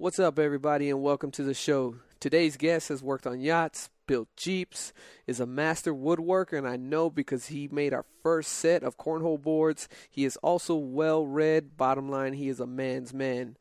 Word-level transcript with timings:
What's 0.00 0.18
up, 0.18 0.38
everybody, 0.38 0.88
and 0.88 1.02
welcome 1.02 1.30
to 1.32 1.42
the 1.42 1.52
show. 1.52 1.96
Today's 2.20 2.56
guest 2.56 2.88
has 2.88 3.02
worked 3.02 3.26
on 3.26 3.42
yachts, 3.42 3.90
built 4.06 4.28
Jeeps, 4.34 4.94
is 5.26 5.40
a 5.40 5.46
master 5.46 5.92
woodworker, 5.92 6.56
and 6.56 6.66
I 6.66 6.76
know 6.76 7.10
because 7.10 7.48
he 7.48 7.68
made 7.70 7.92
our 7.92 8.06
first 8.22 8.50
set 8.52 8.82
of 8.82 8.96
cornhole 8.96 9.42
boards. 9.42 9.90
He 10.08 10.24
is 10.24 10.38
also 10.38 10.74
well 10.74 11.26
read. 11.26 11.76
Bottom 11.76 12.10
line, 12.10 12.32
he 12.32 12.48
is 12.48 12.60
a 12.60 12.66
man's 12.66 13.12
man. 13.12 13.58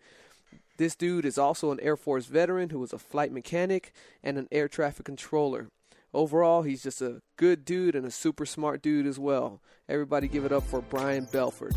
This 0.77 0.95
dude 0.95 1.25
is 1.25 1.37
also 1.37 1.73
an 1.73 1.79
Air 1.81 1.97
Force 1.97 2.27
veteran 2.27 2.69
who 2.69 2.79
was 2.79 2.93
a 2.93 2.99
flight 2.99 3.33
mechanic 3.33 3.91
and 4.23 4.37
an 4.37 4.47
air 4.49 4.69
traffic 4.69 5.05
controller. 5.05 5.67
Overall, 6.13 6.61
he's 6.61 6.83
just 6.83 7.01
a 7.01 7.21
good 7.35 7.65
dude 7.65 7.95
and 7.95 8.05
a 8.05 8.11
super 8.11 8.45
smart 8.45 8.81
dude 8.81 9.07
as 9.07 9.19
well. 9.19 9.59
Everybody 9.89 10.29
give 10.29 10.45
it 10.45 10.53
up 10.53 10.63
for 10.63 10.79
Brian 10.79 11.27
Belford. 11.33 11.75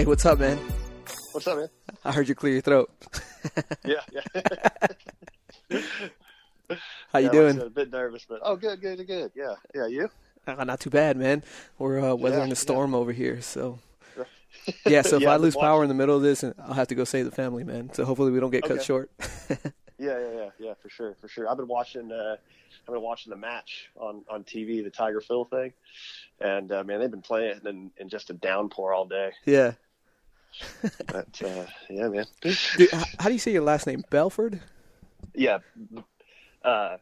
Hey, 0.00 0.06
what's 0.06 0.24
up, 0.24 0.38
man? 0.38 0.56
What's 1.32 1.46
up, 1.46 1.58
man? 1.58 1.68
I 2.06 2.12
heard 2.12 2.26
you 2.26 2.34
clear 2.34 2.54
your 2.54 2.62
throat. 2.62 2.90
Yeah, 3.84 4.00
yeah. 4.10 5.78
How 7.12 7.18
you 7.18 7.26
Yeah, 7.26 7.26
like 7.26 7.32
doing? 7.32 7.58
said, 7.58 7.66
a 7.66 7.68
bit 7.68 7.90
nervous, 7.92 8.24
but 8.26 8.40
oh, 8.42 8.56
good, 8.56 8.80
good, 8.80 9.06
good. 9.06 9.30
Yeah, 9.34 9.56
yeah. 9.74 9.86
You? 9.88 10.10
Uh, 10.46 10.64
not 10.64 10.80
too 10.80 10.88
bad, 10.88 11.18
man. 11.18 11.44
We're 11.78 12.00
uh, 12.00 12.14
weathering 12.14 12.44
Yeah, 12.44 12.48
yeah. 12.48 12.54
storm 12.54 12.94
over 12.94 13.12
here, 13.12 13.42
so 13.42 13.78
yeah. 14.86 15.02
So 15.02 15.16
if 15.16 15.22
Yeah, 15.22 15.32
I 15.32 15.36
lose 15.36 15.54
power 15.54 15.82
in 15.82 15.90
the 15.90 15.94
middle 15.94 16.16
of 16.16 16.22
this, 16.22 16.42
I'll 16.44 16.72
have 16.72 16.88
to 16.88 16.94
go 16.94 17.04
save 17.04 17.26
the 17.26 17.30
family, 17.30 17.62
man. 17.62 17.92
So 17.92 18.06
hopefully 18.06 18.32
we 18.32 18.40
don't 18.40 18.50
get 18.50 18.64
cut 18.64 18.82
short. 18.82 19.10
Yeah, 19.98 20.18
yeah, 20.18 20.32
yeah, 20.32 20.50
yeah. 20.58 20.74
For 20.80 20.88
sure, 20.88 21.14
for 21.20 21.28
sure. 21.28 21.46
I've 21.46 21.58
been 21.58 21.68
watching. 21.68 22.10
Uh, 22.10 22.36
I've 22.88 22.94
been 22.94 23.02
watching 23.02 23.28
the 23.32 23.36
match 23.36 23.90
on 23.96 24.24
on 24.30 24.44
TV, 24.44 24.82
the 24.82 24.88
Tiger 24.88 25.20
Phil 25.20 25.44
thing, 25.44 25.74
and 26.40 26.72
uh, 26.72 26.82
man, 26.84 27.00
they've 27.00 27.10
been 27.10 27.20
playing 27.20 27.60
in, 27.66 27.90
in 27.98 28.08
just 28.08 28.30
a 28.30 28.32
downpour 28.32 28.94
all 28.94 29.04
day. 29.04 29.32
yeah. 29.44 29.72
But 31.06 31.42
uh, 31.44 31.66
yeah, 31.88 32.08
man. 32.08 32.26
Dude, 32.40 32.90
how 33.18 33.28
do 33.28 33.32
you 33.32 33.38
say 33.38 33.52
your 33.52 33.62
last 33.62 33.86
name? 33.86 34.04
Belford? 34.10 34.60
Yeah, 35.34 35.58
uh, 36.64 36.96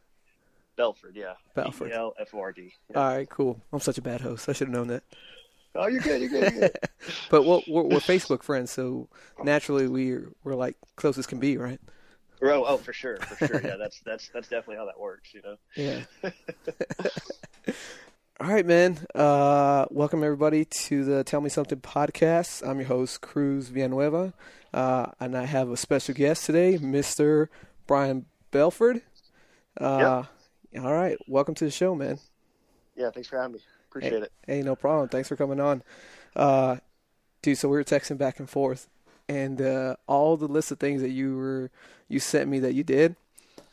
Belford. 0.76 1.16
Yeah, 1.16 1.34
Belford. 1.54 1.90
B 1.90 1.94
L 1.94 2.14
F 2.18 2.34
O 2.34 2.40
R 2.40 2.52
D. 2.52 2.72
All 2.94 3.04
right, 3.04 3.28
cool. 3.28 3.60
I'm 3.72 3.80
such 3.80 3.98
a 3.98 4.02
bad 4.02 4.20
host. 4.20 4.48
I 4.48 4.52
should 4.52 4.68
have 4.68 4.74
known 4.74 4.88
that. 4.88 5.02
Oh, 5.74 5.86
you're 5.86 6.00
good. 6.00 6.20
You're 6.20 6.30
good. 6.30 6.52
You're 6.52 6.60
good. 6.60 6.78
But 7.30 7.44
we're, 7.44 7.60
we're, 7.68 7.84
we're 7.84 7.98
Facebook 8.00 8.42
friends, 8.42 8.70
so 8.70 9.08
naturally 9.42 9.86
we're 9.86 10.32
we're 10.42 10.56
like 10.56 10.76
close 10.96 11.16
as 11.16 11.26
can 11.26 11.38
be, 11.38 11.56
right? 11.56 11.80
oh, 12.42 12.64
oh, 12.66 12.76
for 12.76 12.92
sure, 12.92 13.18
for 13.18 13.46
sure. 13.46 13.60
Yeah, 13.62 13.76
that's 13.76 14.00
that's 14.00 14.28
that's 14.34 14.48
definitely 14.48 14.76
how 14.76 14.86
that 14.86 14.98
works. 14.98 15.32
You 15.32 15.42
know. 15.42 15.56
Yeah. 15.76 16.00
All 18.40 18.46
right, 18.46 18.64
man. 18.64 19.04
Uh, 19.16 19.86
welcome 19.90 20.22
everybody 20.22 20.64
to 20.64 21.04
the 21.04 21.24
Tell 21.24 21.40
Me 21.40 21.48
Something 21.48 21.80
podcast. 21.80 22.64
I'm 22.64 22.78
your 22.78 22.86
host, 22.86 23.20
Cruz 23.20 23.66
Villanueva, 23.66 24.32
uh, 24.72 25.06
and 25.18 25.36
I 25.36 25.44
have 25.44 25.70
a 25.70 25.76
special 25.76 26.14
guest 26.14 26.46
today, 26.46 26.78
Mr. 26.78 27.48
Brian 27.88 28.26
Belford. 28.52 29.02
Uh, 29.80 30.22
All 30.78 30.92
right, 30.92 31.16
welcome 31.26 31.56
to 31.56 31.64
the 31.64 31.72
show, 31.72 31.96
man. 31.96 32.20
Yeah. 32.94 33.10
Thanks 33.10 33.28
for 33.28 33.38
having 33.38 33.54
me. 33.54 33.60
Appreciate 33.90 34.22
it. 34.22 34.32
Hey, 34.46 34.62
no 34.62 34.76
problem. 34.76 35.08
Thanks 35.08 35.28
for 35.28 35.34
coming 35.34 35.58
on. 35.58 35.82
Uh, 36.36 36.76
dude, 37.42 37.58
so 37.58 37.68
we 37.68 37.76
were 37.76 37.82
texting 37.82 38.18
back 38.18 38.38
and 38.38 38.48
forth, 38.48 38.88
and 39.28 39.60
uh, 39.60 39.96
all 40.06 40.36
the 40.36 40.46
list 40.46 40.70
of 40.70 40.78
things 40.78 41.02
that 41.02 41.10
you 41.10 41.36
were 41.36 41.72
you 42.08 42.20
sent 42.20 42.48
me 42.48 42.60
that 42.60 42.74
you 42.74 42.84
did, 42.84 43.16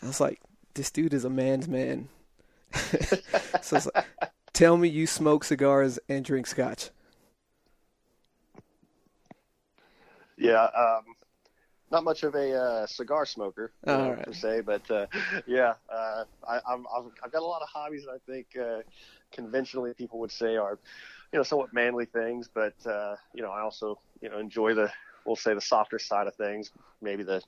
I 0.02 0.08
was 0.08 0.20
like, 0.20 0.42
this 0.74 0.90
dude 0.90 1.14
is 1.14 1.24
a 1.24 1.30
man's 1.30 1.68
man. 1.68 2.10
so 2.74 3.78
it's 3.78 3.88
like, 3.94 4.06
tell 4.56 4.78
me 4.78 4.88
you 4.88 5.06
smoke 5.06 5.44
cigars 5.44 6.00
and 6.08 6.24
drink 6.24 6.48
scotch. 6.48 6.90
Yeah, 10.38 10.64
um, 10.64 11.04
not 11.92 12.04
much 12.04 12.24
of 12.24 12.36
a 12.36 12.54
uh, 12.54 12.88
cigar 12.88 13.26
smoker 13.26 13.72
All 13.88 14.12
right. 14.12 14.26
per 14.26 14.34
se, 14.34 14.62
but 14.62 14.90
uh, 14.90 15.06
yeah, 15.48 15.74
uh, 15.90 16.24
I, 16.48 16.60
I'm, 16.68 16.86
I've, 16.96 17.06
I've 17.24 17.32
got 17.32 17.42
a 17.42 17.46
lot 17.46 17.62
of 17.62 17.68
hobbies 17.70 18.06
that 18.06 18.12
I 18.12 18.32
think 18.32 18.48
uh, 18.60 18.82
conventionally 19.32 19.94
people 19.94 20.20
would 20.20 20.32
say 20.32 20.56
are, 20.56 20.80
you 21.32 21.40
know, 21.40 21.44
somewhat 21.44 21.74
manly 21.74 22.06
things. 22.06 22.50
But 22.54 22.76
uh, 22.86 23.16
you 23.34 23.44
know, 23.44 23.52
I 23.52 23.62
also 23.62 24.00
you 24.22 24.30
know 24.30 24.40
enjoy 24.40 24.74
the 24.74 24.92
we'll 25.26 25.36
say 25.36 25.54
the 25.54 25.62
softer 25.62 26.00
side 26.00 26.28
of 26.28 26.36
things, 26.36 26.72
maybe 27.02 27.24
the 27.24 27.42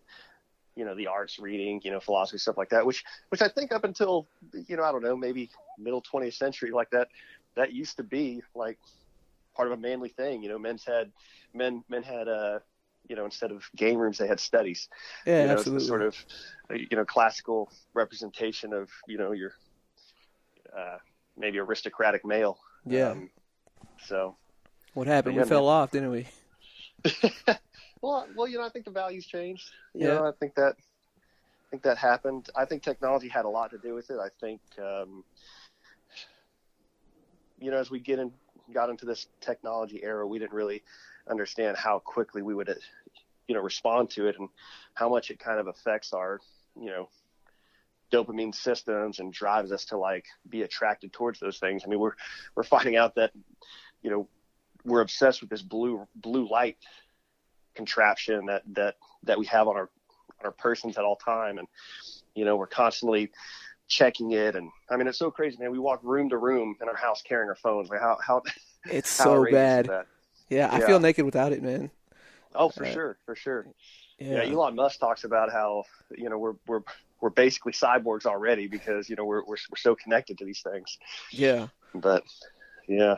you 0.78 0.86
know 0.86 0.96
the 0.96 1.08
arts, 1.08 1.40
reading, 1.40 1.82
you 1.84 1.92
know, 1.92 2.00
philosophy 2.00 2.38
stuff 2.38 2.58
like 2.58 2.70
that. 2.70 2.86
Which 2.86 3.04
which 3.30 3.42
I 3.42 3.48
think 3.50 3.72
up 3.72 3.84
until 3.84 4.28
you 4.68 4.78
know 4.78 4.84
I 4.84 4.92
don't 4.92 5.04
know 5.04 5.18
maybe 5.18 5.50
middle 5.78 6.02
20th 6.02 6.36
century 6.36 6.72
like 6.72 6.92
that 6.92 7.10
that 7.56 7.74
used 7.74 7.98
to 7.98 8.04
be 8.04 8.44
like 8.56 8.78
part 9.56 9.72
of 9.72 9.78
a 9.78 9.82
manly 9.82 10.10
thing. 10.10 10.44
You 10.44 10.50
know, 10.50 10.60
men's 10.60 10.86
had 10.86 11.12
men 11.54 11.84
men 11.90 12.04
had 12.04 12.28
uh 12.28 12.60
you 13.10 13.16
know 13.16 13.26
instead 13.26 13.52
of 13.52 13.64
game 13.76 13.98
rooms 13.98 14.20
they 14.20 14.28
had 14.28 14.40
studies. 14.40 14.88
Yeah, 15.26 15.42
you 15.42 15.48
know, 15.48 15.54
absolutely. 15.54 15.88
Sort 15.88 16.04
of 16.04 16.16
uh, 16.70 16.76
you 16.76 16.96
know 16.96 17.06
classical 17.06 17.72
representation 17.94 18.72
of 18.72 18.90
you 19.08 19.18
know 19.18 19.32
your 19.32 19.54
uh, 20.78 20.98
maybe 21.36 21.60
aristocratic 21.60 22.24
male. 22.24 22.60
yeah. 22.86 23.10
Um, 23.10 23.30
so 24.06 24.36
what 24.94 25.08
happened? 25.08 25.36
yeah, 25.36 25.44
we 25.44 25.50
fell 25.50 25.68
off, 25.68 25.92
didn't 25.92 26.12
we? 26.12 26.28
well, 28.02 28.28
well, 28.36 28.48
you 28.48 28.58
know, 28.58 28.66
I 28.66 28.70
think 28.70 28.86
the 28.86 28.92
values 28.92 29.26
changed. 29.26 29.70
You 29.94 30.08
Yeah. 30.08 30.14
know, 30.16 30.26
I 30.28 30.32
think 30.40 30.56
that 30.56 30.76
I 30.78 31.70
think 31.72 31.84
that 31.84 31.98
happened. 31.98 32.50
I 32.56 32.66
think 32.66 32.84
technology 32.84 33.28
had 33.28 33.46
a 33.46 33.50
lot 33.50 33.72
to 33.72 33.78
do 33.78 33.94
with 33.94 34.10
it. 34.10 34.18
I 34.20 34.30
think 34.40 34.62
um, 34.80 35.24
you 37.60 37.72
know, 37.72 37.78
as 37.78 37.90
we 37.90 38.00
get 38.00 38.20
in 38.20 38.32
got 38.74 38.90
into 38.90 39.06
this 39.06 39.28
technology 39.42 40.04
era, 40.04 40.28
we 40.28 40.40
didn't 40.40 40.54
really 40.54 40.84
understand 41.30 41.78
how 41.78 42.00
quickly 42.00 42.42
we 42.42 42.54
would, 42.54 42.74
you 43.48 43.56
know, 43.56 43.62
respond 43.62 44.10
to 44.12 44.28
it 44.28 44.36
and 44.40 44.50
how 44.94 45.10
much 45.10 45.32
it 45.32 45.40
kind 45.40 45.60
of 45.60 45.68
affects 45.68 46.14
our, 46.14 46.40
you 46.80 46.88
know, 46.88 47.10
dopamine 48.12 48.56
systems 48.56 49.20
and 49.20 49.34
drives 49.34 49.72
us 49.72 49.86
to 49.86 49.98
like 49.98 50.26
be 50.50 50.62
attracted 50.62 51.12
towards 51.12 51.40
those 51.40 51.60
things. 51.60 51.84
I 51.86 51.90
mean, 51.90 52.00
we're 52.00 52.16
we're 52.56 52.64
finding 52.64 52.96
out 52.96 53.16
that, 53.16 53.32
you 54.02 54.10
know, 54.10 54.28
we're 54.86 55.02
obsessed 55.02 55.42
with 55.42 55.50
this 55.50 55.62
blue 55.62 56.08
blue 56.16 56.48
light 56.50 56.78
contraption 57.78 58.48
that 58.48 58.64
that 58.74 58.96
that 59.24 59.40
we 59.40 59.46
have 59.46 59.68
on 59.68 59.76
our 59.76 59.90
on 60.40 60.46
our 60.46 60.52
persons 60.52 60.98
at 60.98 61.04
all 61.06 61.16
time, 61.16 61.58
and 61.60 61.68
you 62.36 62.44
know, 62.46 62.56
we're 62.58 62.68
constantly 62.68 63.32
checking 63.88 64.32
it. 64.32 64.56
And 64.56 64.70
I 64.90 64.98
mean, 64.98 65.08
it's 65.08 65.18
so 65.18 65.32
crazy, 65.32 65.58
man. 65.60 65.72
We 65.72 65.80
walk 65.80 66.02
room 66.04 66.30
to 66.30 66.38
room 66.38 66.76
in 66.82 66.90
our 66.90 66.96
house 66.96 67.22
carrying 67.22 67.50
our 67.50 67.56
phones. 67.56 67.90
Like 67.90 68.02
how 68.02 68.18
how 68.22 68.42
It's 68.92 69.18
how 69.18 69.24
so 69.46 69.52
bad. 69.52 69.86
that? 69.88 70.08
Yeah, 70.50 70.70
I 70.72 70.80
feel 70.82 71.00
naked 71.00 71.26
without 71.26 71.52
it, 71.52 71.62
man. 71.64 71.90
Oh, 72.56 72.70
for 72.70 72.86
Uh, 72.86 72.92
sure, 72.92 73.18
for 73.26 73.36
sure. 73.36 73.68
Yeah. 74.20 74.44
Yeah. 74.44 74.54
Elon 74.54 74.76
Musk 74.76 75.00
talks 75.00 75.24
about 75.24 75.52
how 75.52 75.84
you 76.18 76.30
know 76.30 76.38
we're 76.38 76.56
we're 76.68 76.82
we're 77.22 77.30
basically 77.30 77.74
cyborgs 77.74 78.26
already 78.26 78.68
because 78.68 79.10
you 79.10 79.16
know 79.16 79.26
we're 79.26 79.44
we're 79.46 79.58
we're 79.72 79.78
so 79.78 79.96
connected 79.96 80.38
to 80.40 80.46
these 80.46 80.62
things. 80.62 80.98
yeah. 81.32 81.68
But 81.94 82.24
yeah, 82.88 83.16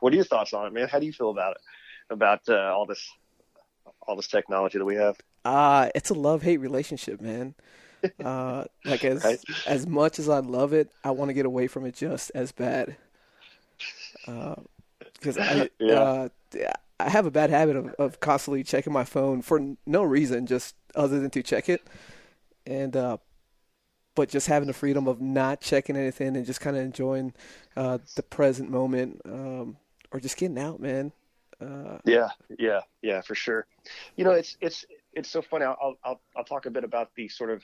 what 0.00 0.12
are 0.12 0.16
your 0.16 0.24
thoughts 0.24 0.52
on 0.52 0.66
it, 0.66 0.72
man? 0.72 0.88
How 0.88 0.98
do 0.98 1.06
you 1.06 1.12
feel 1.12 1.30
about 1.30 1.52
it? 1.56 1.62
About 2.10 2.40
uh, 2.48 2.72
all 2.74 2.86
this 2.86 3.06
all 4.08 4.16
this 4.16 4.26
technology 4.28 4.78
that 4.78 4.84
we 4.84 4.96
have? 4.96 5.16
Uh, 5.44 5.88
it's 5.94 6.10
a 6.10 6.14
love 6.14 6.42
hate 6.42 6.58
relationship, 6.58 7.20
man. 7.20 7.54
Uh, 8.24 8.64
like 8.84 9.04
as 9.04 9.24
Right. 9.24 9.40
as 9.66 9.86
much 9.86 10.18
as 10.18 10.28
I 10.28 10.40
love 10.40 10.72
it, 10.72 10.92
I 11.04 11.10
want 11.12 11.30
to 11.30 11.34
get 11.34 11.46
away 11.46 11.66
from 11.68 11.86
it 11.86 11.94
just 11.94 12.32
as 12.34 12.52
bad. 12.52 12.96
Because 15.14 15.38
I 15.38 15.68
Yeah. 15.80 15.94
uh, 15.94 16.28
I 17.00 17.08
have 17.10 17.26
a 17.26 17.30
bad 17.30 17.50
habit 17.50 17.76
of, 17.76 17.94
of 17.94 18.20
constantly 18.20 18.64
checking 18.64 18.92
my 18.92 19.04
phone 19.04 19.42
for 19.42 19.76
no 19.86 20.02
reason, 20.02 20.46
just 20.46 20.74
other 20.94 21.20
than 21.20 21.30
to 21.30 21.42
check 21.42 21.68
it, 21.68 21.86
and 22.66 22.96
uh, 22.96 23.18
but 24.14 24.28
just 24.28 24.48
having 24.48 24.66
the 24.68 24.74
freedom 24.74 25.08
of 25.08 25.20
not 25.20 25.60
checking 25.60 25.96
anything 25.96 26.36
and 26.36 26.46
just 26.46 26.60
kind 26.60 26.76
of 26.76 26.82
enjoying 26.84 27.34
uh, 27.76 27.98
the 28.16 28.22
present 28.22 28.70
moment, 28.70 29.20
um, 29.26 29.76
or 30.12 30.20
just 30.20 30.36
getting 30.36 30.58
out, 30.58 30.80
man. 30.80 31.12
Uh, 31.60 31.98
Yeah, 32.04 32.28
yeah, 32.58 32.80
yeah, 33.02 33.20
for 33.20 33.34
sure. 33.34 33.66
You 34.16 34.24
know, 34.24 34.32
it's 34.32 34.56
it's 34.60 34.84
it's 35.12 35.28
so 35.28 35.42
funny. 35.42 35.64
I'll 35.64 35.98
I'll 36.04 36.20
I'll 36.36 36.44
talk 36.44 36.66
a 36.66 36.70
bit 36.70 36.84
about 36.84 37.10
the 37.16 37.28
sort 37.28 37.50
of 37.50 37.62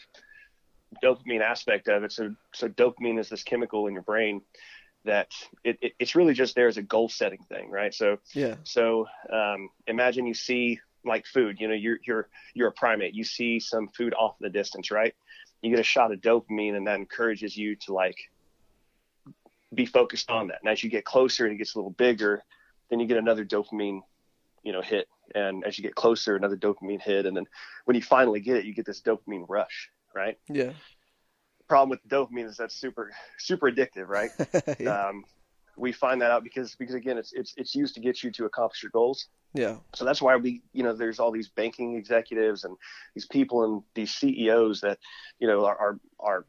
dopamine 1.03 1.41
aspect 1.41 1.89
of 1.89 2.05
it. 2.05 2.13
So 2.13 2.35
so 2.53 2.69
dopamine 2.69 3.19
is 3.19 3.29
this 3.29 3.43
chemical 3.43 3.87
in 3.87 3.95
your 3.95 4.03
brain 4.03 4.43
that 5.05 5.29
it, 5.63 5.79
it 5.81 5.93
it's 5.99 6.15
really 6.15 6.35
just 6.35 6.55
there 6.55 6.69
as 6.69 6.77
a 6.77 6.83
goal 6.83 7.09
setting 7.09 7.43
thing, 7.49 7.71
right? 7.71 7.95
So 7.95 8.19
yeah, 8.33 8.57
so 8.65 9.07
um, 9.33 9.69
imagine 9.87 10.27
you 10.27 10.35
see 10.35 10.81
like 11.05 11.27
food. 11.27 11.61
You 11.61 11.69
know, 11.69 11.75
you're 11.75 11.99
you're 12.05 12.29
you're 12.55 12.69
a 12.69 12.73
primate. 12.73 13.15
You 13.15 13.25
see 13.25 13.61
some 13.61 13.89
food 13.89 14.15
off 14.15 14.37
in 14.41 14.45
the 14.45 14.51
distance, 14.51 14.91
right? 14.91 15.15
You 15.63 15.71
get 15.71 15.79
a 15.79 15.85
shot 15.85 16.13
of 16.13 16.21
dopamine, 16.21 16.77
and 16.77 16.87
that 16.87 16.97
encourages 16.97 17.57
you 17.57 17.77
to 17.77 17.93
like 17.93 18.17
be 19.73 19.87
focused 19.87 20.31
on 20.31 20.49
that. 20.49 20.59
And 20.63 20.71
as 20.71 20.83
you 20.83 20.91
get 20.91 21.05
closer, 21.05 21.45
and 21.45 21.55
it 21.55 21.59
gets 21.59 21.75
a 21.75 21.79
little 21.79 21.91
bigger, 21.91 22.43
then 22.91 23.01
you 23.01 23.07
get 23.07 23.17
another 23.17 23.45
dopamine, 23.45 24.01
you 24.63 24.73
know, 24.73 24.83
hit. 24.83 25.09
And 25.35 25.65
as 25.65 25.79
you 25.79 25.83
get 25.83 25.95
closer, 25.95 26.37
another 26.37 26.57
dopamine 26.57 27.01
hit, 27.01 27.27
and 27.27 27.37
then 27.37 27.47
when 27.87 27.95
you 27.97 28.03
finally 28.03 28.41
get 28.41 28.57
it, 28.57 28.65
you 28.65 28.75
get 28.75 28.87
this 28.87 29.01
dopamine 29.01 29.47
rush, 29.49 29.91
right? 30.15 30.39
yeah, 30.49 30.73
The 31.59 31.65
problem 31.69 31.91
with 31.91 32.07
dopamine 32.09 32.47
is 32.47 32.57
that's 32.57 32.77
super 32.77 33.13
super 33.39 33.71
addictive, 33.71 34.09
right? 34.09 34.31
yeah. 34.79 35.09
um, 35.09 35.25
we 35.77 35.93
find 35.93 36.21
that 36.23 36.31
out 36.31 36.45
because 36.45 36.75
because 36.77 36.95
again, 36.95 37.19
it's 37.19 37.33
it's 37.33 37.55
it's 37.57 37.75
used 37.75 37.95
to 37.95 38.01
get 38.01 38.23
you 38.23 38.31
to 38.33 38.45
accomplish 38.45 38.83
your 38.83 38.91
goals. 38.91 39.29
Yeah. 39.55 39.77
So 39.95 40.05
that's 40.05 40.21
why 40.21 40.37
we, 40.37 40.63
you 40.73 40.83
know, 40.83 40.93
there's 40.93 41.21
all 41.21 41.31
these 41.31 41.49
banking 41.49 41.95
executives 41.95 42.65
and 42.65 42.77
these 43.15 43.27
people 43.27 43.65
and 43.65 43.83
these 43.95 44.13
CEOs 44.13 44.81
that, 44.81 44.99
you 45.39 45.47
know, 45.47 45.65
are 45.65 45.79
are, 45.79 45.99
are 46.19 46.47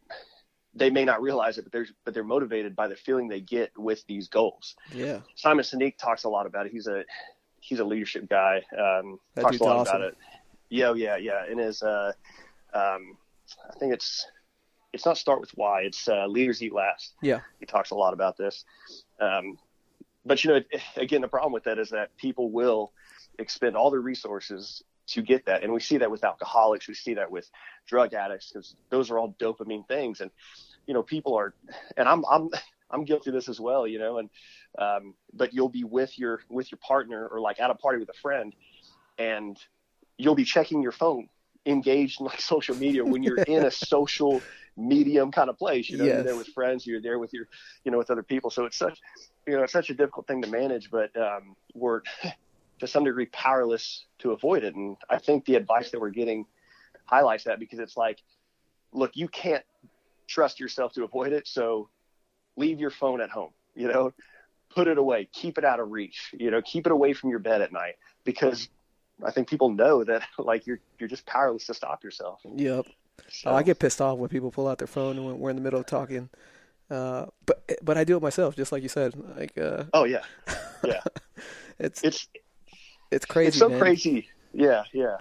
they 0.75 0.89
may 0.89 1.05
not 1.05 1.21
realize 1.21 1.57
it, 1.57 1.63
but 1.63 1.71
they're 1.71 1.87
but 2.03 2.13
they're 2.13 2.23
motivated 2.23 2.75
by 2.75 2.87
the 2.87 2.95
feeling 2.95 3.27
they 3.27 3.41
get 3.41 3.71
with 3.77 4.05
these 4.07 4.27
goals. 4.27 4.75
Yeah. 4.93 5.19
Simon 5.35 5.63
Sinek 5.63 5.97
talks 5.97 6.25
a 6.25 6.29
lot 6.29 6.45
about 6.45 6.65
it. 6.65 6.71
He's 6.71 6.87
a 6.87 7.03
he's 7.61 7.79
a 7.79 7.85
leadership 7.85 8.29
guy. 8.29 8.57
Um, 8.77 9.19
That 9.35 9.43
talks 9.43 9.59
a 9.59 9.63
lot 9.63 9.77
awesome. 9.77 9.95
about 9.95 10.07
it. 10.09 10.17
Yeah, 10.69 10.93
yeah, 10.93 11.15
yeah. 11.17 11.45
In 11.49 11.57
his, 11.57 11.81
uh, 11.81 12.11
um, 12.73 13.17
I 13.69 13.77
think 13.79 13.93
it's 13.93 14.25
it's 14.93 15.05
not 15.05 15.17
start 15.17 15.39
with 15.39 15.51
why. 15.55 15.81
It's 15.81 16.07
uh, 16.07 16.25
leaders 16.27 16.61
eat 16.61 16.73
last. 16.73 17.15
Yeah. 17.21 17.39
He 17.59 17.65
talks 17.65 17.91
a 17.91 17.95
lot 17.95 18.13
about 18.13 18.37
this. 18.37 18.65
Um, 19.19 19.57
but 20.25 20.43
you 20.43 20.51
know, 20.51 20.61
again, 20.97 21.21
the 21.21 21.27
problem 21.27 21.53
with 21.53 21.63
that 21.65 21.79
is 21.79 21.89
that 21.89 22.15
people 22.17 22.49
will 22.49 22.91
expend 23.39 23.75
all 23.75 23.91
their 23.91 24.01
resources 24.01 24.83
to 25.07 25.21
get 25.21 25.45
that, 25.45 25.63
and 25.63 25.73
we 25.73 25.79
see 25.79 25.97
that 25.97 26.09
with 26.09 26.23
alcoholics. 26.23 26.87
We 26.87 26.93
see 26.93 27.15
that 27.15 27.29
with 27.29 27.49
drug 27.87 28.13
addicts 28.13 28.51
because 28.51 28.75
those 28.89 29.11
are 29.11 29.19
all 29.19 29.35
dopamine 29.39 29.87
things, 29.87 30.21
and 30.21 30.31
you 30.87 30.93
know, 30.93 31.03
people 31.03 31.35
are, 31.35 31.53
and 31.97 32.07
I'm 32.07 32.23
I'm 32.29 32.49
I'm 32.89 33.05
guilty 33.05 33.29
of 33.29 33.33
this 33.33 33.49
as 33.49 33.59
well, 33.59 33.87
you 33.87 33.99
know, 33.99 34.19
and 34.19 34.29
um, 34.77 35.13
but 35.33 35.53
you'll 35.53 35.69
be 35.69 35.83
with 35.83 36.17
your 36.17 36.41
with 36.49 36.71
your 36.71 36.79
partner 36.79 37.27
or 37.27 37.39
like 37.39 37.59
at 37.59 37.69
a 37.69 37.75
party 37.75 37.99
with 37.99 38.09
a 38.09 38.19
friend, 38.21 38.55
and 39.17 39.57
you'll 40.17 40.35
be 40.35 40.45
checking 40.45 40.81
your 40.81 40.91
phone, 40.91 41.29
engaged 41.65 42.19
in 42.19 42.27
like 42.27 42.41
social 42.41 42.75
media 42.75 43.03
when 43.03 43.23
you're 43.23 43.37
in 43.37 43.65
a 43.65 43.71
social 43.91 44.41
medium 44.77 45.31
kind 45.31 45.49
of 45.49 45.57
place. 45.57 45.89
You 45.89 45.97
know, 45.97 46.05
you're 46.05 46.23
there 46.23 46.35
with 46.35 46.47
friends, 46.47 46.85
you're 46.85 47.01
there 47.01 47.19
with 47.19 47.33
your, 47.33 47.47
you 47.83 47.91
know, 47.91 47.97
with 47.97 48.11
other 48.11 48.23
people. 48.23 48.49
So 48.49 48.65
it's 48.65 48.77
such, 48.77 48.99
you 49.47 49.55
know, 49.55 49.63
it's 49.63 49.73
such 49.73 49.89
a 49.89 49.93
difficult 49.93 50.27
thing 50.27 50.41
to 50.41 50.47
manage, 50.47 50.91
but 50.91 51.15
um, 51.17 51.55
we're 51.73 52.01
to 52.79 52.87
some 52.87 53.03
degree 53.03 53.27
powerless 53.27 54.05
to 54.19 54.31
avoid 54.31 54.63
it. 54.63 54.75
And 54.75 54.97
I 55.09 55.17
think 55.17 55.45
the 55.45 55.55
advice 55.55 55.91
that 55.91 56.01
we're 56.01 56.09
getting 56.09 56.45
highlights 57.05 57.45
that 57.45 57.59
because 57.59 57.79
it's 57.79 57.97
like, 57.97 58.21
look, 58.91 59.11
you 59.15 59.27
can't 59.27 59.63
trust 60.27 60.59
yourself 60.59 60.93
to 60.93 61.03
avoid 61.03 61.33
it. 61.33 61.47
So 61.47 61.89
leave 62.57 62.79
your 62.79 62.89
phone 62.89 63.21
at 63.21 63.29
home, 63.29 63.51
you 63.75 63.87
know, 63.87 64.13
put 64.73 64.87
it 64.87 64.97
away, 64.97 65.29
keep 65.31 65.57
it 65.57 65.65
out 65.65 65.79
of 65.79 65.91
reach, 65.91 66.33
you 66.33 66.51
know, 66.51 66.61
keep 66.61 66.85
it 66.85 66.91
away 66.91 67.13
from 67.13 67.29
your 67.29 67.39
bed 67.39 67.61
at 67.61 67.71
night 67.71 67.95
because 68.23 68.69
I 69.23 69.31
think 69.31 69.49
people 69.49 69.69
know 69.69 70.03
that 70.03 70.23
like 70.37 70.67
you're, 70.67 70.79
you're 70.99 71.09
just 71.09 71.25
powerless 71.25 71.65
to 71.67 71.73
stop 71.73 72.03
yourself. 72.03 72.41
Yep. 72.43 72.85
So, 73.29 73.49
Oh, 73.49 73.55
I 73.55 73.63
get 73.63 73.79
pissed 73.79 74.01
off 74.01 74.17
when 74.17 74.29
people 74.29 74.51
pull 74.51 74.67
out 74.67 74.77
their 74.77 74.87
phone 74.87 75.17
and 75.17 75.25
when 75.25 75.39
we're 75.39 75.49
in 75.49 75.55
the 75.55 75.61
middle 75.61 75.79
of 75.79 75.85
talking. 75.85 76.29
Uh, 76.89 77.25
but 77.45 77.63
but 77.81 77.97
I 77.97 78.03
do 78.03 78.15
it 78.15 78.21
myself, 78.21 78.55
just 78.55 78.71
like 78.71 78.83
you 78.83 78.89
said. 78.89 79.15
Like 79.15 79.57
uh, 79.57 79.85
oh 79.93 80.03
yeah, 80.03 80.21
yeah. 80.83 81.01
it's 81.79 82.03
It's, 82.03 82.27
it's 83.11 83.25
crazy. 83.25 83.47
it's 83.49 83.57
so 83.57 83.69
man. 83.69 83.79
crazy. 83.79 84.27
Yeah. 84.53 84.83
Yeah. 84.93 85.17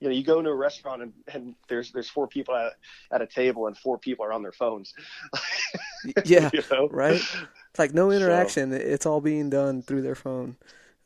You 0.00 0.08
know, 0.08 0.14
you 0.14 0.22
go 0.22 0.38
into 0.38 0.50
a 0.50 0.54
restaurant 0.54 1.02
and, 1.02 1.12
and 1.32 1.54
there's, 1.68 1.90
there's 1.90 2.08
four 2.08 2.28
people 2.28 2.54
at, 2.54 2.74
at 3.10 3.20
a 3.20 3.26
table 3.26 3.66
and 3.66 3.76
four 3.76 3.98
people 3.98 4.24
are 4.24 4.32
on 4.32 4.42
their 4.42 4.52
phones. 4.52 4.94
Yeah. 6.24 6.48
you 6.52 6.62
know? 6.70 6.88
Right. 6.88 7.16
It's 7.16 7.78
like 7.78 7.92
no 7.92 8.12
interaction. 8.12 8.72
It's 8.72 9.04
all 9.04 9.20
being 9.20 9.50
done 9.50 9.82
through 9.82 10.02
their 10.02 10.14
phone. 10.14 10.56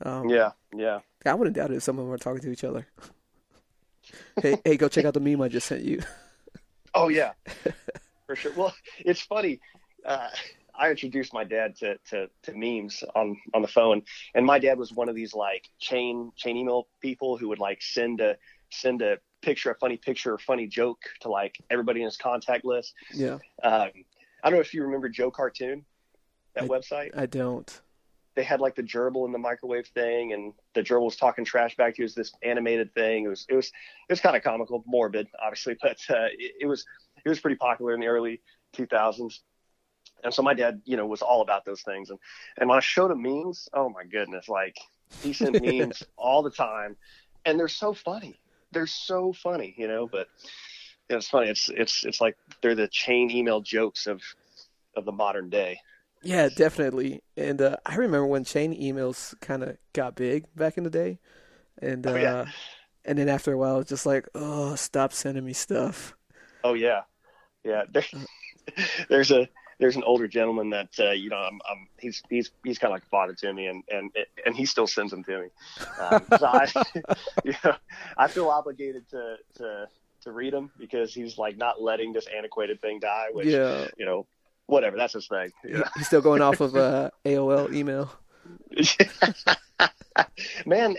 Um, 0.05 0.29
Yeah. 0.29 0.51
Yeah. 0.75 1.01
I 1.25 1.35
wouldn't 1.35 1.57
doubt 1.57 1.71
it 1.71 1.77
if 1.77 1.83
some 1.83 1.99
of 1.99 2.05
them 2.05 2.13
are 2.13 2.19
talking 2.19 2.43
to 2.43 2.51
each 2.51 2.65
other. 2.65 2.87
hey, 4.43 4.59
hey, 4.65 4.77
go 4.77 4.89
check 4.89 5.05
out 5.05 5.15
the 5.15 5.21
meme 5.21 5.41
I 5.41 5.49
just 5.49 5.67
sent 5.67 5.83
you. 5.83 6.03
Oh 6.95 7.09
yeah, 7.09 7.33
for 8.27 8.37
sure. 8.37 8.53
Well, 8.55 8.75
it's 8.99 9.23
funny. 9.23 9.61
Uh, 10.05 10.29
I 10.83 10.91
introduced 10.91 11.33
my 11.33 11.45
dad 11.45 11.77
to, 11.77 11.97
to, 12.11 12.29
to 12.43 12.53
memes 12.53 13.05
on, 13.15 13.37
on 13.55 13.63
the 13.63 13.69
phone, 13.69 14.03
and 14.35 14.45
my 14.45 14.59
dad 14.59 14.79
was 14.79 14.93
one 14.93 15.09
of 15.09 15.15
these 15.15 15.33
like 15.33 15.69
chain 15.79 16.33
chain 16.35 16.57
email 16.57 16.89
people 17.01 17.37
who 17.39 17.49
would 17.51 17.61
like 17.61 17.81
send 17.81 18.21
a 18.21 18.37
send 18.71 19.01
a 19.01 19.19
picture, 19.43 19.71
a 19.71 19.77
funny 19.77 19.97
picture, 19.97 20.35
a 20.35 20.39
funny 20.41 20.67
joke 20.67 20.99
to 21.21 21.29
like 21.29 21.57
everybody 21.71 22.01
in 22.01 22.07
his 22.07 22.17
contact 22.17 22.65
list. 22.65 22.95
Yeah, 23.15 23.39
Um, 23.63 23.91
I 24.43 24.51
don't 24.51 24.55
know 24.55 24.61
if 24.61 24.75
you 24.75 24.83
remember 24.83 25.09
Joe 25.09 25.31
Cartoon, 25.31 25.85
that 26.55 26.65
website. 26.65 27.17
I 27.17 27.27
don't. 27.27 27.81
They 28.35 28.43
had 28.43 28.61
like 28.61 28.75
the 28.75 28.83
gerbil 28.83 29.25
in 29.25 29.31
the 29.31 29.39
microwave 29.39 29.87
thing, 29.87 30.33
and 30.33 30.53
the 30.75 30.83
gerbil 30.83 31.05
was 31.05 31.17
talking 31.17 31.45
trash 31.45 31.77
back 31.77 31.95
to 31.95 32.03
you. 32.03 32.05
It 32.05 32.07
was 32.07 32.15
this 32.17 32.33
animated 32.43 32.93
thing. 32.93 33.27
It 33.27 33.29
was 33.29 33.47
it 33.49 33.55
was 33.55 33.67
it 33.69 34.13
was 34.13 34.21
kind 34.21 34.35
of 34.35 34.43
comical, 34.43 34.83
morbid, 34.85 35.29
obviously, 35.41 35.77
but 35.83 35.99
uh, 36.11 36.27
it, 36.37 36.55
it 36.63 36.67
was 36.67 36.85
it 37.25 37.29
was 37.29 37.39
pretty 37.39 37.57
popular 37.57 37.95
in 37.95 38.01
the 38.01 38.09
early 38.09 38.41
2000s. 38.77 39.39
And 40.25 40.33
so 40.33 40.43
my 40.43 40.55
dad, 40.55 40.81
you 40.85 40.97
know, 40.97 41.07
was 41.07 41.23
all 41.23 41.43
about 41.43 41.65
those 41.65 41.83
things. 41.83 42.11
And 42.11 42.19
and 42.59 42.69
when 42.69 42.77
I 42.79 42.81
showed 42.81 43.11
him 43.11 43.23
memes, 43.23 43.69
oh 43.73 43.89
my 43.89 44.05
goodness, 44.05 44.49
like 44.49 44.77
he 45.23 45.33
sent 45.33 45.59
memes 45.61 46.03
all 46.17 46.43
the 46.43 46.51
time, 46.51 46.97
and 47.45 47.59
they're 47.59 47.69
so 47.69 47.93
funny. 47.95 48.41
They're 48.73 48.87
so 48.87 49.33
funny, 49.33 49.75
you 49.77 49.89
know. 49.89 50.07
But 50.07 50.29
it's 51.09 51.29
funny. 51.29 51.49
It's 51.51 51.69
it's 51.69 52.05
it's 52.05 52.21
like 52.21 52.37
they're 52.63 52.75
the 52.75 52.89
chain 52.89 53.31
email 53.31 53.61
jokes 53.61 54.07
of 54.07 54.23
of 54.97 55.05
the 55.05 55.13
modern 55.13 55.51
day. 55.51 55.79
Yeah, 56.23 56.49
definitely. 56.49 57.23
And 57.37 57.61
uh, 57.61 57.77
I 57.85 57.97
remember 57.97 58.27
when 58.27 58.45
chain 58.45 58.75
emails 58.81 59.39
kind 59.41 59.63
of 59.63 59.77
got 59.93 60.15
big 60.15 60.47
back 60.55 60.79
in 60.79 60.85
the 60.85 60.91
day, 60.91 61.19
and 61.79 62.07
uh, 62.07 62.13
Oh, 62.13 62.15
yeah. 62.17 62.47
and 63.05 63.19
then 63.19 63.29
after 63.29 63.53
a 63.53 63.59
while, 63.59 63.81
it's 63.81 63.91
just 63.91 64.07
like, 64.07 64.29
oh, 64.35 64.75
stop 64.77 65.13
sending 65.13 65.45
me 65.45 65.53
stuff. 65.53 66.15
Oh 66.65 66.75
yeah, 66.75 67.03
yeah. 67.65 67.85
There, 67.91 68.05
there's 69.09 69.31
a 69.31 69.49
there's 69.83 69.97
an 69.97 70.05
older 70.05 70.29
gentleman 70.29 70.71
that 70.71 70.91
uh, 71.01 71.11
you 71.11 71.29
know 71.29 71.37
I'm, 71.37 71.61
I'm 71.69 71.89
he's 71.99 72.23
he's 72.31 72.53
he's 72.65 72.79
kind 72.79 72.93
of 72.93 72.95
like 72.95 73.03
a 73.03 73.09
father 73.09 73.35
to 73.35 73.53
me, 73.53 73.67
and 73.67 73.83
and 73.91 74.13
and 74.47 74.55
he 74.55 74.65
still 74.65 74.87
sends 74.87 75.11
them 75.11 75.25
to 75.25 75.41
me. 75.41 75.49
Um, 76.01 76.25
so 76.39 76.47
I, 76.47 76.69
you 77.45 77.53
know, 77.65 77.75
I 78.17 78.29
feel 78.29 78.49
obligated 78.49 79.11
to 79.11 79.39
to 79.57 79.89
to 80.23 80.31
read 80.31 80.53
them 80.53 80.71
because 80.79 81.13
he's 81.13 81.37
like 81.37 81.57
not 81.57 81.83
letting 81.83 82.13
this 82.13 82.29
antiquated 82.29 82.81
thing 82.81 83.01
die. 83.01 83.27
Which 83.33 83.49
Yeah, 83.49 83.89
you 83.99 84.07
know, 84.07 84.25
whatever. 84.67 84.97
That's 84.97 85.15
his 85.15 85.27
thing. 85.27 85.51
You 85.65 85.79
know? 85.79 85.85
he's 85.97 86.07
still 86.07 86.23
going 86.23 86.43
off 86.43 86.61
of 86.61 86.77
uh, 86.77 87.11
AOL 87.25 87.75
email. 87.75 88.13
Man, 90.65 90.97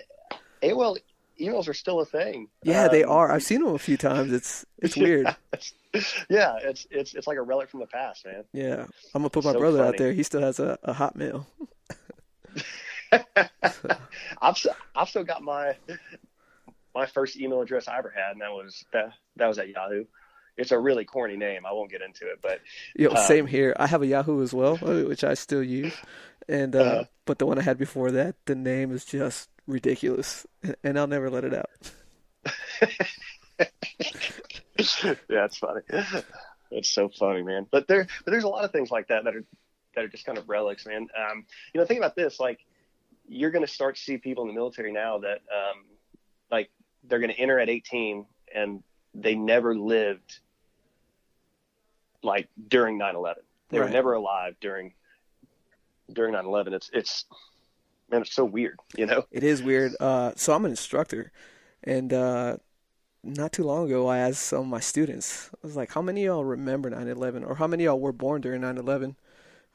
AOL 0.62 0.98
emails 1.40 1.68
are 1.68 1.74
still 1.74 2.00
a 2.00 2.06
thing. 2.06 2.48
Yeah, 2.64 2.88
they 2.88 3.04
Um, 3.04 3.12
are. 3.12 3.32
I've 3.32 3.44
seen 3.44 3.64
them 3.64 3.74
a 3.76 3.80
few 3.80 3.98
times. 3.98 4.32
It's 4.32 4.66
it's 4.80 4.96
weird. 4.98 5.28
yeah, 6.30 6.58
it's 6.62 6.86
it's 6.92 7.14
it's 7.14 7.28
like 7.28 7.38
a 7.38 7.42
relic 7.42 7.70
from 7.70 7.80
the 7.82 7.88
past, 7.88 8.26
man. 8.26 8.44
Yeah, 8.54 8.84
I'm 9.14 9.22
gonna 9.22 9.30
put 9.30 9.44
my 9.46 9.54
So 9.54 9.60
brother 9.60 9.84
out 9.84 9.98
there. 9.98 10.12
He 10.14 10.24
still 10.24 10.42
has 10.42 10.60
a, 10.60 10.78
a 10.84 10.94
Hotmail. 10.94 11.46
I've 14.42 14.56
s- 14.56 14.68
I've 14.96 15.10
still 15.10 15.24
got 15.24 15.42
my 15.44 15.76
my 16.96 17.06
first 17.06 17.38
email 17.38 17.62
address 17.62 17.88
I 17.88 17.98
ever 17.98 18.14
had, 18.16 18.32
and 18.34 18.42
that 18.42 18.52
was 18.52 18.84
that 18.94 19.14
that 19.38 19.48
was 19.48 19.58
at 19.60 19.70
Yahoo. 19.70 20.06
It's 20.58 20.72
a 20.72 20.78
really 20.78 21.04
corny 21.06 21.36
name. 21.36 21.66
I 21.66 21.72
won't 21.74 21.90
get 21.90 22.02
into 22.04 22.28
it, 22.28 22.40
but 22.42 22.60
Yo, 22.96 23.10
Um, 23.10 23.18
same 23.18 23.48
here. 23.48 23.76
I 23.80 23.88
have 23.88 24.04
a 24.04 24.08
Yahoo 24.08 24.42
as 24.44 24.54
well, 24.54 24.78
uh, 24.84 25.02
which 25.08 25.24
I 25.24 25.34
still 25.34 25.64
use. 25.64 25.94
And 26.48 26.76
uh, 26.76 26.80
Uh-huh. 26.80 27.04
but 27.26 27.40
the 27.40 27.46
one 27.48 27.58
I 27.58 27.64
had 27.64 27.78
before 27.78 28.12
that, 28.12 28.36
the 28.46 28.54
name 28.56 28.92
is 28.92 29.04
just 29.06 29.50
ridiculous, 29.68 30.46
and 30.84 30.98
I'll 30.98 31.08
never 31.08 31.30
let 31.30 31.44
it 31.44 31.54
out. 31.54 31.70
yeah, 35.30 35.46
it's 35.46 35.58
funny. 35.58 35.82
It's 36.72 36.90
so 36.90 37.10
funny, 37.10 37.44
man. 37.44 37.68
But 37.70 37.88
there, 37.88 38.08
but 38.26 38.32
there's 38.32 38.44
a 38.44 38.50
lot 38.50 38.66
of 38.66 38.72
things 38.72 38.92
like 38.92 39.08
that 39.10 39.24
that 39.26 39.36
are 39.36 39.44
that 39.96 40.04
are 40.04 40.08
just 40.08 40.26
kind 40.26 40.38
of 40.38 40.50
relics, 40.50 40.86
man. 40.86 41.08
Um, 41.16 41.46
you 41.74 41.80
know, 41.80 41.86
think 41.86 42.00
about 42.00 42.16
this: 42.16 42.40
like, 42.40 42.60
you're 43.28 43.52
going 43.52 43.66
to 43.66 43.72
start 43.72 43.96
to 43.96 44.02
see 44.02 44.18
people 44.18 44.44
in 44.44 44.50
the 44.50 44.56
military 44.56 44.92
now 44.92 45.20
that, 45.20 45.42
um, 45.52 45.86
like, 46.52 46.70
they're 47.04 47.20
going 47.20 47.32
to 47.32 47.40
enter 47.40 47.60
at 47.60 47.70
18 47.70 48.26
and 48.54 48.84
they 49.14 49.36
never 49.36 49.76
lived 49.76 50.40
like 52.22 52.50
during 52.68 52.98
9/11. 52.98 53.36
They 53.70 53.80
were 53.80 53.90
never 53.90 54.14
alive 54.14 54.56
during 54.60 54.94
during 56.12 56.34
9/11. 56.34 56.74
It's 56.74 56.90
it's 56.94 57.26
man, 58.14 58.22
it's 58.22 58.34
so 58.34 58.46
weird, 58.46 58.80
you 58.96 59.06
know. 59.06 59.26
It 59.32 59.44
is 59.44 59.62
weird. 59.62 59.94
Uh, 60.00 60.34
so 60.36 60.54
I'm 60.54 60.66
an 60.66 60.72
instructor, 60.72 61.32
and 61.84 62.14
uh, 62.14 62.58
not 63.24 63.52
too 63.52 63.64
long 63.64 63.88
ago, 63.88 64.08
I 64.08 64.20
asked 64.20 64.44
some 64.44 64.62
of 64.62 64.68
my 64.68 64.80
students, 64.80 65.50
I 65.54 65.68
was 65.68 65.76
like, 65.76 65.92
"How 65.92 66.02
many 66.02 66.26
of 66.26 66.36
y'all 66.36 66.46
remember 66.46 66.90
9/11, 66.90 67.44
or 67.48 67.56
how 67.56 67.68
many 67.68 67.86
of 67.86 67.94
y'all 67.94 68.00
were 68.00 68.14
born 68.14 68.42
during 68.42 68.62
9/11?" 68.62 69.16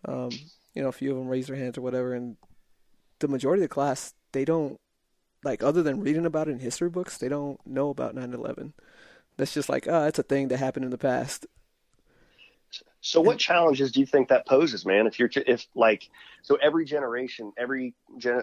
Um, 0.04 0.30
you 0.74 0.82
know, 0.82 0.88
a 0.88 0.92
few 0.92 1.10
of 1.10 1.18
them 1.18 1.28
raised 1.28 1.48
their 1.48 1.56
hands 1.56 1.76
or 1.76 1.82
whatever, 1.82 2.14
and 2.14 2.36
the 3.18 3.28
majority 3.28 3.62
of 3.62 3.68
the 3.68 3.74
class, 3.74 4.14
they 4.32 4.44
don't 4.44 4.78
like, 5.44 5.62
other 5.62 5.82
than 5.82 6.00
reading 6.00 6.26
about 6.26 6.48
it 6.48 6.52
in 6.52 6.58
history 6.60 6.88
books, 6.88 7.18
they 7.18 7.28
don't 7.28 7.64
know 7.66 7.90
about 7.90 8.14
9/11. 8.14 8.72
That's 9.36 9.54
just 9.54 9.68
like, 9.68 9.86
ah, 9.88 10.06
it's 10.06 10.18
a 10.18 10.24
thing 10.24 10.48
that 10.48 10.58
happened 10.58 10.84
in 10.84 10.90
the 10.90 10.98
past. 10.98 11.46
So 13.00 13.20
what 13.20 13.38
challenges 13.38 13.92
do 13.92 14.00
you 14.00 14.06
think 14.06 14.28
that 14.28 14.46
poses, 14.46 14.84
man? 14.84 15.06
If 15.06 15.18
you're 15.18 15.30
if 15.34 15.66
like 15.74 16.08
so 16.42 16.56
every 16.56 16.84
generation, 16.84 17.52
every 17.56 17.94
gen, 18.18 18.42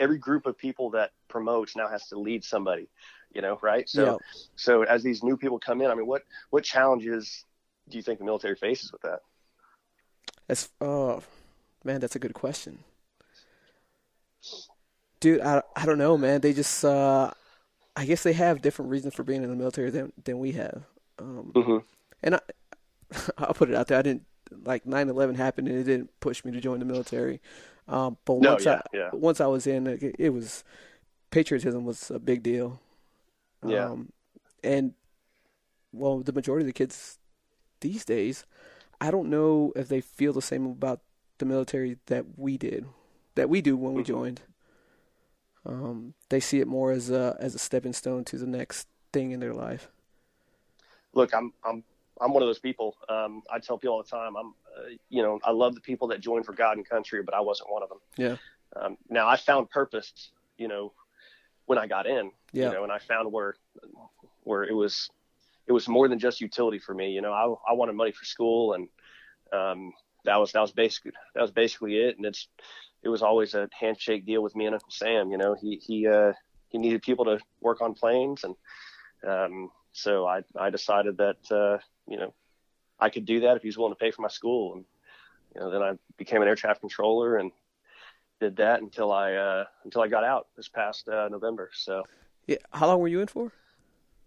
every 0.00 0.18
group 0.18 0.46
of 0.46 0.56
people 0.58 0.90
that 0.90 1.10
promotes 1.28 1.76
now 1.76 1.88
has 1.88 2.08
to 2.08 2.18
lead 2.18 2.44
somebody, 2.44 2.88
you 3.34 3.42
know, 3.42 3.58
right? 3.62 3.88
So 3.88 4.04
Yeah. 4.04 4.16
so 4.56 4.82
as 4.82 5.02
these 5.02 5.22
new 5.22 5.36
people 5.36 5.58
come 5.58 5.80
in, 5.80 5.90
I 5.90 5.94
mean, 5.94 6.06
what 6.06 6.22
what 6.50 6.64
challenges 6.64 7.44
do 7.88 7.96
you 7.96 8.02
think 8.02 8.18
the 8.18 8.24
military 8.24 8.56
faces 8.56 8.92
with 8.92 9.02
that? 9.02 9.20
As 10.48 10.68
oh 10.80 11.20
Man, 11.84 12.00
that's 12.00 12.16
a 12.16 12.20
good 12.20 12.34
question. 12.34 12.84
Dude, 15.20 15.40
I, 15.40 15.62
I 15.76 15.86
don't 15.86 15.98
know, 15.98 16.18
man. 16.18 16.40
They 16.40 16.52
just, 16.52 16.84
uh, 16.84 17.30
I 17.96 18.06
guess 18.06 18.22
they 18.22 18.34
have 18.34 18.62
different 18.62 18.90
reasons 18.90 19.14
for 19.14 19.24
being 19.24 19.42
in 19.44 19.50
the 19.50 19.56
military 19.56 19.90
than 19.90 20.12
than 20.24 20.38
we 20.38 20.52
have. 20.52 20.84
Um, 21.18 21.56
hmm 21.56 21.92
and 22.22 22.36
I, 22.36 22.40
I'll 23.38 23.54
put 23.54 23.70
it 23.70 23.74
out 23.76 23.88
there. 23.88 23.98
I 23.98 24.02
didn't 24.02 24.24
like 24.64 24.84
9/11 24.86 25.36
happened, 25.36 25.68
and 25.68 25.78
it 25.78 25.84
didn't 25.84 26.10
push 26.20 26.44
me 26.44 26.52
to 26.52 26.60
join 26.60 26.78
the 26.78 26.84
military. 26.84 27.40
Um, 27.88 28.16
but 28.24 28.34
No, 28.38 28.58
once 28.58 28.66
yeah, 28.66 28.76
I 28.76 28.82
yeah. 28.92 29.12
once 29.12 29.40
I 29.40 29.46
was 29.46 29.66
in, 29.66 29.86
it, 29.86 30.16
it 30.18 30.30
was 30.30 30.64
patriotism 31.30 31.84
was 31.84 32.10
a 32.10 32.18
big 32.18 32.42
deal. 32.42 32.80
Yeah. 33.62 33.90
Um, 33.90 34.12
and 34.64 34.94
well, 35.92 36.20
the 36.20 36.32
majority 36.32 36.64
of 36.64 36.68
the 36.68 36.72
kids 36.72 37.18
these 37.80 38.04
days, 38.04 38.46
I 39.00 39.10
don't 39.10 39.30
know 39.30 39.72
if 39.76 39.88
they 39.88 40.00
feel 40.02 40.32
the 40.32 40.42
same 40.42 40.66
about 40.66 41.00
the 41.38 41.46
military 41.46 41.98
that 42.06 42.38
we 42.38 42.58
did, 42.58 42.86
that 43.36 43.50
we 43.50 43.62
do 43.62 43.76
when 43.76 43.94
we 43.94 44.02
Mhm. 44.02 44.04
joined. 44.04 44.42
Um, 45.64 46.14
they 46.28 46.40
see 46.40 46.60
it 46.60 46.66
more 46.68 46.90
as 46.92 47.10
a 47.10 47.36
as 47.40 47.54
a 47.54 47.58
stepping 47.58 47.92
stone 47.92 48.24
to 48.26 48.38
the 48.38 48.46
next 48.46 48.88
thing 49.12 49.30
in 49.30 49.40
their 49.40 49.54
life. 49.54 49.88
look, 51.14 51.34
I'm 51.34 51.52
I'm 51.64 51.84
I'm 52.20 52.32
one 52.32 52.42
of 52.42 52.48
those 52.48 52.58
people. 52.58 52.96
Um, 53.08 53.42
I 53.50 53.58
tell 53.58 53.78
people 53.78 53.96
all 53.96 54.02
the 54.02 54.08
time, 54.08 54.36
I'm, 54.36 54.48
uh, 54.76 54.88
you 55.08 55.22
know, 55.22 55.40
I 55.44 55.50
love 55.50 55.74
the 55.74 55.80
people 55.80 56.08
that 56.08 56.20
join 56.20 56.42
for 56.42 56.52
God 56.52 56.76
and 56.76 56.88
country, 56.88 57.22
but 57.22 57.34
I 57.34 57.40
wasn't 57.40 57.70
one 57.72 57.82
of 57.82 57.88
them. 57.88 57.98
Yeah. 58.16 58.36
Um, 58.76 58.96
now 59.08 59.26
I 59.28 59.36
found 59.36 59.70
purpose, 59.70 60.30
you 60.58 60.68
know, 60.68 60.92
when 61.66 61.78
I 61.78 61.86
got 61.86 62.06
in, 62.06 62.30
Yeah. 62.52 62.68
you 62.68 62.72
know, 62.74 62.82
and 62.84 62.92
I 62.92 62.98
found 62.98 63.32
where 63.32 63.54
where 64.44 64.64
it 64.64 64.74
was 64.74 65.08
it 65.66 65.72
was 65.72 65.88
more 65.88 66.08
than 66.08 66.18
just 66.18 66.40
utility 66.40 66.78
for 66.78 66.94
me. 66.94 67.10
You 67.12 67.22
know, 67.22 67.32
I 67.32 67.70
I 67.70 67.74
wanted 67.74 67.94
money 67.94 68.12
for 68.12 68.24
school, 68.24 68.72
and 68.74 68.88
um, 69.52 69.92
that 70.24 70.36
was 70.36 70.52
that 70.52 70.60
was 70.60 70.72
basically 70.72 71.12
that 71.34 71.40
was 71.40 71.50
basically 71.52 71.96
it. 71.98 72.16
And 72.16 72.26
it's 72.26 72.48
it 73.02 73.08
was 73.08 73.22
always 73.22 73.54
a 73.54 73.68
handshake 73.78 74.26
deal 74.26 74.42
with 74.42 74.54
me 74.56 74.66
and 74.66 74.74
Uncle 74.74 74.90
Sam. 74.90 75.30
You 75.30 75.38
know, 75.38 75.54
he 75.54 75.76
he 75.76 76.06
uh, 76.06 76.32
he 76.68 76.78
needed 76.78 77.02
people 77.02 77.24
to 77.26 77.38
work 77.60 77.80
on 77.80 77.94
planes, 77.94 78.44
and 78.44 78.54
um, 79.26 79.70
so 79.92 80.26
I 80.26 80.42
I 80.56 80.70
decided 80.70 81.18
that 81.18 81.50
uh, 81.50 81.78
you 82.08 82.18
know 82.18 82.34
I 82.98 83.10
could 83.10 83.24
do 83.24 83.40
that 83.40 83.56
if 83.56 83.62
he 83.62 83.68
was 83.68 83.78
willing 83.78 83.94
to 83.94 83.98
pay 83.98 84.10
for 84.10 84.22
my 84.22 84.28
school, 84.28 84.74
and 84.74 84.84
you 85.54 85.60
know 85.60 85.70
then 85.70 85.82
I 85.82 85.92
became 86.16 86.42
an 86.42 86.48
air 86.48 86.56
traffic 86.56 86.80
controller 86.80 87.36
and 87.36 87.52
did 88.40 88.56
that 88.56 88.80
until 88.82 89.12
I 89.12 89.34
uh, 89.34 89.64
until 89.84 90.02
I 90.02 90.08
got 90.08 90.24
out 90.24 90.48
this 90.56 90.68
past 90.68 91.08
uh, 91.08 91.28
November. 91.28 91.70
So 91.74 92.02
Yeah. 92.46 92.56
How 92.72 92.86
long 92.88 93.00
were 93.00 93.08
you 93.08 93.20
in 93.20 93.28
for? 93.28 93.52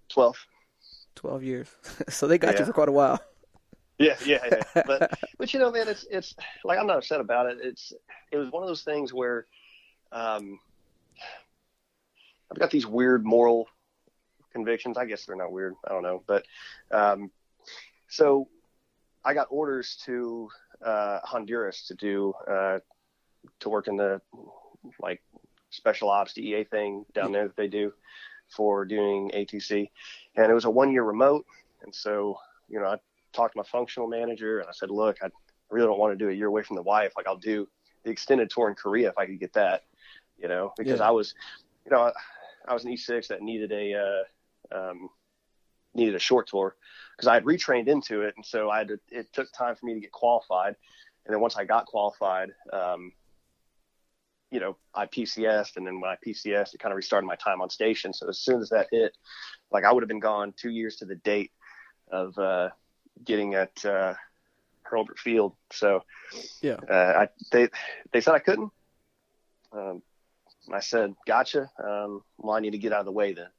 twelve. 0.09 0.37
Twelve 1.15 1.43
years. 1.43 1.69
so 2.09 2.27
they 2.27 2.37
got 2.37 2.59
you 2.59 2.65
for 2.65 2.73
quite 2.73 2.89
a 2.89 2.93
while. 2.93 3.19
Yeah, 3.97 4.15
yeah, 4.25 4.39
yeah. 4.51 4.83
But 4.85 5.17
but 5.37 5.53
you 5.53 5.59
know, 5.59 5.71
man, 5.71 5.87
it's 5.87 6.05
it's 6.09 6.35
like 6.63 6.79
I'm 6.79 6.87
not 6.87 6.97
upset 6.97 7.21
about 7.21 7.47
it. 7.47 7.59
It's 7.61 7.93
it 8.31 8.37
was 8.37 8.51
one 8.51 8.63
of 8.63 8.67
those 8.67 8.83
things 8.83 9.13
where 9.13 9.47
um 10.11 10.59
I've 12.51 12.59
got 12.59 12.71
these 12.71 12.85
weird 12.85 13.25
moral 13.25 13.67
convictions. 14.55 14.97
I 14.97 15.05
guess 15.05 15.25
they're 15.25 15.35
not 15.35 15.51
weird. 15.51 15.75
I 15.85 15.89
don't 15.93 16.03
know. 16.03 16.23
But 16.25 16.45
um 16.91 17.29
so 18.07 18.47
I 19.23 19.33
got 19.33 19.47
orders 19.49 19.97
to 20.05 20.49
uh 20.83 21.19
Honduras 21.23 21.87
to 21.87 21.93
do 21.95 22.33
uh 22.55 22.79
to 23.61 23.69
work 23.69 23.87
in 23.87 23.97
the 23.97 24.21
like 24.99 25.21
special 25.69 26.09
ops 26.09 26.33
DEA 26.33 26.63
thing 26.63 27.05
down 27.13 27.31
there 27.31 27.47
that 27.47 27.57
they 27.57 27.67
do 27.67 27.91
for 28.55 28.85
doing 28.85 29.31
ATC. 29.33 29.89
And 30.35 30.51
it 30.51 30.53
was 30.53 30.65
a 30.65 30.69
one 30.69 30.91
year 30.91 31.03
remote 31.03 31.45
and 31.83 31.93
so, 31.93 32.37
you 32.69 32.79
know, 32.79 32.87
I 32.87 32.97
talked 33.33 33.53
to 33.53 33.57
my 33.57 33.63
functional 33.77 34.07
manager 34.07 34.59
and 34.59 34.67
I 34.69 34.71
said, 34.71 34.89
look, 34.89 35.17
I 35.21 35.29
really 35.69 35.87
don't 35.87 35.99
want 35.99 36.17
to 36.17 36.25
do 36.25 36.29
a 36.29 36.33
year 36.33 36.47
away 36.47 36.63
from 36.63 36.75
the 36.77 36.81
wife. 36.83 37.11
Like 37.17 37.27
I'll 37.27 37.37
do 37.53 37.67
the 38.03 38.09
extended 38.11 38.49
tour 38.49 38.69
in 38.69 38.75
Korea 38.75 39.09
if 39.09 39.17
I 39.17 39.25
could 39.25 39.39
get 39.39 39.53
that, 39.53 39.83
you 40.41 40.47
know, 40.47 40.73
because 40.77 40.99
Yeah. 40.99 41.09
I 41.09 41.11
was, 41.11 41.33
you 41.85 41.91
know, 41.91 42.01
I, 42.03 42.11
I 42.67 42.73
was 42.73 42.85
an 42.85 42.91
E6 42.91 43.27
that 43.27 43.41
needed 43.41 43.71
a, 43.71 43.93
uh, 43.93 44.23
um, 44.71 45.09
needed 45.93 46.15
a 46.15 46.19
short 46.19 46.47
tour 46.47 46.75
because 47.15 47.27
I 47.27 47.33
had 47.33 47.45
retrained 47.45 47.87
into 47.87 48.21
it. 48.21 48.33
And 48.35 48.45
so 48.45 48.69
I 48.69 48.79
had 48.79 48.87
to, 48.89 48.99
it 49.09 49.31
took 49.33 49.51
time 49.53 49.75
for 49.75 49.85
me 49.85 49.93
to 49.93 49.99
get 49.99 50.11
qualified. 50.11 50.75
And 51.25 51.33
then 51.33 51.41
once 51.41 51.55
I 51.55 51.65
got 51.65 51.85
qualified, 51.85 52.49
um, 52.71 53.11
you 54.51 54.59
know, 54.59 54.77
I 54.93 55.05
PCSed 55.05 55.77
and 55.77 55.85
then 55.85 55.99
when 55.99 56.11
I 56.11 56.17
PCSed, 56.25 56.73
it 56.73 56.79
kind 56.79 56.91
of 56.93 56.97
restarted 56.97 57.27
my 57.27 57.35
time 57.35 57.61
on 57.61 57.69
station. 57.69 58.13
So 58.13 58.29
as 58.29 58.39
soon 58.39 58.61
as 58.61 58.69
that 58.69 58.87
hit, 58.91 59.15
like 59.71 59.83
I 59.83 59.91
would 59.91 60.03
have 60.03 60.07
been 60.07 60.19
gone 60.19 60.53
two 60.55 60.69
years 60.69 60.97
to 60.97 61.05
the 61.05 61.15
date 61.15 61.51
of, 62.11 62.37
uh, 62.37 62.69
getting 63.23 63.55
at 63.55 63.83
uh, 63.85 64.13
Hurlburt 64.83 65.17
Field. 65.17 65.55
So 65.71 66.03
Yeah. 66.61 66.77
uh, 66.89 66.93
I, 67.25 67.29
they 67.51 67.69
they 68.11 68.21
said 68.21 68.33
I 68.33 68.39
couldn't. 68.39 68.71
Um, 69.71 70.01
I 70.71 70.79
said, 70.79 71.15
"Gotcha. 71.25 71.69
Um, 71.83 72.23
well, 72.37 72.55
I 72.55 72.59
need 72.59 72.71
to 72.71 72.77
get 72.77 72.93
out 72.93 72.99
of 72.99 73.05
the 73.05 73.11
way 73.11 73.33
then, 73.33 73.49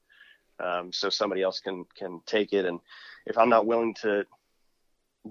um, 0.61 0.93
so 0.93 1.09
somebody 1.11 1.43
else 1.43 1.61
can 1.61 1.85
can 1.97 2.21
take 2.27 2.53
it. 2.53 2.65
And 2.65 2.81
if 3.27 3.37
I'm 3.39 3.49
not 3.49 3.67
willing 3.67 3.95
to 4.03 4.25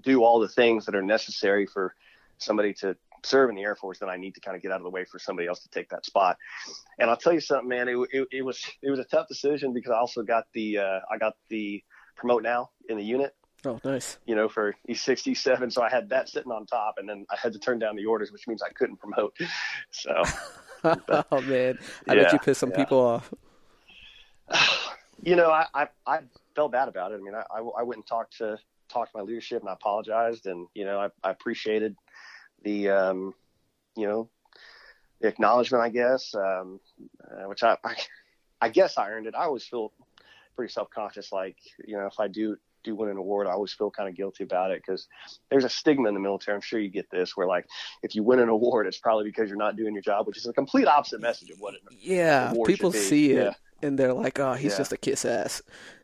do 0.01 0.23
all 0.23 0.39
the 0.39 0.49
things 0.49 0.85
that 0.85 0.95
are 0.95 1.01
necessary 1.01 1.65
for 1.65 1.95
somebody 2.37 2.73
to 2.73 2.95
serve 3.23 3.49
in 3.49 3.55
the 3.55 3.63
Air 3.63 3.75
Force, 3.75 3.99
then 3.99 4.09
I 4.09 4.17
need 4.17 4.35
to 4.35 4.41
kind 4.41 4.55
of 4.55 4.61
get 4.61 4.71
out 4.71 4.77
of 4.77 4.83
the 4.83 4.89
way 4.89 5.05
for 5.05 5.19
somebody 5.19 5.47
else 5.47 5.61
to 5.63 5.69
take 5.69 5.89
that 5.89 6.05
spot. 6.05 6.37
And 6.99 7.09
I'll 7.09 7.17
tell 7.17 7.33
you 7.33 7.39
something, 7.39 7.69
man. 7.69 7.87
It, 7.87 7.97
it, 8.11 8.27
it 8.31 8.41
was 8.43 8.63
it 8.81 8.89
was 8.89 8.99
a 8.99 9.05
tough 9.05 9.27
decision 9.27 9.73
because 9.73 9.91
I 9.91 9.97
also 9.97 10.21
got 10.23 10.45
the 10.53 10.79
uh, 10.79 10.99
I 11.11 11.17
got 11.17 11.33
the 11.49 11.83
promote 12.15 12.43
now 12.43 12.69
in 12.89 12.97
the 12.97 13.03
unit 13.03 13.33
Oh, 13.65 13.79
nice. 13.83 14.19
you 14.27 14.35
know, 14.35 14.47
for 14.47 14.75
E6, 14.87 15.33
E7. 15.33 15.71
So 15.71 15.81
I 15.81 15.89
had 15.89 16.09
that 16.09 16.29
sitting 16.29 16.51
on 16.51 16.65
top, 16.67 16.95
and 16.97 17.07
then 17.09 17.25
I 17.31 17.35
had 17.41 17.53
to 17.53 17.59
turn 17.59 17.79
down 17.79 17.95
the 17.95 18.05
orders, 18.05 18.31
which 18.31 18.47
means 18.47 18.61
I 18.61 18.69
couldn't 18.69 18.97
promote. 18.97 19.35
So, 19.91 20.23
oh 20.83 21.41
man, 21.41 21.77
I 22.07 22.13
Yeah, 22.15 22.23
bet 22.23 22.33
you 22.33 22.39
pissed 22.39 22.59
some 22.59 22.69
yeah. 22.71 22.75
people 22.75 22.99
off. 22.99 23.33
you 25.25 25.35
know, 25.35 25.49
I, 25.49 25.65
I, 25.73 25.87
I 26.05 26.19
felt 26.55 26.71
bad 26.71 26.87
about 26.87 27.11
it. 27.11 27.15
I 27.15 27.17
mean, 27.17 27.33
I, 27.33 27.43
I, 27.51 27.59
I 27.79 27.83
went 27.83 27.97
and 27.97 28.07
talked 28.07 28.37
to 28.37 28.57
talked 28.87 29.11
to 29.11 29.17
my 29.17 29.23
leadership, 29.23 29.61
and 29.61 29.69
I 29.69 29.73
apologized, 29.73 30.45
and 30.45 30.67
you 30.75 30.85
know, 30.85 30.99
I, 30.99 31.09
I 31.27 31.31
appreciated 31.31 31.95
the, 32.63 32.89
um, 32.89 33.33
you 33.97 34.07
know, 34.07 34.29
the 35.19 35.27
acknowledgement, 35.27 35.83
I 35.83 35.89
guess, 35.89 36.35
um, 36.35 36.79
uh, 37.23 37.49
which 37.49 37.63
I, 37.63 37.75
I, 37.83 37.95
I 38.61 38.69
guess 38.69 38.97
I 38.97 39.09
earned 39.09 39.25
it. 39.25 39.35
I 39.35 39.43
always 39.45 39.65
feel 39.65 39.91
pretty 40.55 40.71
self 40.71 40.89
conscious, 40.91 41.31
like 41.31 41.57
you 41.85 41.97
know, 41.97 42.05
if 42.05 42.19
I 42.19 42.27
do 42.27 42.57
do 42.83 42.95
win 42.95 43.09
an 43.09 43.17
award, 43.17 43.47
I 43.47 43.51
always 43.51 43.73
feel 43.73 43.89
kind 43.89 44.07
of 44.07 44.15
guilty 44.15 44.43
about 44.43 44.69
it 44.69 44.83
because 44.85 45.07
there's 45.49 45.65
a 45.65 45.69
stigma 45.69 46.07
in 46.07 46.13
the 46.13 46.19
military. 46.19 46.53
I'm 46.53 46.61
sure 46.61 46.79
you 46.79 46.89
get 46.89 47.09
this, 47.09 47.35
where 47.35 47.47
like 47.47 47.65
if 48.03 48.13
you 48.13 48.21
win 48.21 48.39
an 48.39 48.49
award, 48.49 48.85
it's 48.85 48.99
probably 48.99 49.25
because 49.25 49.49
you're 49.49 49.57
not 49.57 49.75
doing 49.75 49.93
your 49.93 50.03
job, 50.03 50.27
which 50.27 50.37
is 50.37 50.45
a 50.45 50.53
complete 50.53 50.87
opposite 50.87 51.19
message 51.19 51.49
of 51.49 51.59
what 51.59 51.73
it. 51.73 51.81
Yeah, 51.89 52.53
people 52.67 52.91
see 52.91 53.31
it 53.31 53.37
Yeah. 53.37 53.53
And 53.81 53.97
they're 53.97 54.13
like, 54.13 54.39
"Oh, 54.39 54.53
he's 54.53 54.71
Yeah. 54.73 54.77
just 54.77 54.93
a 54.93 54.97
kiss 54.97 55.25
ass." 55.25 55.61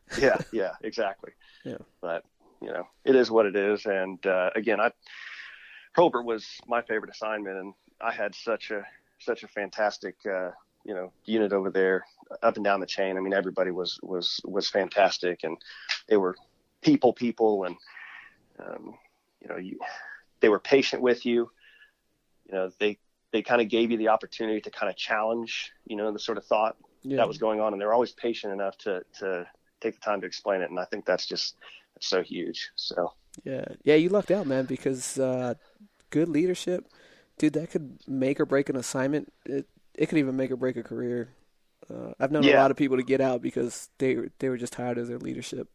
yeah, 0.20 0.38
yeah, 0.52 0.72
exactly. 0.82 1.32
Yeah. 1.64 1.78
But 2.00 2.24
you 2.60 2.68
know, 2.72 2.86
it 3.04 3.16
is 3.16 3.30
what 3.30 3.46
it 3.46 3.56
is. 3.56 3.86
And 3.86 4.24
uh, 4.26 4.50
again, 4.54 4.80
I 4.80 4.92
Hurlburt 5.96 6.24
was 6.24 6.46
my 6.66 6.82
favorite 6.82 7.10
assignment, 7.10 7.56
and 7.58 7.74
I 8.00 8.12
had 8.12 8.34
such 8.34 8.70
a 8.70 8.84
such 9.18 9.42
a 9.42 9.48
fantastic 9.48 10.16
uh, 10.26 10.50
you 10.84 10.94
know 10.94 11.12
unit 11.24 11.52
over 11.52 11.70
there, 11.70 12.04
up 12.42 12.56
and 12.56 12.64
down 12.64 12.80
the 12.80 12.86
chain. 12.86 13.16
I 13.16 13.20
mean, 13.20 13.34
everybody 13.34 13.70
was 13.70 13.98
was 14.02 14.40
was 14.44 14.68
fantastic, 14.68 15.44
and 15.44 15.56
they 16.08 16.16
were 16.16 16.36
people, 16.82 17.12
people, 17.12 17.64
and 17.64 17.76
um, 18.58 18.94
you 19.40 19.48
know, 19.48 19.56
you 19.56 19.78
they 20.40 20.48
were 20.48 20.58
patient 20.60 21.02
with 21.02 21.24
you. 21.26 21.50
You 22.46 22.54
know, 22.54 22.70
they 22.78 22.98
they 23.32 23.42
kind 23.42 23.62
of 23.62 23.68
gave 23.68 23.90
you 23.90 23.96
the 23.96 24.08
opportunity 24.08 24.60
to 24.60 24.70
kind 24.70 24.90
of 24.90 24.96
challenge, 24.96 25.72
you 25.86 25.96
know, 25.96 26.12
the 26.12 26.18
sort 26.18 26.36
of 26.38 26.44
thought 26.44 26.76
Yeah, 27.02 27.18
that 27.18 27.28
was 27.28 27.38
going 27.38 27.60
on, 27.60 27.72
and 27.72 27.80
they're 27.80 27.92
always 27.92 28.12
patient 28.12 28.52
enough 28.52 28.76
to 28.78 29.02
to 29.20 29.46
take 29.80 29.94
the 29.94 30.00
time 30.00 30.20
to 30.22 30.26
explain 30.26 30.62
it. 30.62 30.70
And 30.70 30.78
I 30.78 30.84
think 30.86 31.04
that's 31.06 31.26
just 31.26 31.56
that's 31.94 32.08
so 32.08 32.22
huge. 32.22 32.70
So 32.76 33.12
yeah, 33.44 33.64
yeah. 33.84 33.94
You 33.94 34.08
lucked 34.08 34.30
out, 34.30 34.46
man, 34.46 34.66
because 34.66 35.18
uh, 35.18 35.54
good 36.10 36.28
leadership, 36.28 36.88
dude, 37.38 37.54
that 37.54 37.70
could 37.70 37.98
make 38.08 38.40
or 38.40 38.46
break 38.46 38.68
an 38.68 38.76
assignment. 38.76 39.32
It 39.46 39.66
it 39.94 40.08
could 40.08 40.18
even 40.18 40.36
make 40.36 40.50
or 40.50 40.56
break 40.56 40.76
a 40.76 40.82
career. 40.82 41.30
Uh, 41.90 42.12
I've 42.20 42.32
known 42.32 42.46
a 42.46 42.50
lot 42.50 42.70
of 42.70 42.76
people 42.76 42.96
to 42.98 43.02
get 43.02 43.20
out 43.20 43.42
because 43.42 43.90
they 43.98 44.16
they 44.38 44.48
were 44.48 44.58
just 44.58 44.72
tired 44.74 44.98
of 44.98 45.08
their 45.08 45.18
leadership. 45.18 45.68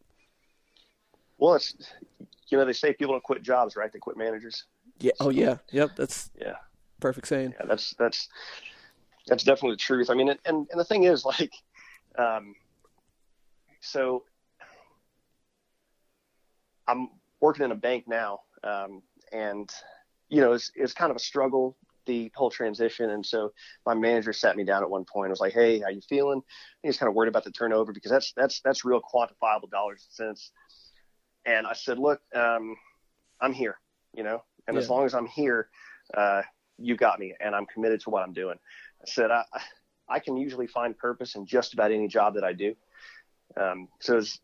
well, 1.38 1.54
it's 1.54 1.74
you 2.48 2.58
know 2.58 2.64
they 2.64 2.72
say 2.72 2.92
people 2.92 3.14
don't 3.14 3.22
quit 3.22 3.42
jobs, 3.42 3.76
right? 3.76 3.92
They 3.92 3.98
quit 3.98 4.16
managers. 4.16 4.64
Yeah. 5.00 5.12
Oh 5.20 5.30
yeah. 5.30 5.58
Yep. 5.70 5.96
That's 5.96 6.30
Yeah, 6.34 6.56
perfect 7.00 7.28
saying. 7.28 7.54
yeah, 7.58 7.66
that's 7.66 7.94
that's 7.98 8.28
that's 9.28 9.44
definitely 9.44 9.72
the 9.72 9.78
truth. 9.78 10.10
I 10.10 10.14
mean, 10.14 10.28
and 10.28 10.38
and 10.70 10.80
the 10.80 10.84
thing 10.84 11.04
is, 11.04 11.24
like, 11.24 11.52
um, 12.18 12.54
so 13.80 14.24
I'm 16.86 17.08
working 17.40 17.64
in 17.64 17.72
a 17.72 17.76
bank 17.76 18.04
now, 18.08 18.40
um, 18.64 19.02
and 19.32 19.70
you 20.28 20.40
know, 20.40 20.52
it's 20.52 20.72
it's 20.74 20.92
kind 20.92 21.10
of 21.10 21.16
a 21.16 21.20
struggle 21.20 21.76
the 22.08 22.32
whole 22.34 22.50
transition. 22.50 23.10
And 23.10 23.24
so 23.24 23.52
my 23.86 23.94
manager 23.94 24.32
sat 24.32 24.56
me 24.56 24.64
down 24.64 24.82
at 24.82 24.90
one 24.90 25.04
point. 25.04 25.26
and 25.26 25.30
was 25.30 25.40
like, 25.40 25.52
"Hey, 25.52 25.78
how 25.78 25.88
you 25.88 26.00
feeling?" 26.08 26.42
He 26.82 26.88
was 26.88 26.96
kind 26.96 27.08
of 27.08 27.14
worried 27.14 27.28
about 27.28 27.44
the 27.44 27.52
turnover 27.52 27.92
because 27.92 28.10
that's 28.10 28.32
that's 28.32 28.60
that's 28.62 28.84
real 28.84 29.00
quantifiable 29.00 29.70
dollars 29.70 30.08
and 30.08 30.28
cents. 30.28 30.50
And 31.46 31.66
I 31.66 31.74
said, 31.74 31.98
"Look, 31.98 32.20
um, 32.34 32.76
I'm 33.40 33.52
here, 33.52 33.78
you 34.14 34.24
know, 34.24 34.42
and 34.66 34.76
as 34.76 34.90
long 34.90 35.04
as 35.06 35.14
I'm 35.14 35.26
here, 35.26 35.68
uh, 36.14 36.42
you 36.78 36.96
got 36.96 37.20
me, 37.20 37.34
and 37.40 37.54
I'm 37.54 37.66
committed 37.66 38.00
to 38.00 38.10
what 38.10 38.22
I'm 38.22 38.32
doing. 38.32 38.58
I 39.02 39.10
said, 39.10 39.30
I, 39.30 39.44
I 40.08 40.18
can 40.18 40.36
usually 40.36 40.66
find 40.66 40.96
purpose 40.96 41.34
in 41.34 41.46
just 41.46 41.74
about 41.74 41.92
any 41.92 42.08
job 42.08 42.34
that 42.34 42.44
I 42.44 42.52
do. 42.52 42.74
Um, 43.56 43.88
so 44.00 44.16
as 44.16 44.40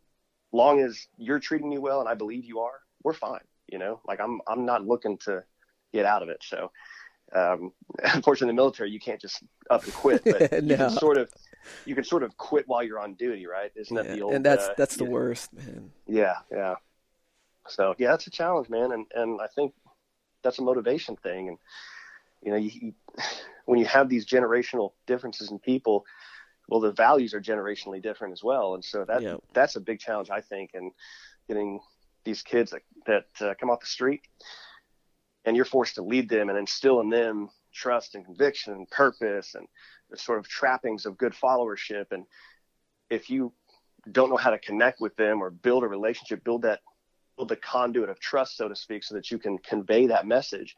long 0.52 0.80
as 0.80 1.06
you're 1.16 1.40
treating 1.40 1.68
me 1.68 1.78
well 1.78 2.00
and 2.00 2.08
I 2.08 2.14
believe 2.14 2.44
you 2.44 2.61
are, 2.61 2.80
we're 3.02 3.14
fine. 3.14 3.40
You 3.70 3.78
know, 3.78 4.00
like 4.06 4.20
I'm, 4.20 4.40
I'm 4.46 4.66
not 4.66 4.87
looking 4.87 5.18
to 5.18 5.42
get 5.92 6.04
out 6.04 6.23
of 6.23 6.28
it. 6.28 6.42
So, 6.42 6.70
um, 7.34 7.73
unfortunately, 8.02 8.50
in 8.50 8.56
the 8.56 8.62
military, 8.62 8.90
you 8.90 9.00
can't 9.00 9.20
just 9.20 9.42
up 9.70 9.84
and 9.84 9.92
quit, 9.94 10.23
but 10.25 10.52
no. 10.52 10.58
you 10.62 10.76
can 10.76 10.90
sort 10.90 11.16
of, 11.16 11.30
you 11.87 11.94
can 11.94 12.04
sort 12.04 12.23
of 12.23 12.37
quit 12.37 12.68
while 12.68 12.82
you're 12.82 13.00
on 13.00 13.14
duty, 13.14 13.46
right? 13.46 13.73
Isn't 13.75 13.96
yeah, 13.96 14.02
that 14.02 14.14
the 14.14 14.23
old? 14.23 14.34
And 14.34 14.44
that's 14.44 14.64
uh, 14.64 14.75
that's 14.76 14.96
the 14.96 15.04
worst, 15.04 15.52
man. 15.54 15.90
Yeah, 16.06 16.34
yeah. 16.52 16.75
So 17.68 17.94
yeah, 17.99 18.14
it's 18.14 18.26
a 18.26 18.30
challenge, 18.30 18.68
man, 18.68 18.92
and 18.92 19.06
and 19.14 19.40
I 19.40 19.46
think 19.54 19.73
that's 20.42 20.58
a 20.58 20.62
motivation 20.62 21.16
thing, 21.16 21.49
and 21.49 21.58
you 22.44 22.50
know, 22.50 22.56
you, 22.56 22.70
you, 22.74 22.94
when 23.66 23.78
you 23.78 23.86
have 23.86 24.08
these 24.08 24.26
generational 24.26 24.92
differences 25.06 25.50
in 25.50 25.58
people, 25.58 26.04
well, 26.68 26.80
the 26.80 26.92
values 26.92 27.34
are 27.34 27.40
generationally 27.40 28.02
different 28.02 28.32
as 28.32 28.42
well, 28.42 28.74
and 28.74 28.84
so 28.84 29.04
that 29.04 29.22
that's 29.52 29.76
a 29.76 29.80
big 29.80 29.98
challenge, 29.98 30.30
I 30.30 30.40
think, 30.40 30.70
in 30.74 30.92
getting 31.48 31.80
these 32.24 32.42
kids 32.42 32.70
that, 32.70 32.82
that 33.06 33.46
uh, 33.46 33.54
come 33.60 33.70
off 33.70 33.80
the 33.80 33.86
street, 33.86 34.22
and 35.44 35.56
you're 35.56 35.64
forced 35.64 35.96
to 35.96 36.02
lead 36.02 36.28
them 36.28 36.48
and 36.48 36.58
instill 36.58 37.00
in 37.00 37.10
them 37.10 37.50
trust 37.74 38.14
and 38.14 38.24
conviction 38.24 38.72
and 38.72 38.88
purpose 38.90 39.54
and 39.54 39.66
the 40.10 40.16
sort 40.16 40.38
of 40.38 40.48
trappings 40.48 41.06
of 41.06 41.18
good 41.18 41.32
followership. 41.32 42.06
And 42.12 42.24
if 43.10 43.28
you 43.28 43.52
don't 44.10 44.30
know 44.30 44.36
how 44.36 44.50
to 44.50 44.58
connect 44.58 45.00
with 45.00 45.16
them 45.16 45.42
or 45.42 45.50
build 45.50 45.82
a 45.82 45.88
relationship, 45.88 46.44
build 46.44 46.62
that 46.62 46.80
build 47.36 47.48
the 47.48 47.56
conduit 47.56 48.08
of 48.08 48.20
trust, 48.20 48.56
so 48.56 48.68
to 48.68 48.76
speak, 48.76 49.02
so 49.02 49.14
that 49.14 49.30
you 49.30 49.38
can 49.38 49.58
convey 49.58 50.06
that 50.06 50.24
message, 50.26 50.76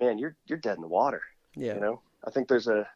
man, 0.00 0.18
you're 0.18 0.36
you're 0.46 0.58
dead 0.58 0.76
in 0.76 0.82
the 0.82 0.88
water. 0.88 1.22
Yeah. 1.54 1.74
You 1.74 1.80
know, 1.80 2.00
I 2.24 2.30
think 2.30 2.48
there's 2.48 2.68
a 2.68 2.88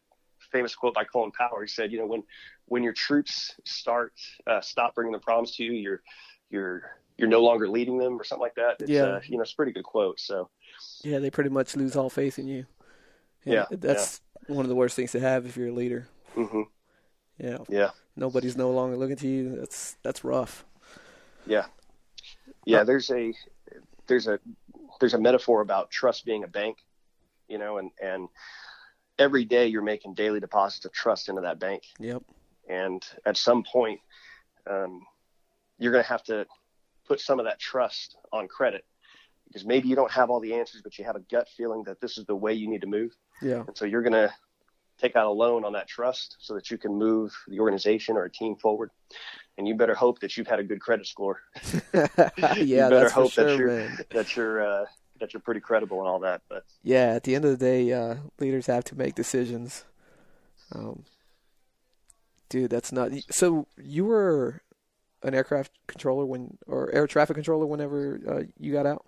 famous 0.52 0.74
quote 0.74 0.94
by 0.94 1.04
Colin 1.04 1.30
Powell. 1.30 1.60
He 1.60 1.68
said, 1.68 1.92
you 1.92 1.98
know, 1.98 2.06
when 2.06 2.22
when 2.66 2.82
your 2.82 2.92
troops 2.92 3.54
start 3.64 4.12
uh, 4.46 4.60
stop 4.60 4.94
bringing 4.94 5.12
the 5.12 5.18
problems 5.18 5.56
to 5.56 5.64
you, 5.64 5.72
you're 5.72 6.02
you're 6.50 6.96
you're 7.16 7.28
no 7.28 7.42
longer 7.42 7.68
leading 7.68 7.98
them 7.98 8.18
or 8.18 8.24
something 8.24 8.42
like 8.42 8.54
that. 8.54 8.76
It's, 8.80 8.90
yeah. 8.90 9.02
Uh, 9.02 9.20
you 9.26 9.36
know, 9.36 9.42
it's 9.42 9.52
a 9.52 9.56
pretty 9.56 9.72
good 9.72 9.84
quote. 9.84 10.18
So. 10.18 10.48
Yeah, 11.04 11.18
they 11.18 11.30
pretty 11.30 11.50
much 11.50 11.76
lose 11.76 11.94
all 11.94 12.08
faith 12.08 12.38
in 12.38 12.48
you. 12.48 12.64
Yeah. 13.44 13.66
That's 13.70 14.22
yeah. 14.48 14.54
one 14.54 14.64
of 14.64 14.70
the 14.70 14.74
worst 14.74 14.96
things 14.96 15.12
to 15.12 15.20
have 15.20 15.44
if 15.44 15.56
you're 15.56 15.68
a 15.68 15.72
leader. 15.72 16.08
Mm-hmm. 16.34 16.62
Yeah. 17.38 17.58
Yeah. 17.68 17.90
Nobody's 18.16 18.56
no 18.56 18.70
longer 18.70 18.96
looking 18.96 19.16
to 19.16 19.28
you. 19.28 19.56
That's 19.56 19.96
that's 20.02 20.24
rough. 20.24 20.64
Yeah. 21.46 21.66
Yeah. 22.64 22.84
There's 22.84 23.10
a 23.10 23.34
there's 24.06 24.26
a 24.26 24.38
there's 25.00 25.14
a 25.14 25.18
metaphor 25.18 25.60
about 25.60 25.90
trust 25.90 26.24
being 26.24 26.44
a 26.44 26.48
bank, 26.48 26.78
you 27.50 27.58
know, 27.58 27.78
and 27.78 27.90
and 28.00 28.28
every 29.18 29.44
day 29.44 29.66
you're 29.66 29.82
making 29.82 30.14
daily 30.14 30.40
deposits 30.40 30.86
of 30.86 30.92
trust 30.92 31.28
into 31.28 31.42
that 31.42 31.58
bank. 31.58 31.82
Yep. 31.98 32.22
And 32.68 33.04
at 33.26 33.36
some 33.36 33.64
point, 33.64 34.00
um, 34.68 35.02
you're 35.78 35.92
going 35.92 36.04
to 36.04 36.08
have 36.08 36.22
to 36.24 36.46
put 37.06 37.20
some 37.20 37.38
of 37.38 37.44
that 37.44 37.58
trust 37.58 38.16
on 38.32 38.48
credit 38.48 38.84
because 39.46 39.66
maybe 39.66 39.88
you 39.88 39.96
don't 39.96 40.10
have 40.12 40.30
all 40.30 40.40
the 40.40 40.54
answers, 40.54 40.80
but 40.80 40.96
you 40.96 41.04
have 41.04 41.16
a 41.16 41.20
gut 41.20 41.48
feeling 41.56 41.82
that 41.84 42.00
this 42.00 42.16
is 42.16 42.24
the 42.26 42.36
way 42.36 42.54
you 42.54 42.68
need 42.68 42.82
to 42.82 42.86
move. 42.86 43.12
Yeah. 43.42 43.64
And 43.66 43.76
so 43.76 43.84
you're 43.84 44.02
going 44.02 44.12
to 44.12 44.32
take 44.98 45.16
out 45.16 45.26
a 45.26 45.30
loan 45.30 45.64
on 45.64 45.72
that 45.72 45.88
trust 45.88 46.36
so 46.38 46.54
that 46.54 46.70
you 46.70 46.78
can 46.78 46.94
move 46.94 47.34
the 47.48 47.58
organization 47.58 48.16
or 48.16 48.24
a 48.24 48.30
team 48.30 48.54
forward. 48.56 48.90
And 49.58 49.66
you 49.66 49.74
better 49.74 49.94
hope 49.94 50.20
that 50.20 50.36
you've 50.36 50.46
had 50.46 50.60
a 50.60 50.62
good 50.62 50.80
credit 50.80 51.06
score. 51.06 51.40
yeah, 51.92 52.54
you 52.56 52.76
better 52.76 53.00
that's 53.00 53.12
hope 53.12 53.32
for 53.32 53.42
sure, 53.42 53.46
that 53.48 53.58
you're 53.58 53.68
man. 53.68 53.98
that 54.10 54.36
you're 54.36 54.82
uh, 54.82 54.84
that 55.20 55.32
you're 55.32 55.40
pretty 55.40 55.60
credible 55.60 56.00
and 56.00 56.08
all 56.08 56.18
that. 56.20 56.42
But 56.48 56.64
yeah, 56.82 57.12
at 57.12 57.22
the 57.22 57.34
end 57.34 57.44
of 57.44 57.50
the 57.52 57.64
day, 57.64 57.92
uh, 57.92 58.16
leaders 58.38 58.66
have 58.66 58.84
to 58.84 58.96
make 58.96 59.14
decisions. 59.14 59.84
Um, 60.74 61.04
dude, 62.48 62.70
that's 62.70 62.92
not. 62.92 63.12
So 63.30 63.66
you 63.82 64.04
were 64.04 64.62
an 65.22 65.34
aircraft 65.34 65.72
controller 65.86 66.24
when, 66.24 66.58
or 66.66 66.90
air 66.92 67.06
traffic 67.06 67.34
controller 67.34 67.66
whenever 67.66 68.20
uh, 68.28 68.42
you 68.58 68.72
got 68.72 68.86
out. 68.86 69.04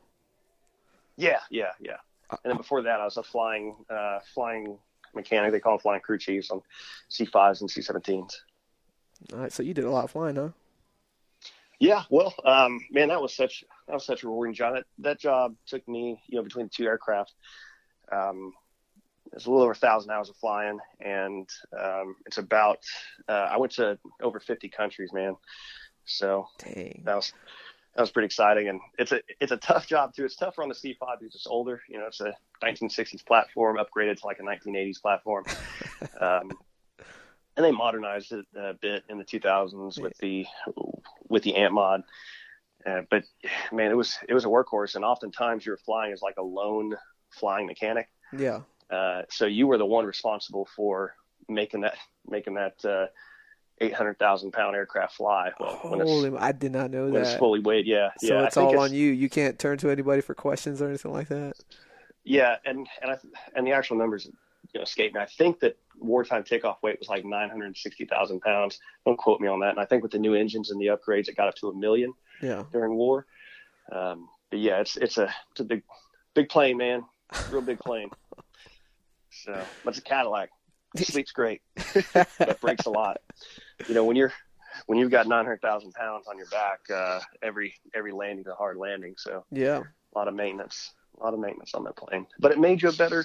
Yeah, 1.16 1.40
yeah, 1.50 1.72
yeah. 1.80 1.96
And 2.30 2.52
then 2.52 2.56
before 2.56 2.82
that, 2.82 3.00
I 3.00 3.04
was 3.04 3.18
a 3.18 3.22
flying 3.22 3.76
uh, 3.90 4.20
flying 4.34 4.78
mechanic. 5.14 5.52
They 5.52 5.60
call 5.60 5.74
them 5.74 5.80
flying 5.80 6.00
crew 6.00 6.18
chiefs 6.18 6.50
on 6.50 6.62
C5s 7.10 7.60
and 7.60 7.70
C17s. 7.70 8.32
All 9.32 9.38
right, 9.38 9.52
so 9.52 9.62
you 9.62 9.74
did 9.74 9.84
a 9.84 9.90
lot 9.90 10.04
of 10.04 10.10
flying, 10.10 10.36
huh? 10.36 10.48
Yeah, 11.82 12.04
well, 12.10 12.32
um, 12.44 12.78
man, 12.92 13.08
that 13.08 13.20
was 13.20 13.34
such 13.34 13.64
that 13.88 13.94
was 13.94 14.06
such 14.06 14.22
a 14.22 14.28
rewarding 14.28 14.54
job. 14.54 14.74
That, 14.74 14.84
that 14.98 15.18
job 15.18 15.56
took 15.66 15.86
me, 15.88 16.22
you 16.28 16.36
know, 16.36 16.44
between 16.44 16.66
the 16.66 16.70
two 16.70 16.84
aircraft. 16.84 17.34
Um, 18.12 18.52
it's 19.32 19.46
a 19.46 19.50
little 19.50 19.64
over 19.64 19.72
a 19.72 19.74
thousand 19.74 20.12
hours 20.12 20.28
of 20.28 20.36
flying, 20.36 20.78
and 21.00 21.48
um, 21.76 22.14
it's 22.24 22.38
about. 22.38 22.78
Uh, 23.28 23.48
I 23.50 23.56
went 23.56 23.72
to 23.72 23.98
over 24.22 24.38
50 24.38 24.68
countries, 24.68 25.12
man. 25.12 25.34
So 26.04 26.46
Dang. 26.58 27.02
that 27.04 27.16
was 27.16 27.32
that 27.96 28.00
was 28.00 28.12
pretty 28.12 28.26
exciting, 28.26 28.68
and 28.68 28.80
it's 28.96 29.10
a 29.10 29.20
it's 29.40 29.50
a 29.50 29.56
tough 29.56 29.88
job 29.88 30.14
too. 30.14 30.24
It's 30.24 30.36
tougher 30.36 30.62
on 30.62 30.68
the 30.68 30.76
C5 30.76 30.98
because 31.18 31.34
it's 31.34 31.48
older. 31.48 31.82
You 31.88 31.98
know, 31.98 32.06
it's 32.06 32.20
a 32.20 32.32
1960s 32.62 33.26
platform 33.26 33.78
upgraded 33.78 34.20
to 34.20 34.26
like 34.26 34.38
a 34.38 34.44
1980s 34.44 35.02
platform, 35.02 35.46
um, 36.20 36.52
and 37.56 37.64
they 37.64 37.70
modernized 37.70 38.32
it 38.32 38.46
a 38.56 38.74
bit 38.74 39.04
in 39.08 39.18
the 39.18 39.24
2000s 39.24 40.00
with 40.00 40.16
the 40.18 40.46
with 41.28 41.42
the 41.42 41.56
AMP 41.56 41.74
mod. 41.74 42.02
Uh, 42.84 43.02
but 43.10 43.24
man, 43.70 43.90
it 43.90 43.96
was 43.96 44.18
it 44.28 44.34
was 44.34 44.44
a 44.44 44.48
workhorse, 44.48 44.96
and 44.96 45.04
oftentimes 45.04 45.64
you 45.64 45.72
were 45.72 45.78
flying 45.78 46.12
as 46.12 46.22
like 46.22 46.36
a 46.38 46.42
lone 46.42 46.96
flying 47.30 47.66
mechanic. 47.66 48.08
Yeah. 48.36 48.60
Uh, 48.90 49.22
so 49.30 49.46
you 49.46 49.66
were 49.66 49.78
the 49.78 49.86
one 49.86 50.04
responsible 50.04 50.68
for 50.76 51.14
making 51.48 51.82
that 51.82 51.96
making 52.28 52.54
that 52.54 52.84
uh, 52.84 53.06
eight 53.80 53.94
hundred 53.94 54.18
thousand 54.18 54.52
pound 54.52 54.74
aircraft 54.74 55.16
fly. 55.16 55.50
Well, 55.60 55.76
Holy, 55.76 56.36
I 56.36 56.52
did 56.52 56.72
not 56.72 56.90
know 56.90 57.10
that. 57.10 57.20
it's 57.20 57.34
fully 57.34 57.60
weighed, 57.60 57.86
yeah. 57.86 58.10
So 58.18 58.34
yeah, 58.34 58.46
it's 58.46 58.56
all 58.56 58.78
on 58.78 58.92
you. 58.92 59.10
You 59.10 59.28
can't 59.28 59.58
turn 59.58 59.78
to 59.78 59.90
anybody 59.90 60.20
for 60.20 60.34
questions 60.34 60.82
or 60.82 60.88
anything 60.88 61.12
like 61.12 61.28
that. 61.28 61.54
Yeah, 62.24 62.56
and 62.64 62.88
and 63.00 63.12
I, 63.12 63.18
and 63.54 63.66
the 63.66 63.72
actual 63.72 63.96
numbers 63.96 64.28
you 64.72 64.80
know, 64.80 64.82
escape 64.82 65.14
me. 65.14 65.20
I 65.20 65.26
think 65.26 65.60
that 65.60 65.76
wartime 65.98 66.44
takeoff 66.44 66.82
weight 66.82 66.98
was 66.98 67.08
like 67.08 67.24
nine 67.24 67.50
hundred 67.50 67.76
sixty 67.76 68.04
thousand 68.04 68.40
pounds. 68.40 68.78
Don't 69.04 69.18
quote 69.18 69.40
me 69.40 69.48
on 69.48 69.60
that. 69.60 69.70
And 69.70 69.80
I 69.80 69.84
think 69.84 70.02
with 70.02 70.12
the 70.12 70.18
new 70.18 70.34
engines 70.34 70.70
and 70.70 70.80
the 70.80 70.86
upgrades, 70.86 71.28
it 71.28 71.36
got 71.36 71.48
up 71.48 71.54
to 71.56 71.68
a 71.68 71.74
million. 71.74 72.12
Yeah. 72.40 72.64
During 72.72 72.94
war. 72.94 73.26
Um, 73.90 74.28
but 74.50 74.60
yeah, 74.60 74.80
it's 74.80 74.96
it's 74.96 75.18
a 75.18 75.32
it's 75.50 75.60
a 75.60 75.64
big 75.64 75.82
big 76.34 76.48
plane, 76.48 76.76
man. 76.76 77.04
Real 77.50 77.62
big 77.62 77.78
plane. 77.78 78.10
So, 79.46 79.66
but 79.82 79.92
it's 79.92 79.98
a 79.98 80.02
Cadillac. 80.02 80.50
It 80.94 81.06
sleeps 81.06 81.32
great, 81.32 81.62
but 82.04 82.60
breaks 82.60 82.84
a 82.84 82.90
lot. 82.90 83.16
You 83.88 83.94
know, 83.94 84.04
when 84.04 84.14
you're 84.14 84.30
when 84.84 84.98
you've 84.98 85.10
got 85.10 85.26
900,000 85.26 85.92
pounds 85.92 86.26
on 86.28 86.36
your 86.36 86.48
back, 86.48 86.80
uh, 86.94 87.18
every 87.42 87.74
every 87.94 88.12
landing's 88.12 88.48
a 88.48 88.54
hard 88.54 88.76
landing. 88.76 89.14
So 89.16 89.46
yeah, 89.50 89.80
a 90.14 90.18
lot 90.18 90.28
of 90.28 90.34
maintenance, 90.34 90.92
a 91.18 91.24
lot 91.24 91.32
of 91.32 91.40
maintenance 91.40 91.72
on 91.72 91.84
that 91.84 91.96
plane. 91.96 92.26
But 92.40 92.52
it 92.52 92.58
made 92.58 92.82
you 92.82 92.90
a 92.90 92.92
better 92.92 93.24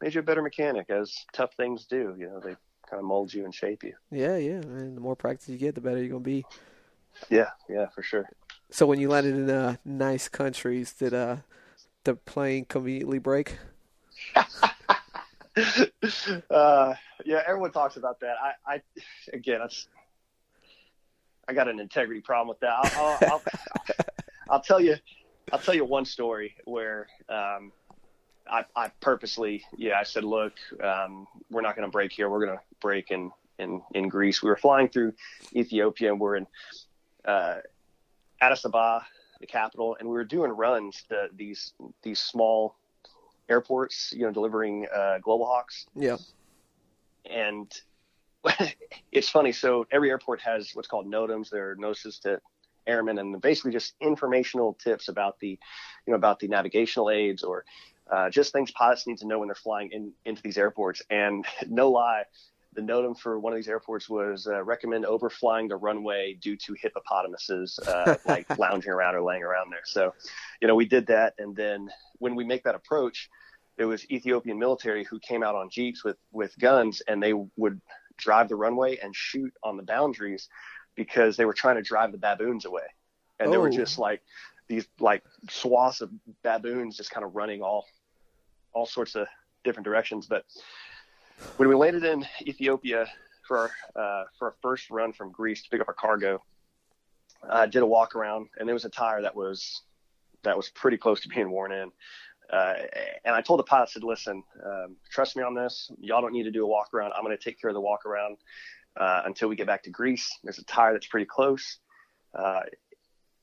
made 0.00 0.14
you 0.14 0.20
a 0.20 0.24
better 0.24 0.42
mechanic, 0.42 0.90
as 0.90 1.14
tough 1.32 1.54
things 1.56 1.86
do. 1.86 2.14
You 2.18 2.28
know, 2.28 2.40
they 2.40 2.56
kind 2.88 3.00
of 3.00 3.04
mold 3.04 3.32
you 3.32 3.44
and 3.44 3.54
shape 3.54 3.82
you. 3.82 3.94
Yeah, 4.10 4.36
yeah. 4.36 4.60
And 4.60 4.96
the 4.96 5.00
more 5.00 5.16
practice 5.16 5.48
you 5.48 5.58
get, 5.58 5.74
the 5.74 5.80
better 5.80 5.98
you're 5.98 6.08
gonna 6.08 6.20
be. 6.20 6.44
Yeah, 7.30 7.50
yeah, 7.68 7.86
for 7.88 8.02
sure. 8.02 8.28
So 8.70 8.86
when 8.86 9.00
you 9.00 9.08
landed 9.08 9.34
in 9.34 9.50
uh, 9.50 9.76
nice 9.84 10.28
countries, 10.28 10.92
did 10.92 11.14
uh, 11.14 11.36
the 12.04 12.14
plane 12.14 12.64
conveniently 12.64 13.18
break? 13.18 13.58
uh, 16.50 16.94
yeah, 17.24 17.42
everyone 17.46 17.72
talks 17.72 17.96
about 17.96 18.20
that. 18.20 18.36
I, 18.42 18.74
I 18.74 18.82
again, 19.32 19.60
it's, 19.62 19.88
I 21.48 21.52
got 21.52 21.68
an 21.68 21.80
integrity 21.80 22.20
problem 22.20 22.48
with 22.48 22.60
that. 22.60 22.72
I'll, 22.72 23.18
I'll, 23.22 23.30
I'll, 23.30 23.42
I'll 24.50 24.60
tell 24.60 24.80
you, 24.80 24.96
I'll 25.52 25.58
tell 25.58 25.74
you 25.74 25.84
one 25.84 26.04
story 26.04 26.54
where 26.64 27.06
um, 27.28 27.72
I, 28.50 28.64
I 28.74 28.90
purposely, 29.00 29.64
yeah, 29.76 29.98
I 29.98 30.04
said, 30.04 30.24
look, 30.24 30.54
um, 30.82 31.26
we're 31.50 31.62
not 31.62 31.76
going 31.76 31.86
to 31.86 31.92
break 31.92 32.12
here. 32.12 32.28
We're 32.28 32.44
going 32.44 32.58
to 32.58 32.64
break 32.80 33.10
in, 33.10 33.30
in, 33.58 33.82
in 33.94 34.08
Greece. 34.08 34.42
We 34.42 34.50
were 34.50 34.56
flying 34.56 34.88
through 34.88 35.14
Ethiopia 35.54 36.12
and 36.12 36.20
we're 36.20 36.36
in 36.36 36.46
uh, 37.24 37.56
Addis 38.40 38.64
Ababa, 38.64 39.04
the 39.40 39.46
capital, 39.46 39.96
and 39.98 40.08
we 40.08 40.14
were 40.14 40.24
doing 40.24 40.50
runs 40.50 41.04
to 41.08 41.28
these 41.34 41.72
these 42.02 42.20
small 42.20 42.76
airports, 43.48 44.12
you 44.14 44.24
know, 44.24 44.32
delivering 44.32 44.86
uh, 44.94 45.18
Global 45.18 45.46
Hawks. 45.46 45.86
Yeah. 45.94 46.16
And 47.28 47.72
it's 49.12 49.28
funny. 49.28 49.52
So 49.52 49.86
every 49.90 50.10
airport 50.10 50.40
has 50.40 50.70
what's 50.74 50.88
called 50.88 51.06
NOTAMs. 51.06 51.50
They're 51.50 51.74
notices 51.76 52.18
to 52.20 52.40
airmen, 52.86 53.18
and 53.18 53.40
basically 53.40 53.72
just 53.72 53.94
informational 54.00 54.74
tips 54.74 55.08
about 55.08 55.38
the, 55.40 55.48
you 55.48 55.58
know, 56.08 56.14
about 56.14 56.38
the 56.38 56.48
navigational 56.48 57.10
aids 57.10 57.42
or 57.42 57.64
uh, 58.10 58.30
just 58.30 58.52
things 58.52 58.70
pilots 58.70 59.06
need 59.06 59.18
to 59.18 59.26
know 59.26 59.38
when 59.38 59.48
they're 59.48 59.54
flying 59.54 59.90
in 59.92 60.12
into 60.24 60.42
these 60.42 60.58
airports. 60.58 61.02
And 61.10 61.44
no 61.68 61.90
lie, 61.90 62.24
the 62.74 62.82
NOTAM 62.82 63.18
for 63.18 63.40
one 63.40 63.52
of 63.52 63.56
these 63.56 63.68
airports 63.68 64.08
was 64.08 64.46
uh, 64.46 64.62
recommend 64.62 65.04
overflying 65.04 65.68
the 65.68 65.76
runway 65.76 66.34
due 66.34 66.56
to 66.56 66.74
hippopotamuses 66.74 67.78
uh, 67.88 68.16
like 68.26 68.58
lounging 68.58 68.92
around 68.92 69.16
or 69.16 69.22
laying 69.22 69.42
around 69.42 69.70
there. 69.70 69.80
So, 69.84 70.14
you 70.60 70.68
know, 70.68 70.74
we 70.74 70.84
did 70.84 71.06
that, 71.08 71.34
and 71.38 71.56
then 71.56 71.88
when 72.18 72.34
we 72.34 72.44
make 72.44 72.64
that 72.64 72.74
approach, 72.74 73.28
it 73.78 73.84
was 73.84 74.08
Ethiopian 74.10 74.58
military 74.58 75.04
who 75.04 75.18
came 75.18 75.42
out 75.42 75.54
on 75.54 75.68
jeeps 75.70 76.04
with 76.04 76.16
with 76.32 76.56
guns, 76.58 77.02
and 77.08 77.22
they 77.22 77.32
would 77.56 77.80
drive 78.18 78.48
the 78.48 78.56
runway 78.56 78.98
and 78.98 79.14
shoot 79.14 79.52
on 79.62 79.76
the 79.76 79.82
boundaries 79.82 80.48
because 80.94 81.36
they 81.36 81.44
were 81.44 81.52
trying 81.52 81.76
to 81.76 81.82
drive 81.82 82.12
the 82.12 82.18
baboons 82.18 82.64
away, 82.64 82.86
and 83.40 83.48
oh. 83.48 83.50
they 83.50 83.58
were 83.58 83.70
just 83.70 83.98
like 83.98 84.22
these 84.68 84.86
like 85.00 85.22
swaths 85.50 86.00
of 86.00 86.10
baboons 86.42 86.96
just 86.96 87.10
kind 87.10 87.24
of 87.24 87.34
running 87.34 87.62
all 87.62 87.86
all 88.76 88.86
sorts 88.86 89.14
of 89.14 89.26
different 89.64 89.86
directions. 89.86 90.26
But 90.26 90.44
when 91.56 91.68
we 91.68 91.74
landed 91.74 92.04
in 92.04 92.26
Ethiopia 92.42 93.06
for 93.48 93.70
uh, 93.96 94.24
for 94.38 94.48
our 94.48 94.54
first 94.60 94.90
run 94.90 95.12
from 95.14 95.32
Greece 95.32 95.62
to 95.62 95.70
pick 95.70 95.80
up 95.80 95.88
our 95.88 95.94
cargo, 95.94 96.42
I 97.48 97.66
did 97.66 97.82
a 97.82 97.86
walk 97.86 98.14
around, 98.14 98.48
and 98.58 98.68
there 98.68 98.74
was 98.74 98.84
a 98.84 98.90
tire 98.90 99.22
that 99.22 99.34
was 99.34 99.82
that 100.42 100.56
was 100.56 100.68
pretty 100.68 100.98
close 100.98 101.22
to 101.22 101.28
being 101.28 101.50
worn 101.50 101.72
in. 101.72 101.90
Uh, 102.52 102.74
and 103.24 103.34
I 103.34 103.40
told 103.40 103.58
the 103.58 103.64
pilot, 103.64 103.88
I 103.88 103.92
said, 103.94 104.04
listen, 104.04 104.44
um, 104.64 104.96
trust 105.10 105.36
me 105.36 105.42
on 105.42 105.54
this. 105.54 105.90
Y'all 105.98 106.20
don't 106.20 106.32
need 106.32 106.44
to 106.44 106.52
do 106.52 106.62
a 106.62 106.66
walk 106.66 106.94
around. 106.94 107.12
I'm 107.12 107.24
going 107.24 107.36
to 107.36 107.42
take 107.42 107.60
care 107.60 107.70
of 107.70 107.74
the 107.74 107.80
walk 107.80 108.06
around 108.06 108.36
uh, 108.96 109.22
until 109.24 109.48
we 109.48 109.56
get 109.56 109.66
back 109.66 109.82
to 109.82 109.90
Greece. 109.90 110.30
There's 110.44 110.58
a 110.58 110.64
tire 110.64 110.92
that's 110.92 111.08
pretty 111.08 111.26
close. 111.26 111.78
Uh, 112.32 112.60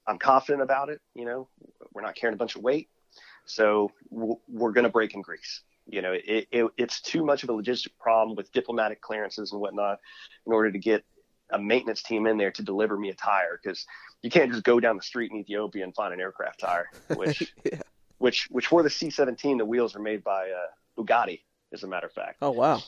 I'm 0.08 0.20
confident 0.20 0.62
about 0.62 0.88
it. 0.88 1.02
You 1.16 1.26
know, 1.26 1.50
we're 1.94 2.02
not 2.02 2.16
carrying 2.16 2.36
a 2.36 2.38
bunch 2.38 2.56
of 2.56 2.62
weight. 2.62 2.88
So 3.46 3.92
we're 4.10 4.72
going 4.72 4.86
to 4.86 4.90
break 4.90 5.14
in 5.14 5.22
Greece. 5.22 5.62
You 5.86 6.02
know, 6.02 6.14
it, 6.14 6.48
it, 6.52 6.66
it's 6.78 7.02
too 7.02 7.26
much 7.26 7.44
of 7.44 7.50
a 7.50 7.54
logistic 7.54 7.90
problem 8.00 8.38
with 8.38 8.52
diplomatic 8.54 9.02
clearances 9.02 9.52
and 9.52 9.60
whatnot 9.60 10.00
in 10.48 10.54
order 10.54 10.72
to 10.72 10.80
get 10.80 11.04
a 11.52 11.60
maintenance 11.60 12.02
team 12.02 12.26
in 12.26 12.38
there 12.38 12.52
to 12.52 12.64
deliver 12.64 12.98
me 12.98 13.10
a 13.10 13.14
tire 13.14 13.60
because 13.62 13.86
you 14.22 14.30
can't 14.30 14.52
just 14.52 14.64
go 14.64 14.80
down 14.80 14.96
the 14.96 15.04
street 15.04 15.32
in 15.32 15.38
Ethiopia 15.38 15.84
and 15.84 15.94
find 15.94 16.14
an 16.14 16.22
aircraft 16.22 16.62
tire, 16.62 16.88
which 17.16 17.54
yeah 17.66 17.82
which 18.24 18.48
which 18.52 18.68
for 18.68 18.82
the 18.84 18.90
C17 18.90 19.58
the 19.58 19.66
wheels 19.66 19.98
are 19.98 20.00
made 20.00 20.24
by 20.24 20.50
uh, 20.50 20.68
Bugatti, 20.98 21.42
as 21.74 21.84
a 21.84 21.88
matter 21.88 22.08
of 22.08 22.14
fact. 22.14 22.38
Oh 22.42 22.52
wow. 22.52 22.82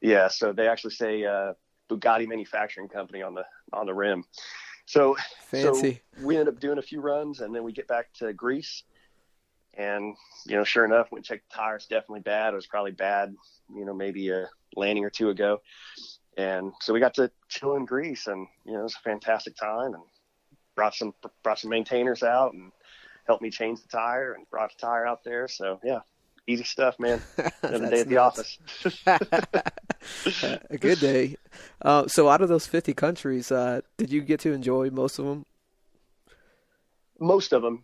Yeah, 0.00 0.26
so 0.26 0.52
they 0.52 0.66
actually 0.66 0.94
say 0.94 1.24
uh, 1.24 1.52
Bugatti 1.88 2.26
Manufacturing 2.26 2.88
Company 2.88 3.22
on 3.22 3.34
the 3.34 3.44
on 3.72 3.86
the 3.86 3.94
rim. 3.94 4.24
So 4.86 5.16
fancy. 5.42 6.02
So 6.16 6.24
we 6.24 6.36
end 6.36 6.48
up 6.48 6.58
doing 6.58 6.78
a 6.78 6.82
few 6.82 7.00
runs, 7.00 7.40
and 7.40 7.54
then 7.54 7.62
we 7.62 7.72
get 7.72 7.86
back 7.86 8.12
to 8.14 8.32
Greece, 8.32 8.82
and 9.76 10.16
you 10.46 10.56
know, 10.56 10.64
sure 10.64 10.84
enough, 10.84 11.10
went 11.10 11.20
and 11.20 11.24
checked 11.24 11.50
the 11.50 11.56
tires. 11.56 11.86
Definitely 11.86 12.20
bad. 12.20 12.52
It 12.52 12.56
was 12.56 12.66
probably 12.66 12.92
bad, 12.92 13.34
you 13.74 13.84
know, 13.84 13.94
maybe 13.94 14.30
a 14.30 14.48
landing 14.74 15.04
or 15.04 15.10
two 15.10 15.30
ago. 15.30 15.60
And 16.36 16.72
so 16.80 16.92
we 16.92 17.00
got 17.00 17.14
to 17.14 17.30
chill 17.48 17.76
in 17.76 17.84
Greece, 17.84 18.26
and 18.26 18.46
you 18.64 18.72
know, 18.72 18.80
it 18.80 18.84
was 18.84 18.94
a 18.94 19.08
fantastic 19.08 19.56
time, 19.56 19.94
and 19.94 20.02
brought 20.74 20.94
some 20.94 21.14
brought 21.42 21.58
some 21.58 21.70
maintainers 21.70 22.22
out, 22.22 22.52
and 22.52 22.72
helped 23.26 23.42
me 23.42 23.50
change 23.50 23.80
the 23.82 23.88
tire 23.88 24.32
and 24.32 24.48
brought 24.50 24.70
the 24.70 24.86
tire 24.86 25.06
out 25.06 25.24
there. 25.24 25.48
So 25.48 25.80
yeah, 25.82 26.00
easy 26.46 26.64
stuff, 26.64 26.98
man. 26.98 27.20
Another 27.62 27.90
day 27.90 28.00
at 28.00 28.08
the 28.08 28.18
office. 28.18 28.58
a 29.06 30.78
good 30.78 31.00
day. 31.00 31.36
Uh, 31.82 32.06
so 32.06 32.28
out 32.28 32.42
of 32.42 32.48
those 32.48 32.66
50 32.66 32.94
countries, 32.94 33.50
uh, 33.50 33.80
did 33.96 34.10
you 34.10 34.20
get 34.20 34.40
to 34.40 34.52
enjoy 34.52 34.90
most 34.90 35.18
of 35.18 35.26
them? 35.26 35.46
Most 37.18 37.52
of 37.52 37.62
them. 37.62 37.82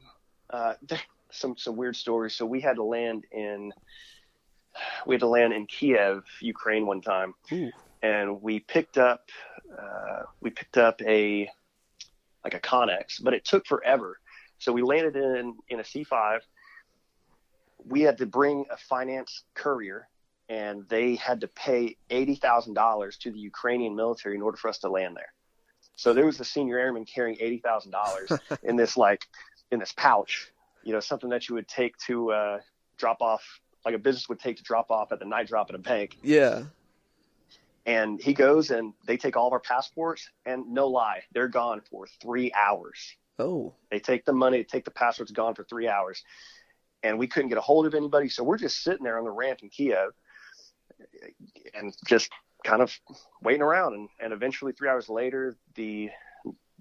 Uh, 0.50 0.74
some 1.32 1.56
some 1.56 1.76
weird 1.76 1.96
stories. 1.96 2.34
So 2.34 2.46
we 2.46 2.60
had 2.60 2.76
to 2.76 2.84
land 2.84 3.24
in 3.32 3.72
we 5.06 5.14
had 5.14 5.20
to 5.20 5.28
land 5.28 5.52
in 5.52 5.66
Kiev, 5.66 6.24
Ukraine, 6.40 6.86
one 6.86 7.00
time, 7.00 7.34
Ooh. 7.52 7.70
and 8.02 8.40
we 8.40 8.60
picked 8.60 8.98
up 8.98 9.28
uh, 9.78 10.22
we 10.40 10.50
picked 10.50 10.78
up 10.78 11.00
a 11.02 11.48
like 12.44 12.54
a 12.54 12.60
Connex, 12.60 13.22
but 13.22 13.34
it 13.34 13.44
took 13.44 13.66
forever 13.66 14.18
so 14.62 14.72
we 14.72 14.82
landed 14.82 15.16
in 15.16 15.56
in 15.70 15.80
a 15.80 15.82
C5. 15.82 16.38
We 17.84 18.02
had 18.02 18.18
to 18.18 18.26
bring 18.26 18.64
a 18.70 18.76
finance 18.76 19.42
courier, 19.54 20.08
and 20.48 20.88
they 20.88 21.16
had 21.16 21.40
to 21.40 21.48
pay 21.48 21.96
eighty 22.10 22.36
thousand 22.36 22.74
dollars 22.74 23.16
to 23.18 23.32
the 23.32 23.40
Ukrainian 23.40 23.96
military 23.96 24.36
in 24.36 24.42
order 24.42 24.56
for 24.56 24.68
us 24.68 24.78
to 24.78 24.88
land 24.88 25.16
there. 25.16 25.32
So 25.96 26.14
there 26.14 26.26
was 26.26 26.38
a 26.38 26.44
senior 26.44 26.78
airman 26.78 27.04
carrying 27.06 27.38
eighty 27.40 27.58
thousand 27.58 27.90
dollars 27.90 28.30
in 28.62 28.76
this 28.76 28.96
like 28.96 29.24
in 29.72 29.80
this 29.80 29.92
pouch, 29.96 30.52
you 30.84 30.92
know, 30.92 31.00
something 31.00 31.30
that 31.30 31.48
you 31.48 31.54
would 31.54 31.68
take 31.68 31.96
to 32.06 32.32
uh, 32.32 32.58
drop 32.98 33.20
off, 33.20 33.42
like 33.84 33.94
a 33.94 33.98
business 33.98 34.28
would 34.28 34.40
take 34.40 34.56
to 34.56 34.62
drop 34.62 34.90
off 34.90 35.12
at 35.12 35.18
the 35.18 35.24
night 35.24 35.48
drop 35.48 35.70
at 35.70 35.74
a 35.74 35.78
bank. 35.78 36.16
Yeah. 36.22 36.64
And 37.84 38.20
he 38.20 38.32
goes 38.32 38.70
and 38.70 38.92
they 39.06 39.16
take 39.16 39.36
all 39.36 39.48
of 39.48 39.52
our 39.52 39.60
passports, 39.60 40.28
and 40.46 40.72
no 40.72 40.86
lie, 40.86 41.22
they're 41.32 41.48
gone 41.48 41.80
for 41.90 42.06
three 42.20 42.52
hours. 42.52 43.16
Oh. 43.38 43.74
They 43.90 43.98
take 43.98 44.24
the 44.24 44.32
money, 44.32 44.62
take 44.62 44.84
the 44.84 44.90
passports, 44.90 45.32
gone 45.32 45.54
for 45.54 45.64
three 45.64 45.88
hours. 45.88 46.22
And 47.02 47.18
we 47.18 47.26
couldn't 47.26 47.48
get 47.48 47.58
a 47.58 47.62
hold 47.62 47.86
of 47.86 47.94
anybody. 47.94 48.28
So 48.28 48.44
we're 48.44 48.58
just 48.58 48.84
sitting 48.84 49.02
there 49.02 49.18
on 49.18 49.24
the 49.24 49.30
ramp 49.30 49.60
in 49.62 49.68
Kiev 49.68 50.10
and 51.74 51.92
just 52.06 52.30
kind 52.64 52.80
of 52.80 52.96
waiting 53.42 53.62
around. 53.62 53.94
And, 53.94 54.08
and 54.20 54.32
eventually, 54.32 54.72
three 54.72 54.88
hours 54.88 55.08
later, 55.08 55.56
the 55.74 56.10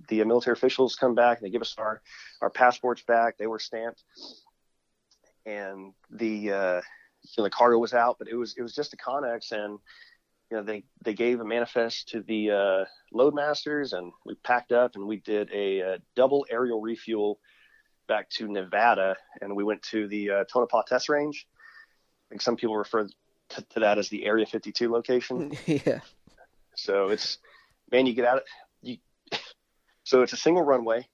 the 0.08 0.24
military 0.24 0.54
officials 0.54 0.96
come 0.96 1.16
back 1.16 1.38
and 1.38 1.46
they 1.46 1.52
give 1.52 1.62
us 1.62 1.76
our, 1.78 2.02
our 2.42 2.50
passports 2.50 3.04
back. 3.04 3.38
They 3.38 3.48
were 3.48 3.60
stamped. 3.60 4.04
And 5.46 5.94
the 6.10 6.52
uh, 6.52 6.82
you 7.24 7.34
know, 7.38 7.44
the 7.44 7.50
cargo 7.50 7.78
was 7.78 7.94
out, 7.94 8.18
but 8.20 8.28
it 8.28 8.36
was 8.36 8.56
it 8.58 8.62
was 8.62 8.76
just 8.76 8.94
a 8.94 8.98
Connex 8.98 9.52
and 9.52 9.80
you 10.52 10.58
know, 10.58 10.64
they, 10.64 10.84
they 11.04 11.14
gave 11.14 11.40
a 11.40 11.46
manifest 11.46 12.10
to 12.10 12.22
the 12.22 12.52
uh, 12.52 12.86
loadmasters 13.18 13.94
and 13.94 14.12
we 14.26 14.36
packed 14.36 14.74
up 14.74 14.96
and 14.96 15.08
we 15.08 15.16
did 15.18 15.50
a, 15.54 15.80
a, 15.80 15.98
double 16.16 16.46
aerial 16.52 16.82
refuel 16.82 17.40
back 18.08 18.30
to 18.30 18.50
Nevada 18.50 19.16
and 19.40 19.56
we 19.56 19.64
went 19.64 19.82
to 19.84 20.10
the 20.10 20.30
uh, 20.30 20.44
Tonopah 20.52 20.84
test 20.84 21.08
range. 21.08 21.48
I 22.28 22.28
think 22.30 22.42
some 22.42 22.58
people 22.58 22.76
refer 22.76 23.08
to, 23.50 23.66
to 23.70 23.80
that 23.80 23.98
as 23.98 24.10
the 24.10 24.26
Area 24.26 24.46
52 24.46 24.92
location. 24.92 25.54
yeah. 25.66 26.02
So 26.76 27.08
it's, 27.10 27.38
man, 27.90 28.06
you 28.06 28.14
get 28.14 28.26
out, 28.26 28.42
so 30.04 30.22
it's 30.22 30.34
a 30.34 30.38
single 30.38 30.64
runway 30.64 31.08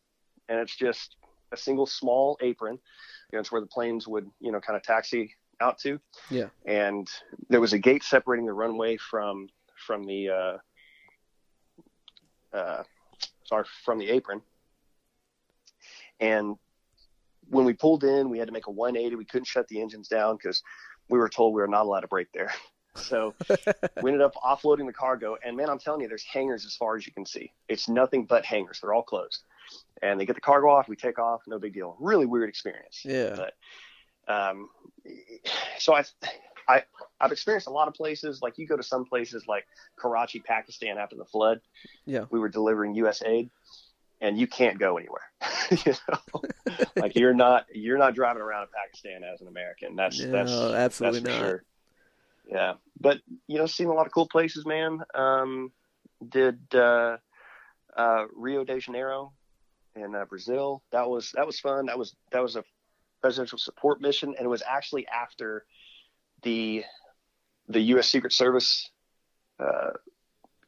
and 0.49 0.59
it's 0.59 0.75
just 0.75 1.15
a 1.51 1.57
single 1.57 1.85
small 1.85 2.37
apron. 2.41 2.79
You 3.31 3.37
know, 3.37 3.39
it's 3.39 3.51
where 3.51 3.61
the 3.61 3.67
planes 3.67 4.07
would, 4.07 4.29
you 4.39 4.51
know, 4.51 4.59
kind 4.59 4.77
of 4.77 4.83
taxi 4.83 5.33
out 5.59 5.77
to. 5.79 5.99
Yeah. 6.29 6.47
And 6.65 7.07
there 7.49 7.61
was 7.61 7.73
a 7.73 7.79
gate 7.79 8.03
separating 8.03 8.45
the 8.45 8.53
runway 8.53 8.97
from 8.97 9.49
from 9.85 10.05
the 10.05 10.29
uh, 10.29 10.57
uh, 12.55 12.83
sorry 13.43 13.65
from 13.83 13.99
the 13.99 14.09
apron. 14.09 14.41
And 16.19 16.55
when 17.49 17.65
we 17.65 17.73
pulled 17.73 18.03
in, 18.03 18.29
we 18.29 18.39
had 18.39 18.47
to 18.47 18.53
make 18.53 18.67
a 18.67 18.71
180. 18.71 19.15
We 19.15 19.25
couldn't 19.25 19.45
shut 19.45 19.67
the 19.67 19.81
engines 19.81 20.07
down 20.07 20.37
because 20.37 20.61
we 21.09 21.17
were 21.17 21.29
told 21.29 21.53
we 21.53 21.61
were 21.61 21.67
not 21.67 21.83
allowed 21.83 22.01
to 22.01 22.07
brake 22.07 22.31
there. 22.33 22.53
So 22.97 23.33
we 24.01 24.11
ended 24.11 24.21
up 24.21 24.35
offloading 24.35 24.85
the 24.85 24.93
cargo. 24.93 25.37
And 25.43 25.55
man, 25.55 25.69
I'm 25.69 25.79
telling 25.79 26.01
you, 26.01 26.07
there's 26.07 26.23
hangars 26.23 26.65
as 26.65 26.75
far 26.75 26.97
as 26.97 27.05
you 27.05 27.13
can 27.13 27.25
see. 27.25 27.51
It's 27.67 27.87
nothing 27.87 28.25
but 28.25 28.45
hangars. 28.45 28.79
They're 28.81 28.93
all 28.93 29.03
closed. 29.03 29.43
And 30.01 30.19
they 30.19 30.25
get 30.25 30.35
the 30.35 30.41
cargo 30.41 30.69
off. 30.69 30.87
We 30.87 30.95
take 30.95 31.19
off. 31.19 31.41
No 31.47 31.59
big 31.59 31.73
deal. 31.73 31.95
Really 31.99 32.25
weird 32.25 32.49
experience. 32.49 33.01
Yeah. 33.03 33.35
But 33.35 33.53
um, 34.33 34.69
so 35.77 35.93
I, 35.93 36.03
I, 36.67 36.83
I've 37.19 37.31
experienced 37.31 37.67
a 37.67 37.71
lot 37.71 37.87
of 37.87 37.93
places. 37.93 38.41
Like 38.41 38.57
you 38.57 38.67
go 38.67 38.77
to 38.77 38.83
some 38.83 39.05
places 39.05 39.45
like 39.47 39.65
Karachi, 39.97 40.39
Pakistan 40.39 40.97
after 40.97 41.15
the 41.15 41.25
flood. 41.25 41.61
Yeah. 42.05 42.25
We 42.29 42.39
were 42.39 42.49
delivering 42.49 42.95
U.S. 42.95 43.23
aid, 43.25 43.49
and 44.21 44.37
you 44.37 44.47
can't 44.47 44.77
go 44.77 44.97
anywhere. 44.97 45.23
you 45.85 45.93
know, 46.09 46.41
like 46.95 47.15
you're 47.15 47.33
not 47.33 47.65
you're 47.73 47.97
not 47.97 48.15
driving 48.15 48.41
around 48.41 48.63
in 48.63 48.69
Pakistan 48.83 49.23
as 49.23 49.41
an 49.41 49.47
American. 49.47 49.95
That's 49.95 50.19
no, 50.19 50.31
that's 50.31 50.51
absolutely 50.51 51.19
that's 51.21 51.39
not. 51.39 51.45
Sure. 51.45 51.63
Yeah, 52.49 52.73
but 52.99 53.19
you 53.47 53.57
know, 53.57 53.65
seen 53.65 53.87
a 53.87 53.93
lot 53.93 54.05
of 54.05 54.13
cool 54.13 54.27
places, 54.27 54.65
man. 54.65 54.99
Um, 55.13 55.71
did 56.29 56.59
uh, 56.73 57.17
uh, 57.95 58.25
Rio 58.35 58.63
de 58.63 58.79
Janeiro 58.79 59.33
in 59.95 60.15
uh, 60.15 60.25
Brazil. 60.25 60.83
That 60.91 61.09
was 61.09 61.31
that 61.33 61.45
was 61.45 61.59
fun. 61.59 61.87
That 61.87 61.97
was 61.97 62.15
that 62.31 62.41
was 62.41 62.55
a 62.55 62.63
presidential 63.21 63.57
support 63.57 64.01
mission, 64.01 64.35
and 64.37 64.45
it 64.45 64.49
was 64.49 64.63
actually 64.65 65.07
after 65.07 65.65
the 66.43 66.83
the 67.67 67.81
U.S. 67.81 68.07
Secret 68.07 68.31
Service 68.31 68.89
uh, 69.59 69.91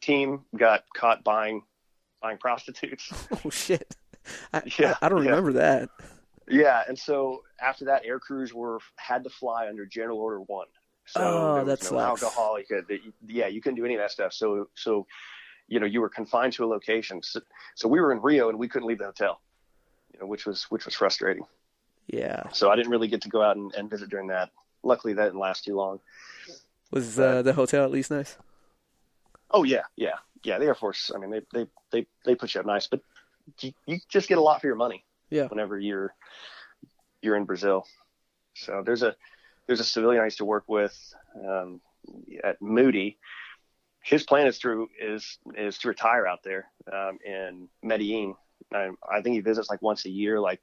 team 0.01 0.41
got 0.57 0.83
caught 0.95 1.23
buying 1.23 1.63
buying 2.21 2.37
prostitutes. 2.37 3.11
Oh 3.45 3.49
shit! 3.49 3.95
I, 4.53 4.63
yeah, 4.77 4.95
I, 5.01 5.05
I 5.05 5.09
don't 5.09 5.23
yeah. 5.23 5.29
remember 5.29 5.53
that. 5.53 5.89
Yeah, 6.49 6.83
and 6.87 6.97
so 6.97 7.43
after 7.61 7.85
that, 7.85 8.03
air 8.05 8.19
crews 8.19 8.53
were 8.53 8.79
had 8.95 9.23
to 9.23 9.29
fly 9.29 9.67
under 9.67 9.85
General 9.85 10.19
Order 10.19 10.41
One. 10.41 10.67
So 11.09 11.21
oh, 11.21 11.63
that's 11.65 11.91
no 11.91 11.99
alcohol. 11.99 12.59
You 12.59 12.65
could, 12.65 12.99
yeah, 13.27 13.47
you 13.47 13.61
couldn't 13.61 13.77
do 13.77 13.85
any 13.85 13.95
of 13.95 13.99
that 13.99 14.11
stuff. 14.11 14.31
So, 14.31 14.69
so, 14.75 15.07
you 15.67 15.79
know, 15.79 15.87
you 15.87 16.01
were 16.01 16.09
confined 16.09 16.53
to 16.53 16.65
a 16.65 16.67
location. 16.67 17.21
So, 17.23 17.41
so 17.75 17.87
we 17.87 17.99
were 17.99 18.11
in 18.11 18.21
Rio 18.21 18.49
and 18.49 18.59
we 18.59 18.67
couldn't 18.67 18.87
leave 18.87 18.99
the 18.99 19.05
hotel, 19.05 19.41
you 20.13 20.19
know, 20.19 20.27
which 20.27 20.45
was 20.45 20.63
which 20.69 20.85
was 20.85 20.93
frustrating. 20.93 21.45
Yeah. 22.07 22.43
So 22.51 22.69
I 22.69 22.75
didn't 22.75 22.91
really 22.91 23.07
get 23.07 23.21
to 23.23 23.29
go 23.29 23.41
out 23.41 23.57
and, 23.57 23.73
and 23.73 23.89
visit 23.89 24.09
during 24.09 24.27
that. 24.27 24.51
Luckily, 24.83 25.13
that 25.13 25.25
didn't 25.25 25.39
last 25.39 25.63
too 25.65 25.75
long. 25.75 25.99
Was 26.91 27.15
but, 27.15 27.23
uh, 27.23 27.41
the 27.41 27.53
hotel 27.53 27.83
at 27.83 27.91
least 27.91 28.11
nice? 28.11 28.37
Oh 29.51 29.63
yeah, 29.63 29.83
yeah, 29.95 30.15
yeah. 30.43 30.59
The 30.59 30.65
Air 30.65 30.75
Force. 30.75 31.11
I 31.13 31.17
mean, 31.17 31.31
they 31.31 31.41
they 31.53 31.67
they 31.91 32.07
they 32.23 32.35
put 32.35 32.53
you 32.53 32.59
up 32.59 32.67
nice, 32.67 32.87
but 32.87 33.01
you, 33.61 33.73
you 33.85 33.99
just 34.09 34.27
get 34.27 34.37
a 34.37 34.41
lot 34.41 34.61
for 34.61 34.67
your 34.67 34.75
money. 34.75 35.03
Yeah. 35.29 35.47
Whenever 35.47 35.79
you're 35.79 36.13
you're 37.21 37.35
in 37.35 37.45
Brazil, 37.45 37.85
so 38.55 38.83
there's 38.85 39.03
a 39.03 39.15
there's 39.69 39.79
a 39.79 39.83
civilian 39.83 40.19
I 40.19 40.25
used 40.25 40.39
to 40.39 40.45
work 40.45 40.63
with 40.67 41.13
um, 41.47 41.79
at 42.43 42.59
Moody. 42.59 43.19
His 44.01 44.23
plan 44.23 44.47
is 44.47 44.57
to 44.59 44.87
is 44.99 45.37
is 45.55 45.77
to 45.79 45.89
retire 45.89 46.25
out 46.25 46.39
there 46.43 46.65
um, 46.91 47.19
in 47.23 47.69
Medellin. 47.83 48.33
I, 48.73 48.89
I 49.07 49.21
think 49.21 49.35
he 49.35 49.41
visits 49.41 49.69
like 49.69 49.83
once 49.83 50.05
a 50.05 50.09
year. 50.09 50.39
Like 50.39 50.59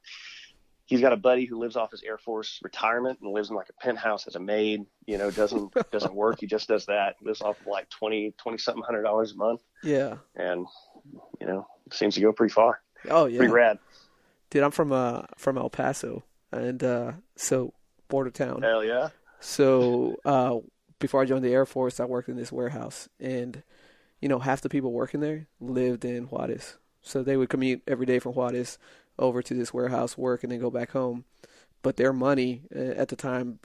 he's 0.87 1.01
got 1.01 1.13
a 1.13 1.17
buddy 1.17 1.45
who 1.45 1.57
lives 1.57 1.77
off 1.77 1.93
his 1.93 2.03
Air 2.03 2.19
Force 2.19 2.59
retirement 2.65 3.21
and 3.23 3.33
lives 3.33 3.49
in 3.49 3.55
like 3.55 3.69
a 3.69 3.81
penthouse 3.85 4.27
as 4.27 4.35
a 4.35 4.41
maid. 4.41 4.85
You 5.07 5.19
know, 5.19 5.31
doesn't 5.31 5.73
doesn't 5.93 6.15
work. 6.15 6.41
He 6.41 6.49
just 6.49 6.67
does 6.67 6.87
that. 6.87 7.15
Lives 7.23 7.43
off 7.43 7.61
of 7.61 7.69
like 7.69 7.89
twenty 7.89 8.35
twenty 8.37 8.59
something 8.59 8.83
hundred 8.83 9.05
dollars 9.05 9.31
a 9.31 9.37
month. 9.37 9.61
Yeah. 9.85 10.17
And 10.35 10.67
you 11.41 11.47
know, 11.47 11.65
seems 11.93 12.17
to 12.17 12.21
go 12.21 12.33
pretty 12.33 12.53
far. 12.53 12.81
Oh 13.09 13.27
yeah. 13.27 13.39
Pretty 13.39 13.53
rad. 13.53 13.79
Dude, 14.51 14.65
I'm 14.65 14.73
from 14.73 14.91
uh 14.91 15.23
from 15.37 15.59
El 15.59 15.71
Paso, 15.71 16.25
and 16.51 16.83
uh 16.83 17.13
so 17.37 17.73
border 18.09 18.31
town. 18.31 18.63
Hell 18.63 18.85
yeah. 18.85 19.11
So 19.41 20.17
uh 20.25 20.59
before 20.99 21.23
I 21.23 21.27
joined 21.27 21.45
the 21.45 21.53
Air 21.53 21.67
Force, 21.67 22.01
I 22.01 22.05
worked 22.05 22.29
in 22.29 22.37
this 22.37 22.53
warehouse, 22.53 23.09
and 23.21 23.63
you 24.21 24.29
know 24.29 24.39
half 24.39 24.61
the 24.61 24.69
people 24.69 24.93
working 24.93 25.21
there 25.21 25.47
lived 25.61 26.05
in 26.05 26.25
Juarez. 26.25 26.79
So 27.03 27.23
they 27.23 27.37
would 27.37 27.49
commute 27.49 27.83
every 27.87 28.07
day 28.07 28.19
from 28.19 28.33
Juarez 28.33 28.79
over 29.19 29.43
to 29.43 29.55
this 29.55 29.73
warehouse, 29.73 30.19
work, 30.19 30.43
and 30.43 30.51
then 30.51 30.61
go 30.61 30.71
back 30.71 30.91
home. 30.91 31.25
But 31.83 31.97
their 31.97 32.13
money 32.13 32.63
uh, 32.75 32.79
at 32.79 33.09
the 33.09 33.17
time, 33.17 33.61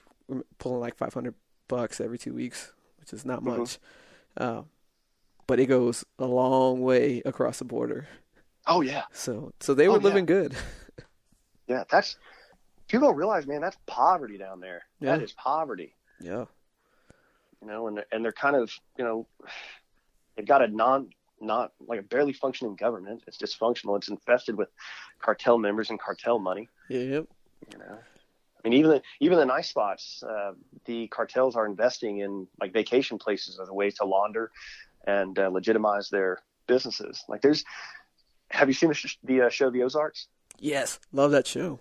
pulling 0.59 0.79
like 0.79 0.95
500 0.95 1.33
bucks 1.67 1.99
every 1.99 2.17
two 2.17 2.33
weeks, 2.33 2.71
which 2.99 3.13
is 3.13 3.25
not 3.25 3.43
much. 3.43 3.79
Mm-hmm. 4.37 4.43
Uh, 4.43 4.61
but 5.47 5.59
it 5.59 5.65
goes 5.65 6.05
a 6.19 6.25
long 6.25 6.81
way 6.81 7.21
across 7.25 7.59
the 7.59 7.65
border. 7.65 8.07
Oh 8.67 8.81
yeah. 8.81 9.03
So 9.11 9.53
so 9.59 9.73
they 9.73 9.89
were 9.89 9.95
oh, 9.95 9.99
living 9.99 10.25
yeah. 10.25 10.33
good. 10.35 10.55
yeah, 11.67 11.83
that's 11.89 12.17
people 12.91 13.07
don't 13.07 13.17
realize, 13.17 13.47
man, 13.47 13.61
that's 13.61 13.77
poverty 13.87 14.37
down 14.37 14.59
there. 14.59 14.83
Yeah. 14.99 15.15
That 15.15 15.23
is 15.23 15.31
poverty. 15.31 15.95
Yeah. 16.19 16.45
You 17.61 17.67
know, 17.67 17.87
and 17.87 18.03
and 18.11 18.23
they're 18.23 18.31
kind 18.31 18.55
of, 18.55 18.71
you 18.97 19.03
know, 19.03 19.27
they've 20.35 20.45
got 20.45 20.61
a 20.61 20.67
non 20.67 21.09
not 21.39 21.71
like 21.87 21.99
a 21.99 22.03
barely 22.03 22.33
functioning 22.33 22.75
government. 22.75 23.23
It's 23.25 23.37
dysfunctional. 23.37 23.97
It's 23.97 24.09
infested 24.09 24.55
with 24.55 24.69
cartel 25.19 25.57
members 25.57 25.89
and 25.89 25.99
cartel 25.99 26.37
money. 26.37 26.69
Yeah. 26.89 26.99
Yep. 26.99 27.25
You 27.71 27.79
know, 27.79 27.97
I 28.63 28.69
mean, 28.69 28.77
even 28.77 28.91
the, 28.91 29.01
even 29.19 29.37
the 29.37 29.45
nice 29.45 29.69
spots, 29.69 30.23
uh, 30.27 30.53
the 30.85 31.07
cartels 31.07 31.55
are 31.55 31.65
investing 31.65 32.19
in 32.19 32.47
like 32.59 32.73
vacation 32.73 33.17
places 33.17 33.59
as 33.59 33.69
a 33.69 33.73
way 33.73 33.89
to 33.91 34.05
launder 34.05 34.51
and 35.05 35.37
uh, 35.37 35.49
legitimize 35.49 36.09
their 36.09 36.39
businesses. 36.67 37.23
Like, 37.27 37.41
there's, 37.41 37.63
have 38.49 38.67
you 38.67 38.73
seen 38.73 38.89
the, 38.89 38.95
sh- 38.95 39.17
the 39.23 39.43
uh, 39.43 39.49
show 39.49 39.69
The 39.69 39.83
Ozarks? 39.83 40.27
Yes, 40.59 40.99
love 41.11 41.31
that 41.31 41.47
show. 41.47 41.79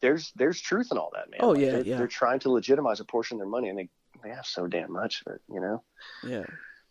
There's 0.00 0.32
there's 0.36 0.60
truth 0.60 0.88
in 0.90 0.98
all 0.98 1.10
that, 1.14 1.30
man. 1.30 1.40
Oh 1.42 1.50
like, 1.50 1.60
yeah, 1.60 1.70
they're, 1.70 1.82
yeah. 1.82 1.96
They're 1.98 2.06
trying 2.06 2.38
to 2.40 2.50
legitimize 2.50 3.00
a 3.00 3.04
portion 3.04 3.36
of 3.36 3.40
their 3.40 3.48
money, 3.48 3.68
and 3.68 3.78
they 3.78 3.88
they 4.22 4.30
have 4.30 4.46
so 4.46 4.66
damn 4.66 4.92
much 4.92 5.22
of 5.26 5.34
it, 5.34 5.42
you 5.52 5.60
know. 5.60 5.82
Yeah. 6.26 6.44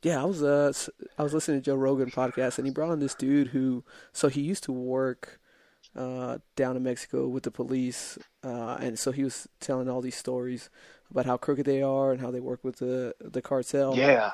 Yeah, 0.03 0.21
I 0.21 0.25
was 0.25 0.43
uh 0.43 0.71
I 1.17 1.23
was 1.23 1.33
listening 1.33 1.59
to 1.59 1.65
Joe 1.65 1.75
Rogan 1.75 2.11
podcast 2.11 2.57
and 2.57 2.67
he 2.67 2.73
brought 2.73 2.91
in 2.91 2.99
this 2.99 3.15
dude 3.15 3.47
who 3.47 3.83
so 4.13 4.27
he 4.27 4.41
used 4.41 4.63
to 4.63 4.71
work 4.71 5.39
uh 5.95 6.37
down 6.55 6.77
in 6.77 6.83
Mexico 6.83 7.27
with 7.27 7.43
the 7.43 7.51
police 7.51 8.17
uh 8.43 8.77
and 8.79 8.99
so 8.99 9.11
he 9.11 9.23
was 9.23 9.47
telling 9.59 9.89
all 9.89 10.01
these 10.01 10.15
stories 10.15 10.69
about 11.09 11.25
how 11.25 11.37
crooked 11.37 11.65
they 11.65 11.81
are 11.81 12.11
and 12.11 12.21
how 12.21 12.29
they 12.29 12.39
work 12.39 12.63
with 12.63 12.77
the 12.77 13.15
the 13.19 13.41
cartel. 13.41 13.97
Yeah. 13.97 14.33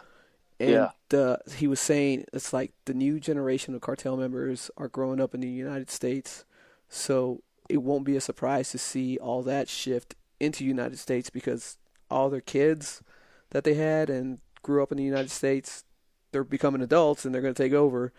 And 0.59 0.69
yeah. 0.69 0.91
the 1.09 1.39
he 1.55 1.67
was 1.67 1.79
saying 1.79 2.25
it's 2.33 2.51
like 2.51 2.73
the 2.85 2.93
new 2.93 3.19
generation 3.19 3.73
of 3.73 3.81
cartel 3.81 4.17
members 4.17 4.69
are 4.77 4.89
growing 4.89 5.21
up 5.21 5.33
in 5.33 5.39
the 5.39 5.47
United 5.47 5.89
States. 5.89 6.43
So 6.89 7.41
it 7.73 7.81
won't 7.81 8.05
be 8.05 8.15
a 8.15 8.21
surprise 8.21 8.69
to 8.69 8.77
see 8.77 9.17
all 9.17 9.41
that 9.41 9.67
shift 9.67 10.13
into 10.39 10.63
United 10.63 10.99
States 10.99 11.31
because 11.31 11.79
all 12.07 12.29
their 12.29 12.39
kids 12.39 13.01
that 13.49 13.63
they 13.63 13.73
had 13.73 14.11
and 14.11 14.37
grew 14.61 14.83
up 14.83 14.91
in 14.91 14.97
the 14.99 15.03
United 15.03 15.31
States, 15.31 15.83
they're 16.31 16.43
becoming 16.43 16.83
adults 16.83 17.25
and 17.25 17.33
they're 17.33 17.41
going 17.41 17.53
to 17.53 17.63
take 17.63 17.73
over, 17.73 18.13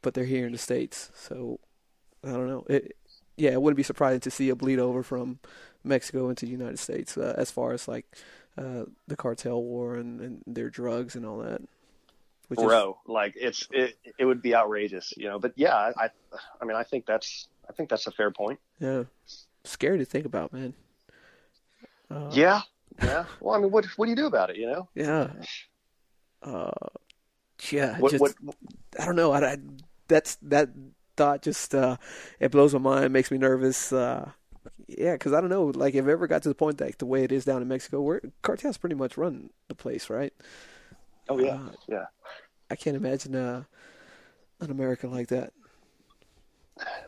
but 0.00 0.14
they're 0.14 0.24
here 0.24 0.46
in 0.46 0.52
the 0.52 0.58
states. 0.58 1.10
So 1.14 1.60
I 2.24 2.30
don't 2.30 2.48
know. 2.48 2.64
It, 2.70 2.96
yeah, 3.36 3.50
it 3.50 3.60
wouldn't 3.60 3.76
be 3.76 3.82
surprising 3.82 4.20
to 4.20 4.30
see 4.30 4.48
a 4.48 4.56
bleed 4.56 4.78
over 4.78 5.02
from 5.02 5.40
Mexico 5.84 6.30
into 6.30 6.46
the 6.46 6.52
United 6.52 6.78
States 6.78 7.18
uh, 7.18 7.34
as 7.36 7.50
far 7.50 7.72
as 7.72 7.86
like 7.86 8.06
uh, 8.56 8.84
the 9.06 9.16
cartel 9.16 9.62
war 9.62 9.96
and, 9.96 10.22
and 10.22 10.42
their 10.46 10.70
drugs 10.70 11.14
and 11.16 11.26
all 11.26 11.38
that. 11.40 11.60
Bro, 12.48 12.98
is... 13.04 13.08
like 13.08 13.34
it's 13.36 13.68
it 13.72 13.98
it 14.18 14.24
would 14.24 14.40
be 14.40 14.54
outrageous, 14.54 15.12
you 15.18 15.28
know. 15.28 15.38
But 15.38 15.52
yeah, 15.56 15.74
I 15.74 16.08
I 16.60 16.64
mean 16.64 16.76
I 16.76 16.82
think 16.82 17.04
that's 17.04 17.46
I 17.70 17.72
think 17.72 17.88
that's 17.88 18.08
a 18.08 18.10
fair 18.10 18.32
point. 18.32 18.58
Yeah, 18.80 19.04
scary 19.62 19.98
to 19.98 20.04
think 20.04 20.26
about, 20.26 20.52
man. 20.52 20.74
Uh, 22.10 22.28
yeah, 22.32 22.62
yeah. 23.00 23.26
Well, 23.40 23.54
I 23.54 23.60
mean, 23.60 23.70
what 23.70 23.84
what 23.96 24.06
do 24.06 24.10
you 24.10 24.16
do 24.16 24.26
about 24.26 24.50
it? 24.50 24.56
You 24.56 24.66
know? 24.66 24.88
Yeah. 24.96 25.30
Uh, 26.42 26.70
yeah. 27.70 27.96
What, 28.00 28.10
just, 28.10 28.20
what, 28.20 28.56
I 28.98 29.06
don't 29.06 29.14
know. 29.14 29.30
I, 29.30 29.52
I, 29.52 29.56
that's 30.08 30.36
that 30.42 30.70
thought 31.16 31.42
just 31.42 31.76
uh, 31.76 31.96
it 32.40 32.50
blows 32.50 32.74
my 32.74 32.80
mind, 32.80 33.12
makes 33.12 33.30
me 33.30 33.38
nervous. 33.38 33.92
Uh, 33.92 34.32
yeah, 34.88 35.12
because 35.12 35.32
I 35.32 35.40
don't 35.40 35.50
know. 35.50 35.66
Like, 35.66 35.94
if 35.94 36.04
it 36.04 36.10
ever 36.10 36.26
got 36.26 36.42
to 36.42 36.48
the 36.48 36.54
point 36.56 36.78
that 36.78 36.98
the 36.98 37.06
way 37.06 37.22
it 37.22 37.30
is 37.30 37.44
down 37.44 37.62
in 37.62 37.68
Mexico, 37.68 38.00
where 38.00 38.20
cartels 38.42 38.78
pretty 38.78 38.96
much 38.96 39.16
run 39.16 39.50
the 39.68 39.76
place, 39.76 40.10
right? 40.10 40.32
Oh 41.28 41.38
yeah, 41.38 41.54
uh, 41.54 41.72
yeah. 41.86 42.06
I 42.68 42.74
can't 42.74 42.96
imagine 42.96 43.36
uh, 43.36 43.62
an 44.58 44.72
American 44.72 45.12
like 45.12 45.28
that. 45.28 45.52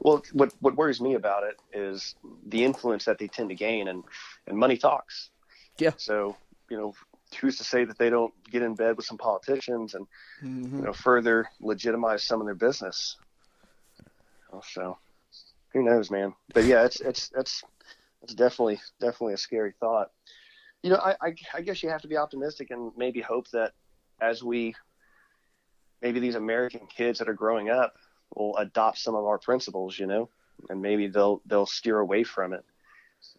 Well, 0.00 0.22
what 0.32 0.52
what 0.60 0.76
worries 0.76 1.00
me 1.00 1.14
about 1.14 1.44
it 1.44 1.56
is 1.72 2.14
the 2.46 2.64
influence 2.64 3.04
that 3.06 3.18
they 3.18 3.28
tend 3.28 3.48
to 3.50 3.54
gain, 3.54 3.88
and 3.88 4.04
and 4.46 4.56
money 4.56 4.76
talks. 4.76 5.30
Yeah. 5.78 5.92
So, 5.96 6.36
you 6.68 6.76
know, 6.76 6.94
who's 7.40 7.56
to 7.58 7.64
say 7.64 7.84
that 7.84 7.98
they 7.98 8.10
don't 8.10 8.32
get 8.50 8.62
in 8.62 8.74
bed 8.74 8.96
with 8.96 9.06
some 9.06 9.18
politicians 9.18 9.94
and, 9.94 10.06
mm-hmm. 10.42 10.78
you 10.78 10.84
know, 10.84 10.92
further 10.92 11.48
legitimize 11.60 12.22
some 12.22 12.40
of 12.40 12.46
their 12.46 12.54
business? 12.54 13.16
So, 14.74 14.98
who 15.72 15.82
knows, 15.82 16.10
man? 16.10 16.34
But 16.52 16.64
yeah, 16.64 16.84
it's 16.84 17.00
it's 17.00 17.30
it's 17.34 17.64
it's 18.22 18.34
definitely 18.34 18.80
definitely 19.00 19.34
a 19.34 19.38
scary 19.38 19.72
thought. 19.80 20.10
You 20.82 20.90
know, 20.90 20.96
I, 20.96 21.16
I 21.22 21.34
I 21.54 21.60
guess 21.62 21.82
you 21.82 21.88
have 21.88 22.02
to 22.02 22.08
be 22.08 22.18
optimistic 22.18 22.70
and 22.70 22.92
maybe 22.96 23.20
hope 23.20 23.48
that 23.52 23.72
as 24.20 24.42
we 24.42 24.74
maybe 26.02 26.20
these 26.20 26.34
American 26.34 26.86
kids 26.86 27.18
that 27.18 27.28
are 27.28 27.34
growing 27.34 27.70
up 27.70 27.94
will 28.34 28.56
adopt 28.56 28.98
some 28.98 29.14
of 29.14 29.24
our 29.24 29.38
principles, 29.38 29.98
you 29.98 30.06
know, 30.06 30.28
and 30.68 30.80
maybe 30.80 31.08
they'll 31.08 31.42
they'll 31.46 31.66
steer 31.66 31.98
away 31.98 32.24
from 32.24 32.52
it. 32.52 32.64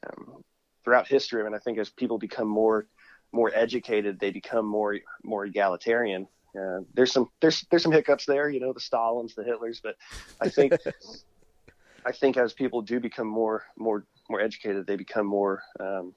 Um, 0.08 0.43
throughout 0.84 1.08
history, 1.08 1.41
I 1.41 1.45
mean, 1.45 1.53
I 1.53 1.60
think 1.60 1.77
as 1.77 1.89
people 1.89 2.17
become 2.17 2.47
more 2.47 2.88
more 3.32 3.51
educated, 3.53 4.19
they 4.19 4.32
become 4.32 4.65
more 4.65 4.97
more 5.23 5.45
egalitarian. 5.45 6.27
Uh, 6.58 6.79
there's 6.93 7.12
some 7.12 7.29
there's 7.41 7.65
there's 7.69 7.84
some 7.84 7.91
hiccups 7.91 8.25
there, 8.25 8.49
you 8.49 8.60
know, 8.60 8.73
the 8.73 8.79
Stalins, 8.79 9.36
the 9.36 9.43
Hitlers, 9.43 9.79
but 9.82 9.95
I 10.39 10.49
think 10.49 10.73
I 12.06 12.12
think 12.12 12.38
as 12.38 12.53
people 12.53 12.82
do 12.82 12.99
become 12.99 13.27
more 13.27 13.63
more 13.77 14.06
more 14.29 14.39
educated, 14.39 14.86
they 14.86 14.95
become 14.95 15.25
more 15.25 15.63
um, 15.79 16.13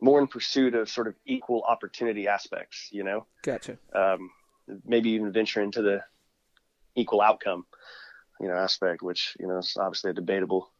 more 0.00 0.20
in 0.20 0.26
pursuit 0.26 0.74
of 0.74 0.88
sort 0.88 1.08
of 1.08 1.14
equal 1.26 1.62
opportunity 1.62 2.28
aspects. 2.28 2.88
You 2.92 3.04
know, 3.04 3.26
gotcha. 3.42 3.78
Um, 3.92 4.30
maybe 4.84 5.10
even 5.10 5.32
venture 5.32 5.60
into 5.60 5.82
the 5.82 6.02
equal 6.94 7.20
outcome, 7.20 7.66
you 8.40 8.48
know, 8.48 8.54
aspect, 8.54 9.02
which 9.02 9.36
you 9.38 9.46
know 9.46 9.58
is 9.58 9.76
obviously 9.78 10.10
a 10.10 10.14
debatable 10.14 10.70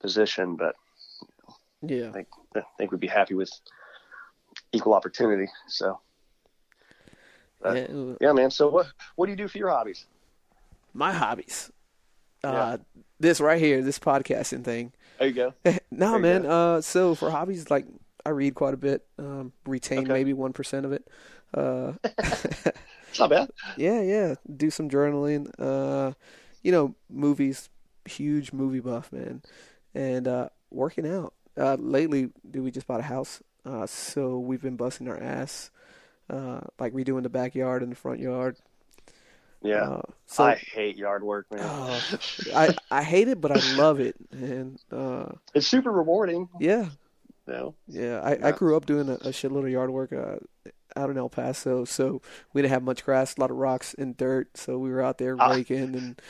position, 0.00 0.56
but 0.56 0.74
yeah, 1.82 2.08
I 2.08 2.12
think 2.12 2.28
I 2.56 2.62
think 2.78 2.90
we'd 2.90 3.00
be 3.00 3.06
happy 3.06 3.34
with 3.34 3.50
equal 4.72 4.94
opportunity. 4.94 5.50
So, 5.68 6.00
yeah. 7.64 7.86
yeah, 8.20 8.32
man. 8.32 8.50
So 8.50 8.68
what 8.68 8.86
what 9.16 9.26
do 9.26 9.32
you 9.32 9.36
do 9.36 9.48
for 9.48 9.58
your 9.58 9.70
hobbies? 9.70 10.06
My 10.92 11.12
hobbies, 11.12 11.70
uh, 12.42 12.50
yeah. 12.52 12.76
this 13.18 13.40
right 13.40 13.60
here, 13.60 13.82
this 13.82 13.98
podcasting 13.98 14.64
thing. 14.64 14.92
There 15.18 15.28
you 15.28 15.34
go. 15.34 15.54
no, 15.90 16.18
man. 16.18 16.46
Uh, 16.46 16.80
so 16.80 17.14
for 17.14 17.30
hobbies, 17.30 17.70
like 17.70 17.86
I 18.24 18.30
read 18.30 18.54
quite 18.54 18.74
a 18.74 18.78
bit. 18.78 19.06
Um, 19.18 19.52
retain 19.66 20.00
okay. 20.00 20.12
maybe 20.12 20.32
one 20.32 20.52
percent 20.52 20.86
of 20.86 20.92
it. 20.92 21.06
Uh, 21.54 21.92
it's 23.10 23.18
not 23.18 23.30
bad. 23.30 23.50
Yeah, 23.76 24.00
yeah. 24.00 24.34
Do 24.56 24.70
some 24.70 24.88
journaling. 24.88 25.50
Uh, 25.58 26.12
you 26.62 26.72
know, 26.72 26.94
movies. 27.08 27.68
Huge 28.06 28.52
movie 28.52 28.80
buff, 28.80 29.12
man. 29.12 29.42
And 29.94 30.26
uh, 30.26 30.48
working 30.70 31.06
out. 31.06 31.34
Uh, 31.56 31.76
lately, 31.78 32.30
dude, 32.48 32.64
we 32.64 32.70
just 32.70 32.86
bought 32.86 33.00
a 33.00 33.04
house, 33.04 33.42
uh, 33.66 33.86
so 33.86 34.38
we've 34.38 34.62
been 34.62 34.76
busting 34.76 35.08
our 35.08 35.20
ass, 35.20 35.70
uh, 36.30 36.60
like 36.78 36.92
redoing 36.94 37.22
the 37.24 37.28
backyard 37.28 37.82
and 37.82 37.92
the 37.92 37.96
front 37.96 38.20
yard. 38.20 38.56
Yeah, 39.60 39.82
uh, 39.82 40.02
so, 40.26 40.44
I 40.44 40.54
hate 40.54 40.96
yard 40.96 41.22
work, 41.22 41.46
man. 41.50 41.60
Oh, 41.62 42.18
I 42.54 42.74
I 42.90 43.02
hate 43.02 43.28
it, 43.28 43.40
but 43.40 43.52
I 43.52 43.76
love 43.76 44.00
it, 44.00 44.16
and 44.30 44.78
uh, 44.90 45.26
it's 45.52 45.66
super 45.66 45.90
rewarding. 45.90 46.48
Yeah, 46.58 46.88
know? 47.46 47.74
yeah. 47.86 48.20
I, 48.20 48.36
yeah. 48.36 48.46
I 48.46 48.52
grew 48.52 48.76
up 48.76 48.86
doing 48.86 49.08
a, 49.08 49.14
a 49.14 49.30
shitload 49.30 49.64
of 49.64 49.70
yard 49.70 49.90
work 49.90 50.12
uh, 50.12 50.36
out 50.96 51.10
in 51.10 51.18
El 51.18 51.28
Paso, 51.28 51.84
so 51.84 52.22
we 52.52 52.62
didn't 52.62 52.72
have 52.72 52.82
much 52.82 53.04
grass, 53.04 53.36
a 53.36 53.40
lot 53.40 53.50
of 53.50 53.56
rocks 53.56 53.94
and 53.94 54.16
dirt, 54.16 54.56
so 54.56 54.78
we 54.78 54.90
were 54.90 55.02
out 55.02 55.18
there 55.18 55.36
ah. 55.38 55.50
raking 55.52 55.94
and 55.94 56.22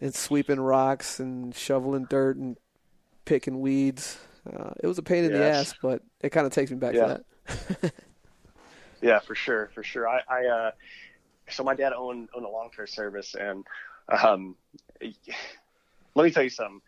and 0.00 0.14
sweeping 0.14 0.60
rocks 0.60 1.20
and 1.20 1.54
shoveling 1.54 2.06
dirt 2.10 2.36
and 2.36 2.56
picking 3.24 3.60
weeds 3.60 4.18
Uh, 4.44 4.72
it 4.82 4.86
was 4.88 4.98
a 4.98 5.02
pain 5.02 5.24
in 5.24 5.32
the 5.32 5.44
ass, 5.44 5.74
but 5.80 6.02
it 6.20 6.30
kind 6.30 6.46
of 6.46 6.52
takes 6.52 6.70
me 6.70 6.76
back 6.76 6.94
Yeah. 6.94 7.18
to 7.18 7.22
that. 7.80 7.92
Yeah, 9.02 9.18
for 9.18 9.34
sure, 9.34 9.68
for 9.74 9.82
sure. 9.82 10.08
I, 10.08 10.20
I 10.28 10.46
uh, 10.46 10.70
so 11.50 11.64
my 11.64 11.74
dad 11.74 11.92
owned 11.92 12.28
owned 12.34 12.46
a 12.46 12.48
long 12.48 12.70
term 12.74 12.86
service, 12.86 13.34
and 13.34 13.66
um, 14.08 14.54
let 16.14 16.24
me 16.24 16.30
tell 16.30 16.44
you 16.44 16.50
something. 16.50 16.80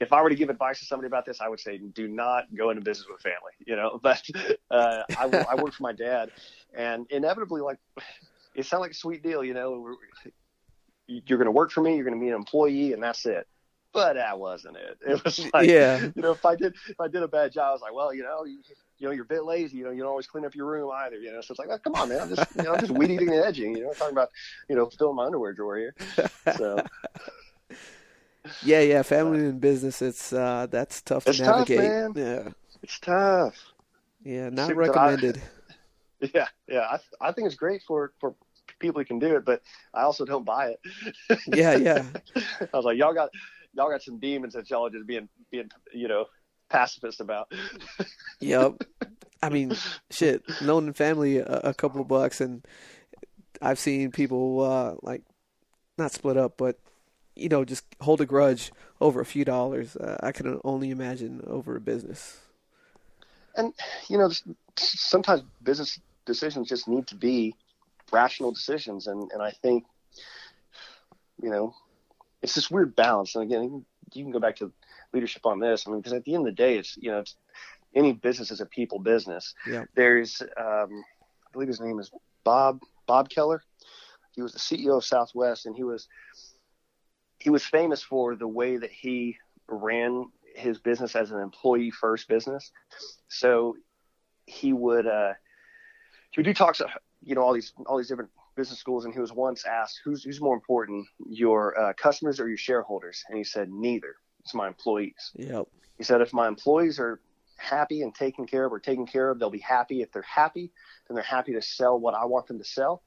If 0.00 0.12
I 0.12 0.22
were 0.22 0.30
to 0.30 0.34
give 0.34 0.50
advice 0.50 0.80
to 0.80 0.86
somebody 0.86 1.06
about 1.06 1.26
this, 1.26 1.40
I 1.40 1.48
would 1.48 1.60
say 1.60 1.78
do 1.78 2.08
not 2.08 2.52
go 2.54 2.70
into 2.70 2.82
business 2.82 3.06
with 3.08 3.20
family. 3.20 3.52
You 3.64 3.76
know, 3.76 4.00
but 4.02 4.22
uh, 4.70 5.02
I, 5.16 5.46
I 5.50 5.54
worked 5.54 5.76
for 5.76 5.84
my 5.84 5.92
dad, 5.92 6.30
and 6.74 7.06
inevitably, 7.10 7.60
like 7.60 7.78
it 8.54 8.66
sounded 8.66 8.82
like 8.82 8.90
a 8.92 8.94
sweet 8.94 9.22
deal. 9.22 9.42
You 9.44 9.54
know, 9.54 9.94
you're 11.06 11.38
going 11.38 11.46
to 11.46 11.50
work 11.52 11.70
for 11.72 11.80
me, 11.82 11.94
you're 11.96 12.04
going 12.04 12.18
to 12.18 12.20
be 12.20 12.28
an 12.28 12.34
employee, 12.34 12.92
and 12.92 13.02
that's 13.02 13.26
it. 13.26 13.46
But 13.92 14.14
that 14.14 14.38
wasn't 14.38 14.76
it. 14.76 14.98
It 15.04 15.24
was 15.24 15.40
like, 15.54 15.68
Yeah. 15.68 15.98
you 16.14 16.22
know, 16.22 16.30
if 16.30 16.44
I 16.46 16.54
did 16.54 16.74
if 16.88 17.00
I 17.00 17.08
did 17.08 17.22
a 17.24 17.28
bad 17.28 17.52
job, 17.52 17.70
I 17.70 17.72
was 17.72 17.80
like, 17.80 17.92
well, 17.94 18.14
you 18.14 18.22
know, 18.22 18.44
you, 18.44 18.58
you 18.98 19.06
know, 19.08 19.12
you're 19.12 19.24
a 19.24 19.26
bit 19.26 19.44
lazy. 19.44 19.78
You 19.78 19.84
know, 19.84 19.90
you 19.90 20.00
don't 20.02 20.10
always 20.10 20.28
clean 20.28 20.44
up 20.44 20.54
your 20.54 20.66
room 20.66 20.90
either. 20.94 21.16
You 21.16 21.32
know, 21.32 21.40
so 21.40 21.50
it's 21.52 21.58
like, 21.58 21.68
oh, 21.72 21.78
come 21.78 21.94
on, 21.96 22.08
man, 22.08 22.20
I'm 22.20 22.28
just 22.28 22.46
you 22.56 22.62
know, 22.62 22.74
I'm 22.74 22.80
just 22.80 22.92
weed 22.92 23.10
eating 23.10 23.30
and 23.30 23.42
edging. 23.44 23.76
You 23.76 23.82
know, 23.84 23.88
I'm 23.88 23.94
talking 23.96 24.14
about 24.14 24.28
you 24.68 24.76
know, 24.76 24.86
filling 24.96 25.16
my 25.16 25.24
underwear 25.26 25.52
drawer 25.54 25.76
here. 25.76 25.94
So 26.56 26.80
Yeah, 28.64 28.80
yeah, 28.80 29.02
family 29.02 29.40
and 29.40 29.60
business. 29.60 30.00
It's 30.02 30.32
uh, 30.32 30.66
that's 30.70 31.02
tough 31.02 31.24
to 31.24 31.32
tough, 31.32 31.68
navigate. 31.68 31.78
man. 31.80 32.12
Yeah, 32.16 32.48
it's 32.82 32.98
tough. 33.00 33.54
yeah, 34.24 34.48
not 34.50 34.68
Shit 34.68 34.76
that 34.76 34.96
I- 34.96 35.10
recommended. 35.12 35.42
Yeah, 36.34 36.48
yeah. 36.68 36.80
I 36.80 37.28
I 37.28 37.32
think 37.32 37.46
it's 37.46 37.56
great 37.56 37.82
for 37.86 38.12
for 38.20 38.34
people 38.78 39.00
who 39.00 39.04
can 39.04 39.18
do 39.18 39.36
it, 39.36 39.44
but 39.44 39.62
I 39.94 40.02
also 40.02 40.24
don't 40.24 40.44
buy 40.44 40.74
it. 40.74 41.40
Yeah, 41.46 41.76
yeah. 41.76 42.04
I 42.60 42.76
was 42.76 42.84
like, 42.84 42.98
y'all 42.98 43.14
got 43.14 43.30
y'all 43.74 43.90
got 43.90 44.02
some 44.02 44.18
demons 44.18 44.54
that 44.54 44.68
y'all 44.70 44.86
are 44.86 44.90
just 44.90 45.06
being 45.06 45.28
being 45.50 45.70
you 45.92 46.08
know 46.08 46.26
pacifist 46.68 47.20
about. 47.20 47.52
Yep. 48.40 48.84
I 49.42 49.50
mean, 49.50 49.76
shit, 50.10 50.42
loaning 50.62 50.94
family 50.94 51.38
a, 51.38 51.60
a 51.64 51.74
couple 51.74 52.00
of 52.00 52.08
bucks, 52.08 52.40
and 52.40 52.66
I've 53.60 53.78
seen 53.78 54.10
people 54.10 54.62
uh, 54.62 54.94
like 55.02 55.22
not 55.98 56.12
split 56.12 56.38
up, 56.38 56.56
but 56.56 56.78
you 57.36 57.48
know, 57.50 57.64
just 57.64 57.84
hold 58.00 58.20
a 58.22 58.26
grudge 58.26 58.72
over 59.00 59.20
a 59.20 59.26
few 59.26 59.44
dollars. 59.44 59.96
Uh, 59.96 60.16
I 60.22 60.32
can 60.32 60.58
only 60.64 60.90
imagine 60.90 61.42
over 61.46 61.76
a 61.76 61.80
business. 61.80 62.40
and 63.56 63.74
you 64.08 64.16
know 64.16 64.30
sometimes 64.76 65.42
business 65.62 65.98
decisions 66.26 66.68
just 66.68 66.88
need 66.88 67.06
to 67.08 67.14
be 67.14 67.54
rational 68.12 68.52
decisions. 68.52 69.06
And 69.06 69.30
and 69.32 69.42
i 69.42 69.50
think 69.50 69.84
you 71.42 71.50
know 71.50 71.74
it's 72.42 72.54
this 72.54 72.70
weird 72.70 72.96
balance. 72.96 73.34
And 73.34 73.44
again 73.44 73.84
you 74.12 74.24
can 74.24 74.32
go 74.32 74.40
back 74.40 74.56
to 74.56 74.72
leadership 75.12 75.46
on 75.46 75.60
this. 75.60 75.86
I 75.86 75.90
mean 75.90 76.00
because 76.00 76.12
at 76.12 76.24
the 76.24 76.34
end 76.34 76.46
of 76.46 76.52
the 76.52 76.62
day 76.62 76.78
it's 76.78 76.96
you 76.96 77.10
know 77.10 77.20
it's 77.20 77.36
any 77.94 78.12
business 78.12 78.50
is 78.50 78.60
a 78.60 78.66
people 78.66 78.98
business. 78.98 79.54
Yeah. 79.66 79.84
there's 79.94 80.40
um 80.56 81.04
i 81.46 81.52
believe 81.52 81.68
his 81.68 81.80
name 81.80 81.98
is 81.98 82.10
bob 82.44 82.80
bob 83.06 83.28
keller. 83.28 83.62
He 84.32 84.42
was 84.42 84.52
the 84.52 84.58
ceo 84.58 84.96
of 84.98 85.04
southwest 85.04 85.66
and 85.66 85.76
he 85.76 85.84
was 85.84 86.08
he 87.38 87.50
was 87.50 87.64
famous 87.64 88.02
for 88.02 88.36
the 88.36 88.46
way 88.46 88.76
that 88.76 88.92
he 88.92 89.36
ran 89.66 90.26
his 90.54 90.78
business 90.78 91.16
as 91.16 91.30
an 91.30 91.40
employee 91.40 91.90
first 91.90 92.28
business. 92.28 92.70
So 93.28 93.76
he 94.46 94.72
would 94.72 95.06
uh, 95.06 95.32
he 96.30 96.38
would 96.40 96.44
do 96.46 96.54
talks 96.54 96.80
at 96.80 96.88
you 97.22 97.34
know 97.34 97.42
all 97.42 97.52
these 97.52 97.72
all 97.86 97.98
these 97.98 98.08
different 98.08 98.30
business 98.56 98.78
schools, 98.78 99.04
and 99.04 99.14
he 99.14 99.20
was 99.20 99.32
once 99.32 99.64
asked 99.64 100.00
who's 100.04 100.22
who's 100.24 100.40
more 100.40 100.54
important, 100.54 101.06
your 101.28 101.78
uh, 101.78 101.92
customers 101.94 102.40
or 102.40 102.48
your 102.48 102.56
shareholders, 102.58 103.22
and 103.28 103.36
he 103.38 103.44
said 103.44 103.70
neither. 103.70 104.14
It's 104.40 104.54
my 104.54 104.66
employees. 104.68 105.32
Yep. 105.34 105.66
He 105.98 106.04
said 106.04 106.20
if 106.20 106.32
my 106.32 106.48
employees 106.48 106.98
are 106.98 107.20
happy 107.58 108.00
and 108.02 108.14
taken 108.14 108.46
care 108.46 108.64
of 108.64 108.72
or 108.72 108.80
taken 108.80 109.06
care 109.06 109.30
of, 109.30 109.38
they'll 109.38 109.50
be 109.50 109.58
happy. 109.58 110.00
If 110.00 110.12
they're 110.12 110.22
happy, 110.22 110.72
then 111.06 111.14
they're 111.14 111.22
happy 111.22 111.52
to 111.52 111.60
sell 111.62 111.98
what 112.00 112.14
I 112.14 112.24
want 112.24 112.46
them 112.46 112.58
to 112.58 112.64
sell. 112.64 113.02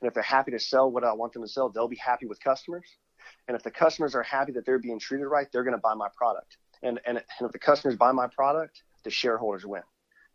And 0.00 0.08
if 0.08 0.14
they're 0.14 0.22
happy 0.22 0.52
to 0.52 0.58
sell 0.60 0.90
what 0.90 1.04
I 1.04 1.12
want 1.12 1.34
them 1.34 1.42
to 1.42 1.48
sell, 1.48 1.68
they'll 1.68 1.88
be 1.88 1.96
happy 1.96 2.24
with 2.26 2.40
customers. 2.42 2.86
And 3.48 3.56
if 3.56 3.62
the 3.62 3.70
customers 3.70 4.14
are 4.14 4.22
happy 4.22 4.52
that 4.52 4.64
they're 4.64 4.78
being 4.78 4.98
treated 4.98 5.26
right, 5.26 5.46
they're 5.52 5.64
going 5.64 5.76
to 5.76 5.80
buy 5.82 5.94
my 5.94 6.08
product. 6.16 6.56
And, 6.82 7.00
and 7.04 7.18
and 7.18 7.46
if 7.46 7.52
the 7.52 7.58
customers 7.58 7.96
buy 7.96 8.12
my 8.12 8.28
product, 8.28 8.82
the 9.04 9.10
shareholders 9.10 9.66
win. 9.66 9.82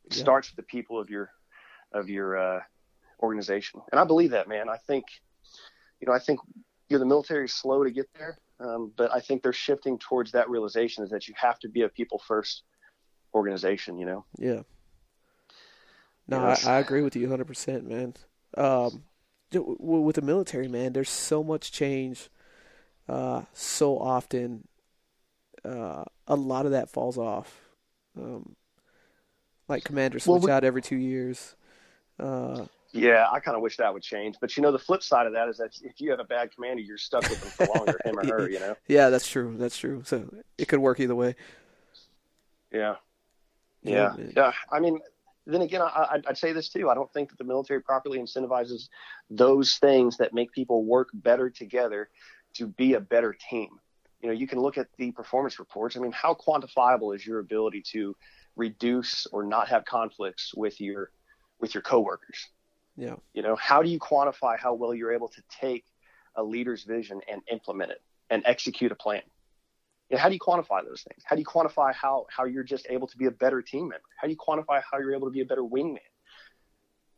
It 0.05 0.15
Yeah. 0.17 0.21
starts 0.21 0.51
with 0.51 0.57
the 0.57 0.63
people 0.69 0.99
of 0.99 1.09
your 1.09 1.31
of 1.93 2.09
your 2.09 2.37
uh, 2.37 2.59
organization, 3.21 3.81
and 3.91 3.99
I 3.99 4.03
believe 4.03 4.31
that, 4.31 4.47
man. 4.47 4.69
I 4.69 4.77
think, 4.77 5.05
you 5.99 6.07
know, 6.07 6.13
I 6.13 6.19
think 6.19 6.39
you 6.89 6.97
know 6.97 6.99
the 6.99 7.05
military 7.05 7.45
is 7.45 7.53
slow 7.53 7.83
to 7.83 7.91
get 7.91 8.07
there, 8.17 8.37
um, 8.59 8.91
but 8.95 9.13
I 9.13 9.19
think 9.19 9.43
they're 9.43 9.53
shifting 9.53 9.97
towards 9.99 10.31
that 10.33 10.49
realization 10.49 11.03
is 11.03 11.09
that 11.11 11.27
you 11.27 11.33
have 11.37 11.59
to 11.59 11.69
be 11.69 11.81
a 11.81 11.89
people 11.89 12.19
first 12.27 12.63
organization. 13.33 13.97
You 13.97 14.05
know, 14.05 14.25
Yeah. 14.37 14.61
No. 16.27 16.39
I, 16.39 16.57
I 16.65 16.79
agree 16.79 17.01
with 17.01 17.15
you 17.17 17.27
100%, 17.27 17.83
man. 17.83 18.13
Um, 18.55 19.03
with 19.51 20.15
the 20.15 20.21
military, 20.21 20.69
man, 20.69 20.93
there's 20.93 21.09
so 21.09 21.43
much 21.43 21.71
change 21.71 22.29
uh, 23.09 23.41
so 23.53 23.99
often. 23.99 24.67
Uh, 25.65 26.05
a 26.27 26.35
lot 26.35 26.65
of 26.65 26.71
that 26.71 26.89
falls 26.89 27.17
off. 27.17 27.59
Um, 28.17 28.55
like 29.67 29.83
commanders 29.83 30.25
Well, 30.25 30.39
switch 30.39 30.47
we- 30.47 30.53
out 30.53 30.63
every 30.63 30.81
two 30.81 30.95
years. 30.95 31.55
Uh, 32.19 32.65
yeah, 32.91 33.25
I 33.31 33.39
kind 33.39 33.55
of 33.55 33.63
wish 33.63 33.77
that 33.77 33.91
would 33.93 34.03
change. 34.03 34.35
But 34.39 34.55
you 34.55 34.61
know, 34.63 34.71
the 34.71 34.77
flip 34.79 35.01
side 35.01 35.25
of 35.25 35.33
that 35.33 35.49
is 35.49 35.57
that 35.57 35.71
if 35.83 35.99
you 35.99 36.11
have 36.11 36.19
a 36.19 36.23
bad 36.25 36.53
commander, 36.53 36.81
you're 36.81 36.97
stuck 36.97 37.27
with 37.29 37.39
them 37.41 37.49
for 37.49 37.65
longer, 37.75 37.99
him 38.05 38.19
or 38.19 38.25
her. 38.25 38.49
You 38.51 38.59
know, 38.59 38.75
yeah, 38.87 39.09
that's 39.09 39.27
true. 39.27 39.55
That's 39.57 39.77
true. 39.77 40.03
So 40.05 40.31
it 40.57 40.67
could 40.67 40.79
work 40.79 40.99
either 40.99 41.15
way. 41.15 41.35
yeah. 42.71 42.95
Yeah, 43.81 44.13
Yeah, 44.17 44.25
yeah. 44.35 44.51
I 44.71 44.79
mean, 44.79 44.99
then 45.45 45.61
again, 45.61 45.81
I, 45.81 46.07
I'd- 46.11 46.27
I'd 46.27 46.37
say 46.37 46.53
this 46.53 46.69
too. 46.69 46.89
I 46.89 46.93
don't 46.93 47.11
think 47.11 47.29
that 47.29 47.37
the 47.37 47.43
military 47.43 47.81
properly 47.81 48.19
incentivizes 48.19 48.87
those 49.29 49.75
things 49.75 50.15
that 50.17 50.33
make 50.33 50.51
people 50.53 50.85
work 50.85 51.09
better 51.13 51.49
together 51.49 52.09
to 52.53 52.67
be 52.67 52.93
a 52.93 52.99
better 53.01 53.35
team. 53.49 53.69
You 54.21 54.29
know, 54.29 54.33
you 54.33 54.47
can 54.47 54.59
look 54.59 54.77
at 54.77 54.87
the 54.97 55.11
performance 55.11 55.59
reports. 55.59 55.97
I 55.97 55.99
mean, 55.99 56.13
how 56.13 56.33
quantifiable 56.33 57.13
is 57.13 57.25
your 57.25 57.39
ability 57.39 57.81
to 57.91 58.15
reduce 58.55 59.25
or 59.33 59.43
not 59.43 59.67
have 59.67 59.83
conflicts 59.83 60.53
with 60.55 60.79
your 60.79 61.11
with 61.63 61.73
your 61.73 61.81
coworkers? 61.81 62.49
Yeah. 62.97 63.15
You 63.33 63.41
know, 63.41 63.55
how 63.55 63.81
do 63.81 63.89
you 63.89 63.97
quantify 63.97 64.59
how 64.59 64.73
well 64.73 64.93
you're 64.93 65.13
able 65.13 65.29
to 65.29 65.41
take 65.49 65.85
a 66.35 66.43
leader's 66.43 66.83
vision 66.83 67.21
and 67.31 67.41
implement 67.49 67.91
it 67.91 68.01
and 68.29 68.43
execute 68.45 68.91
a 68.91 68.95
plan? 68.95 69.21
You 70.09 70.17
know, 70.17 70.21
how 70.21 70.27
do 70.27 70.33
you 70.33 70.41
quantify 70.41 70.83
those 70.85 71.03
things? 71.03 71.23
How 71.23 71.37
do 71.37 71.39
you 71.39 71.45
quantify 71.45 71.93
how, 71.93 72.25
how 72.29 72.43
you're 72.43 72.65
just 72.65 72.85
able 72.89 73.07
to 73.07 73.17
be 73.17 73.27
a 73.27 73.31
better 73.31 73.61
team 73.61 73.87
member? 73.87 74.03
How 74.19 74.27
do 74.27 74.31
you 74.33 74.37
quantify 74.37 74.81
how 74.91 74.99
you're 74.99 75.15
able 75.15 75.27
to 75.27 75.31
be 75.31 75.39
a 75.39 75.45
better 75.45 75.63
wingman? 75.63 75.99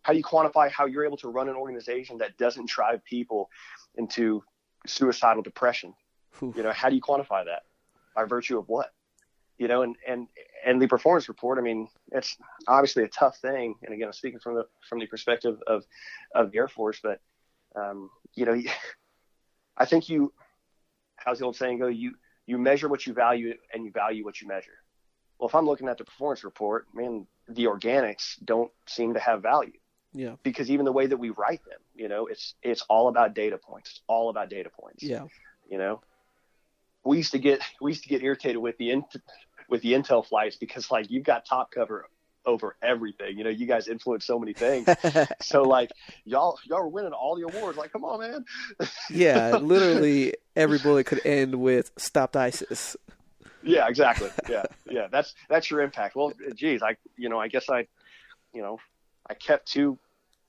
How 0.03 0.13
do 0.13 0.19
you 0.19 0.23
quantify 0.23 0.69
how 0.69 0.85
you're 0.85 1.05
able 1.05 1.17
to 1.17 1.29
run 1.29 1.49
an 1.49 1.55
organization 1.55 2.19
that 2.19 2.37
doesn't 2.37 2.69
drive 2.69 3.03
people 3.03 3.49
into 3.95 4.43
suicidal 4.85 5.41
depression? 5.41 5.95
Whew. 6.37 6.53
You 6.55 6.61
know, 6.61 6.71
how 6.71 6.89
do 6.89 6.95
you 6.95 7.01
quantify 7.01 7.45
that? 7.45 7.63
By 8.15 8.25
virtue 8.25 8.59
of 8.59 8.69
what? 8.69 8.93
You 9.57 9.67
know, 9.69 9.83
and, 9.83 9.95
and, 10.07 10.27
and 10.65 10.81
the 10.81 10.87
performance 10.87 11.29
report, 11.29 11.57
I 11.57 11.61
mean, 11.61 11.87
it's 12.11 12.35
obviously 12.67 13.03
a 13.03 13.07
tough 13.07 13.37
thing. 13.37 13.75
And 13.83 13.93
again, 13.93 14.07
I'm 14.07 14.13
speaking 14.13 14.39
from 14.39 14.55
the, 14.55 14.65
from 14.89 14.99
the 14.99 15.07
perspective 15.07 15.57
of, 15.65 15.85
of 16.33 16.51
the 16.51 16.57
Air 16.57 16.67
Force, 16.67 16.99
but, 17.01 17.21
um, 17.75 18.09
you 18.33 18.45
know, 18.45 18.61
I 19.77 19.85
think 19.85 20.09
you, 20.09 20.33
how's 21.15 21.39
the 21.39 21.45
old 21.45 21.55
saying 21.55 21.79
go? 21.79 21.87
You, 21.87 22.15
you 22.45 22.57
measure 22.57 22.89
what 22.89 23.07
you 23.07 23.13
value 23.13 23.53
and 23.73 23.85
you 23.85 23.91
value 23.91 24.25
what 24.25 24.41
you 24.41 24.47
measure. 24.47 24.77
Well, 25.39 25.47
if 25.49 25.55
I'm 25.55 25.65
looking 25.65 25.87
at 25.87 25.97
the 25.97 26.05
performance 26.05 26.43
report, 26.43 26.87
man, 26.93 27.25
the 27.47 27.65
organics 27.65 28.35
don't 28.43 28.71
seem 28.87 29.13
to 29.13 29.19
have 29.19 29.41
value 29.41 29.73
Yeah. 30.13 30.35
because 30.43 30.69
even 30.69 30.85
the 30.85 30.91
way 30.91 31.07
that 31.07 31.17
we 31.17 31.29
write 31.29 31.63
them, 31.65 31.79
you 31.93 32.09
know, 32.09 32.27
it's, 32.27 32.55
it's 32.61 32.81
all 32.89 33.07
about 33.07 33.33
data 33.35 33.57
points. 33.57 33.91
It's 33.91 34.01
all 34.07 34.29
about 34.29 34.49
data 34.49 34.69
points 34.69 35.03
Yeah. 35.03 35.25
you 35.69 35.77
know 35.77 36.01
we 37.05 37.17
used 37.17 37.31
to 37.31 37.39
get 37.39 37.61
we 37.81 37.91
used 37.91 38.03
to 38.03 38.09
get 38.09 38.23
irritated 38.23 38.57
with 38.57 38.77
the 38.77 38.89
int- 38.91 39.15
with 39.69 39.81
the 39.81 39.93
intel 39.93 40.25
flights 40.25 40.55
because 40.55 40.91
like 40.91 41.09
you've 41.09 41.23
got 41.23 41.45
top 41.45 41.71
cover 41.71 42.05
over 42.45 42.75
everything. 42.81 43.37
You 43.37 43.43
know 43.43 43.49
you 43.49 43.65
guys 43.65 43.87
influence 43.87 44.25
so 44.25 44.39
many 44.39 44.53
things. 44.53 44.87
So 45.41 45.63
like 45.63 45.91
y'all 46.23 46.57
y'all 46.65 46.81
were 46.81 46.87
winning 46.87 47.13
all 47.13 47.35
the 47.35 47.43
awards. 47.43 47.77
Like 47.77 47.91
come 47.91 48.03
on 48.03 48.19
man. 48.19 48.45
Yeah. 49.09 49.57
Literally, 49.57 50.33
every 50.55 50.79
bullet 50.79 51.05
could 51.05 51.25
end 51.25 51.55
with 51.55 51.91
"Stopped 51.97 52.35
ISIS." 52.35 52.95
yeah 53.63 53.87
exactly. 53.87 54.29
Yeah 54.49 54.63
yeah 54.89 55.07
that's 55.11 55.33
that's 55.49 55.69
your 55.69 55.81
impact. 55.81 56.15
Well 56.15 56.33
geez 56.55 56.83
i 56.83 56.95
you 57.17 57.29
know 57.29 57.39
i 57.39 57.47
guess 57.47 57.69
i 57.69 57.87
you 58.53 58.61
know 58.61 58.79
i 59.27 59.33
kept 59.33 59.67
two 59.67 59.97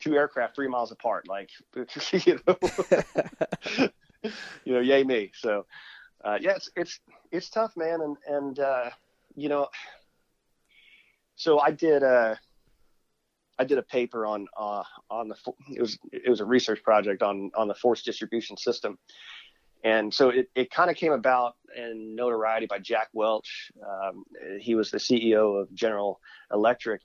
two 0.00 0.14
aircraft 0.14 0.54
three 0.54 0.68
miles 0.68 0.92
apart 0.92 1.26
like 1.26 1.50
you 2.12 2.38
know? 2.46 2.56
You 4.64 4.72
know 4.74 4.80
yay 4.80 5.04
me. 5.04 5.32
So 5.34 5.66
uh, 6.24 6.38
yeah 6.40 6.56
it's 6.56 6.70
it's 6.76 7.00
it's 7.30 7.48
tough 7.50 7.76
man 7.76 8.00
and 8.00 8.16
and 8.26 8.58
uh, 8.58 8.90
you 9.36 9.48
know 9.48 9.68
so 11.36 11.60
i 11.60 11.70
did 11.70 12.02
uh 12.02 12.34
I 13.58 13.64
did 13.64 13.78
a 13.78 13.82
paper 13.82 14.26
on 14.26 14.46
uh, 14.56 14.82
on 15.10 15.28
the 15.28 15.36
it 15.74 15.80
was 15.80 15.98
it 16.12 16.28
was 16.28 16.40
a 16.40 16.44
research 16.44 16.82
project 16.82 17.22
on 17.22 17.50
on 17.54 17.68
the 17.68 17.74
force 17.74 18.02
distribution 18.02 18.56
system, 18.56 18.98
And 19.84 20.12
so 20.12 20.30
it, 20.30 20.50
it 20.54 20.70
kind 20.70 20.90
of 20.90 20.96
came 20.96 21.12
about 21.12 21.54
in 21.76 22.14
notoriety 22.16 22.66
by 22.66 22.78
Jack 22.78 23.08
Welch. 23.12 23.70
Um, 23.86 24.24
he 24.60 24.74
was 24.74 24.90
the 24.90 24.98
CEO 24.98 25.60
of 25.60 25.72
General 25.74 26.20
Electric. 26.52 27.02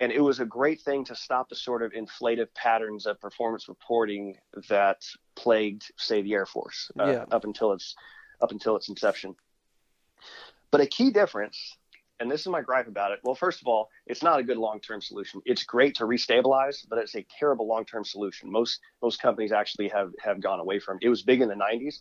And 0.00 0.10
it 0.12 0.20
was 0.20 0.40
a 0.40 0.46
great 0.46 0.80
thing 0.80 1.04
to 1.06 1.14
stop 1.14 1.48
the 1.48 1.56
sort 1.56 1.82
of 1.82 1.92
inflative 1.92 2.52
patterns 2.54 3.06
of 3.06 3.20
performance 3.20 3.68
reporting 3.68 4.36
that 4.68 5.02
plagued, 5.36 5.84
say, 5.96 6.22
the 6.22 6.32
Air 6.34 6.46
Force 6.46 6.90
uh, 6.98 7.06
yeah. 7.06 7.24
up 7.30 7.44
until 7.44 7.72
its 7.72 7.94
up 8.42 8.50
until 8.52 8.76
its 8.76 8.88
inception. 8.88 9.34
But 10.70 10.80
a 10.80 10.86
key 10.86 11.10
difference, 11.10 11.76
and 12.20 12.30
this 12.30 12.42
is 12.42 12.46
my 12.48 12.60
gripe 12.60 12.86
about 12.86 13.12
it. 13.12 13.20
Well, 13.24 13.34
first 13.34 13.60
of 13.60 13.66
all, 13.66 13.88
it's 14.06 14.22
not 14.22 14.38
a 14.38 14.42
good 14.42 14.58
long-term 14.58 15.00
solution. 15.00 15.40
It's 15.44 15.64
great 15.64 15.96
to 15.96 16.04
restabilize, 16.04 16.86
but 16.88 16.98
it's 16.98 17.16
a 17.16 17.26
terrible 17.38 17.66
long-term 17.66 18.04
solution. 18.04 18.50
Most 18.50 18.80
most 19.02 19.20
companies 19.20 19.52
actually 19.52 19.88
have 19.88 20.12
have 20.22 20.40
gone 20.40 20.60
away 20.60 20.78
from. 20.78 20.98
It 21.02 21.08
was 21.08 21.22
big 21.22 21.40
in 21.40 21.48
the 21.48 21.54
90s, 21.54 22.00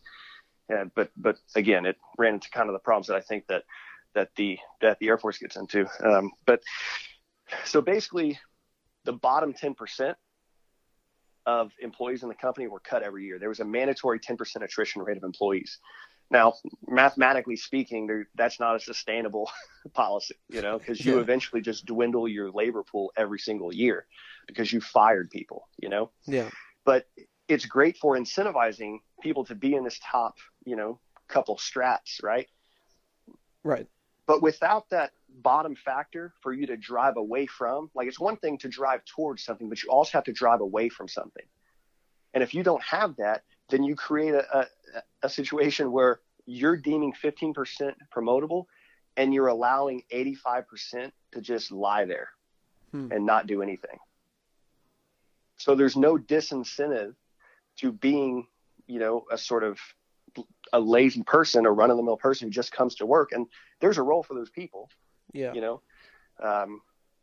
and, 0.70 0.92
but 0.94 1.10
but 1.18 1.38
again, 1.56 1.86
it 1.86 1.98
ran 2.18 2.36
into 2.36 2.50
kind 2.50 2.70
of 2.70 2.74
the 2.74 2.80
problems 2.80 3.08
that 3.08 3.16
I 3.16 3.22
think 3.22 3.48
that 3.48 3.64
that 4.14 4.30
the 4.36 4.60
that 4.82 5.00
the 5.00 5.08
Air 5.08 5.18
Force 5.18 5.38
gets 5.38 5.56
into. 5.56 5.88
Um, 6.04 6.32
but 6.46 6.62
so 7.66 7.82
basically, 7.82 8.40
the 9.06 9.14
bottom 9.14 9.54
10% 9.54 10.16
of 11.46 11.72
employees 11.80 12.24
in 12.24 12.30
the 12.30 12.36
company 12.36 12.68
were 12.68 12.80
cut 12.80 13.02
every 13.02 13.26
year. 13.26 13.40
There 13.40 13.50
was 13.50 13.60
a 13.60 13.66
mandatory 13.66 14.20
10% 14.20 14.64
attrition 14.64 15.02
rate 15.02 15.18
of 15.18 15.24
employees. 15.24 15.80
Now, 16.32 16.54
mathematically 16.88 17.56
speaking, 17.56 18.26
that's 18.36 18.60
not 18.60 18.76
a 18.76 18.80
sustainable 18.80 19.50
policy, 19.94 20.36
you 20.48 20.62
know, 20.62 20.78
because 20.78 21.04
you 21.04 21.16
yeah. 21.16 21.22
eventually 21.22 21.62
just 21.62 21.86
dwindle 21.86 22.28
your 22.28 22.52
labor 22.52 22.84
pool 22.84 23.12
every 23.18 23.40
single 23.40 23.74
year 23.74 24.06
because 24.48 24.72
you 24.72 24.80
fired 24.80 25.32
people, 25.32 25.68
you 25.80 25.90
know. 25.90 26.12
Yeah. 26.28 26.50
But 26.86 27.08
it's 27.48 27.66
great 27.66 27.98
for 27.98 28.16
incentivizing 28.16 29.00
people 29.22 29.46
to 29.46 29.56
be 29.56 29.74
in 29.74 29.84
this 29.84 30.00
top, 30.04 30.36
you 30.66 30.76
know, 30.76 31.00
couple 31.28 31.58
strats, 31.58 32.22
right? 32.22 32.48
Right. 33.64 33.88
But 34.28 34.44
without 34.44 34.90
that 34.92 35.12
bottom 35.42 35.76
factor 35.76 36.34
for 36.42 36.54
you 36.54 36.68
to 36.68 36.78
drive 36.78 37.18
away 37.18 37.48
from, 37.48 37.90
like 37.96 38.08
it's 38.08 38.20
one 38.20 38.38
thing 38.38 38.60
to 38.60 38.70
drive 38.70 39.02
towards 39.06 39.44
something, 39.44 39.70
but 39.70 39.82
you 39.82 39.90
also 39.90 40.12
have 40.14 40.26
to 40.26 40.34
drive 40.34 40.62
away 40.62 40.90
from 40.90 41.08
something. 41.08 41.46
And 42.36 42.44
if 42.44 42.54
you 42.54 42.62
don't 42.62 42.84
have 42.84 43.16
that, 43.18 43.42
then 43.70 43.84
you 43.84 43.96
create 43.96 44.34
a, 44.34 44.60
a, 44.60 44.66
a 45.24 45.30
situation 45.30 45.92
where 45.92 46.20
you're 46.46 46.78
deeming 46.78 47.14
15% 47.14 47.94
promotable 48.16 48.66
and 49.18 49.34
you're 49.34 49.48
allowing 49.48 50.04
85% 50.12 51.12
to 51.34 51.42
just 51.42 51.72
lie 51.72 52.06
there 52.06 52.30
hmm. 52.92 53.12
and 53.12 53.26
not 53.26 53.48
do 53.48 53.62
anything. 53.62 54.00
So 55.58 55.76
there's 55.76 55.96
no 55.96 56.18
disincentive 56.18 57.16
to 57.78 57.92
being, 57.92 58.48
you 58.88 59.00
know, 59.00 59.26
a 59.32 59.38
sort 59.38 59.64
of 59.64 59.78
a 60.72 60.80
lazy 60.80 61.24
person 61.24 61.66
or 61.66 61.74
run 61.74 61.92
of 61.92 61.98
the 61.98 62.04
mill 62.04 62.18
person 62.18 62.48
who 62.48 62.52
just 62.52 62.72
comes 62.72 62.96
to 62.96 63.06
work. 63.06 63.32
And 63.32 63.48
there's 63.82 63.98
a 63.98 64.04
role 64.04 64.24
for 64.24 64.36
those 64.36 64.50
people. 64.50 64.90
Yeah. 65.34 65.54
You 65.54 65.62
know, 65.62 65.82
um, 66.42 66.82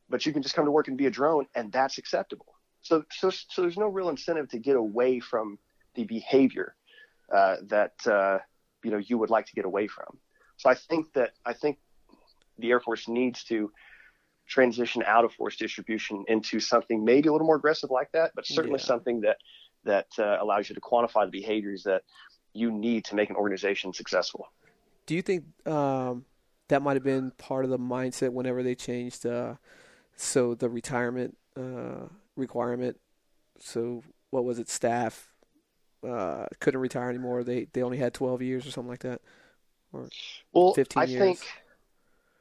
but 0.08 0.26
you 0.26 0.32
can 0.32 0.42
just 0.42 0.54
come 0.54 0.64
to 0.64 0.70
work 0.70 0.88
and 0.88 0.96
be 0.96 1.06
a 1.06 1.10
drone, 1.10 1.46
and 1.54 1.72
that's 1.72 1.98
acceptable. 1.98 2.54
So, 2.82 3.04
so, 3.10 3.30
so 3.30 3.62
there's 3.62 3.78
no 3.78 3.88
real 3.88 4.08
incentive 4.08 4.48
to 4.50 4.58
get 4.58 4.76
away 4.76 5.18
from 5.18 5.58
the 5.96 6.04
behavior 6.04 6.74
uh, 7.34 7.56
that 7.66 7.94
uh, 8.06 8.38
you 8.84 8.90
know 8.90 8.98
you 8.98 9.18
would 9.18 9.30
like 9.30 9.46
to 9.46 9.54
get 9.54 9.64
away 9.64 9.88
from. 9.88 10.18
So 10.58 10.70
I 10.70 10.74
think 10.74 11.12
that 11.14 11.32
I 11.44 11.52
think 11.52 11.78
the 12.58 12.70
Air 12.70 12.80
Force 12.80 13.08
needs 13.08 13.44
to 13.44 13.72
transition 14.48 15.02
out 15.04 15.24
of 15.24 15.32
force 15.32 15.56
distribution 15.56 16.24
into 16.28 16.60
something 16.60 17.04
maybe 17.04 17.28
a 17.28 17.32
little 17.32 17.46
more 17.46 17.56
aggressive 17.56 17.90
like 17.90 18.12
that, 18.12 18.30
but 18.34 18.46
certainly 18.46 18.78
yeah. 18.78 18.86
something 18.86 19.20
that 19.22 19.38
that 19.84 20.06
uh, 20.18 20.36
allows 20.40 20.68
you 20.68 20.74
to 20.74 20.80
quantify 20.80 21.24
the 21.24 21.30
behaviors 21.30 21.82
that 21.84 22.02
you 22.52 22.70
need 22.70 23.04
to 23.04 23.14
make 23.14 23.30
an 23.30 23.36
organization 23.36 23.92
successful. 23.92 24.46
Do 25.06 25.14
you 25.14 25.22
think 25.22 25.44
um, 25.66 26.24
that 26.68 26.82
might 26.82 26.94
have 26.94 27.04
been 27.04 27.30
part 27.32 27.64
of 27.64 27.70
the 27.70 27.78
mindset 27.78 28.32
whenever 28.32 28.62
they 28.62 28.74
changed 28.74 29.26
uh, 29.26 29.54
so 30.16 30.54
the 30.54 30.68
retirement 30.68 31.36
uh, 31.56 32.08
requirement? 32.34 32.98
So 33.58 34.02
what 34.30 34.44
was 34.44 34.58
it? 34.58 34.68
Staff 34.68 35.32
uh, 36.06 36.46
couldn't 36.60 36.80
retire 36.80 37.08
anymore. 37.08 37.44
They 37.44 37.66
they 37.72 37.82
only 37.82 37.98
had 37.98 38.14
12 38.14 38.42
years 38.42 38.66
or 38.66 38.70
something 38.70 38.90
like 38.90 39.00
that, 39.00 39.20
or 39.92 40.08
well, 40.52 40.74
15 40.74 41.00
I 41.00 41.04
years. 41.06 41.20
think. 41.20 41.46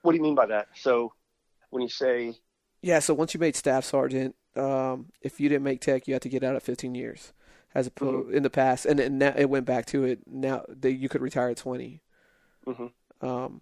What 0.01 0.11
do 0.11 0.17
you 0.17 0.23
mean 0.23 0.35
by 0.35 0.45
that? 0.47 0.67
So 0.75 1.13
when 1.69 1.81
you 1.81 1.89
say 1.89 2.35
yeah, 2.85 2.99
so 2.99 3.15
once 3.15 3.33
you 3.33 3.39
made 3.39 3.55
staff 3.55 3.83
sergeant, 3.83 4.35
um, 4.55 5.07
if 5.19 5.39
you 5.39 5.49
didn't 5.49 5.63
make 5.63 5.81
tech, 5.81 6.07
you 6.07 6.13
had 6.13 6.21
to 6.21 6.29
get 6.29 6.43
out 6.43 6.55
at 6.55 6.61
15 6.61 6.93
years, 6.93 7.33
as 7.73 7.87
opposed 7.87 8.27
mm-hmm. 8.27 8.37
in 8.37 8.43
the 8.43 8.49
past, 8.51 8.85
and, 8.85 8.99
and 8.99 9.17
now 9.17 9.33
it 9.35 9.49
went 9.49 9.65
back 9.65 9.87
to 9.87 10.03
it. 10.03 10.19
Now 10.27 10.63
that 10.69 10.93
you 10.93 11.09
could 11.09 11.21
retire 11.21 11.49
at 11.49 11.57
20. 11.57 12.03
Mm-hmm. 12.67 13.27
Um, 13.27 13.61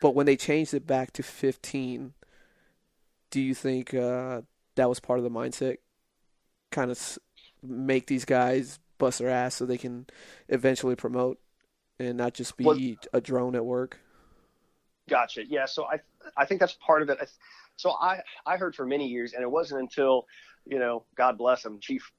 but 0.00 0.16
when 0.16 0.26
they 0.26 0.36
changed 0.36 0.74
it 0.74 0.88
back 0.88 1.12
to 1.12 1.22
15, 1.22 2.14
do 3.30 3.40
you 3.40 3.54
think 3.54 3.94
uh, 3.94 4.42
that 4.74 4.88
was 4.88 4.98
part 4.98 5.20
of 5.20 5.22
the 5.22 5.30
mindset? 5.30 5.76
Kind 6.72 6.90
of 6.90 7.18
make 7.62 8.08
these 8.08 8.24
guys 8.24 8.80
bust 8.98 9.18
their 9.18 9.30
ass 9.30 9.56
so 9.56 9.66
they 9.66 9.78
can 9.78 10.06
eventually 10.48 10.96
promote 10.96 11.38
and 11.98 12.16
not 12.16 12.34
just 12.34 12.56
be 12.56 12.64
well, 12.64 12.78
a 13.12 13.20
drone 13.20 13.54
at 13.54 13.64
work. 13.64 13.98
Gotcha. 15.08 15.44
Yeah. 15.46 15.66
So 15.66 15.84
I 15.84 16.00
I 16.36 16.44
think 16.46 16.60
that's 16.60 16.74
part 16.74 17.02
of 17.02 17.10
it. 17.10 17.18
So 17.76 17.92
I 17.92 18.22
I 18.46 18.56
heard 18.56 18.74
for 18.74 18.86
many 18.86 19.08
years, 19.08 19.32
and 19.34 19.42
it 19.42 19.50
wasn't 19.50 19.80
until 19.80 20.26
you 20.64 20.78
know 20.78 21.04
God 21.14 21.38
bless 21.38 21.64
him, 21.64 21.78
Chief 21.80 22.10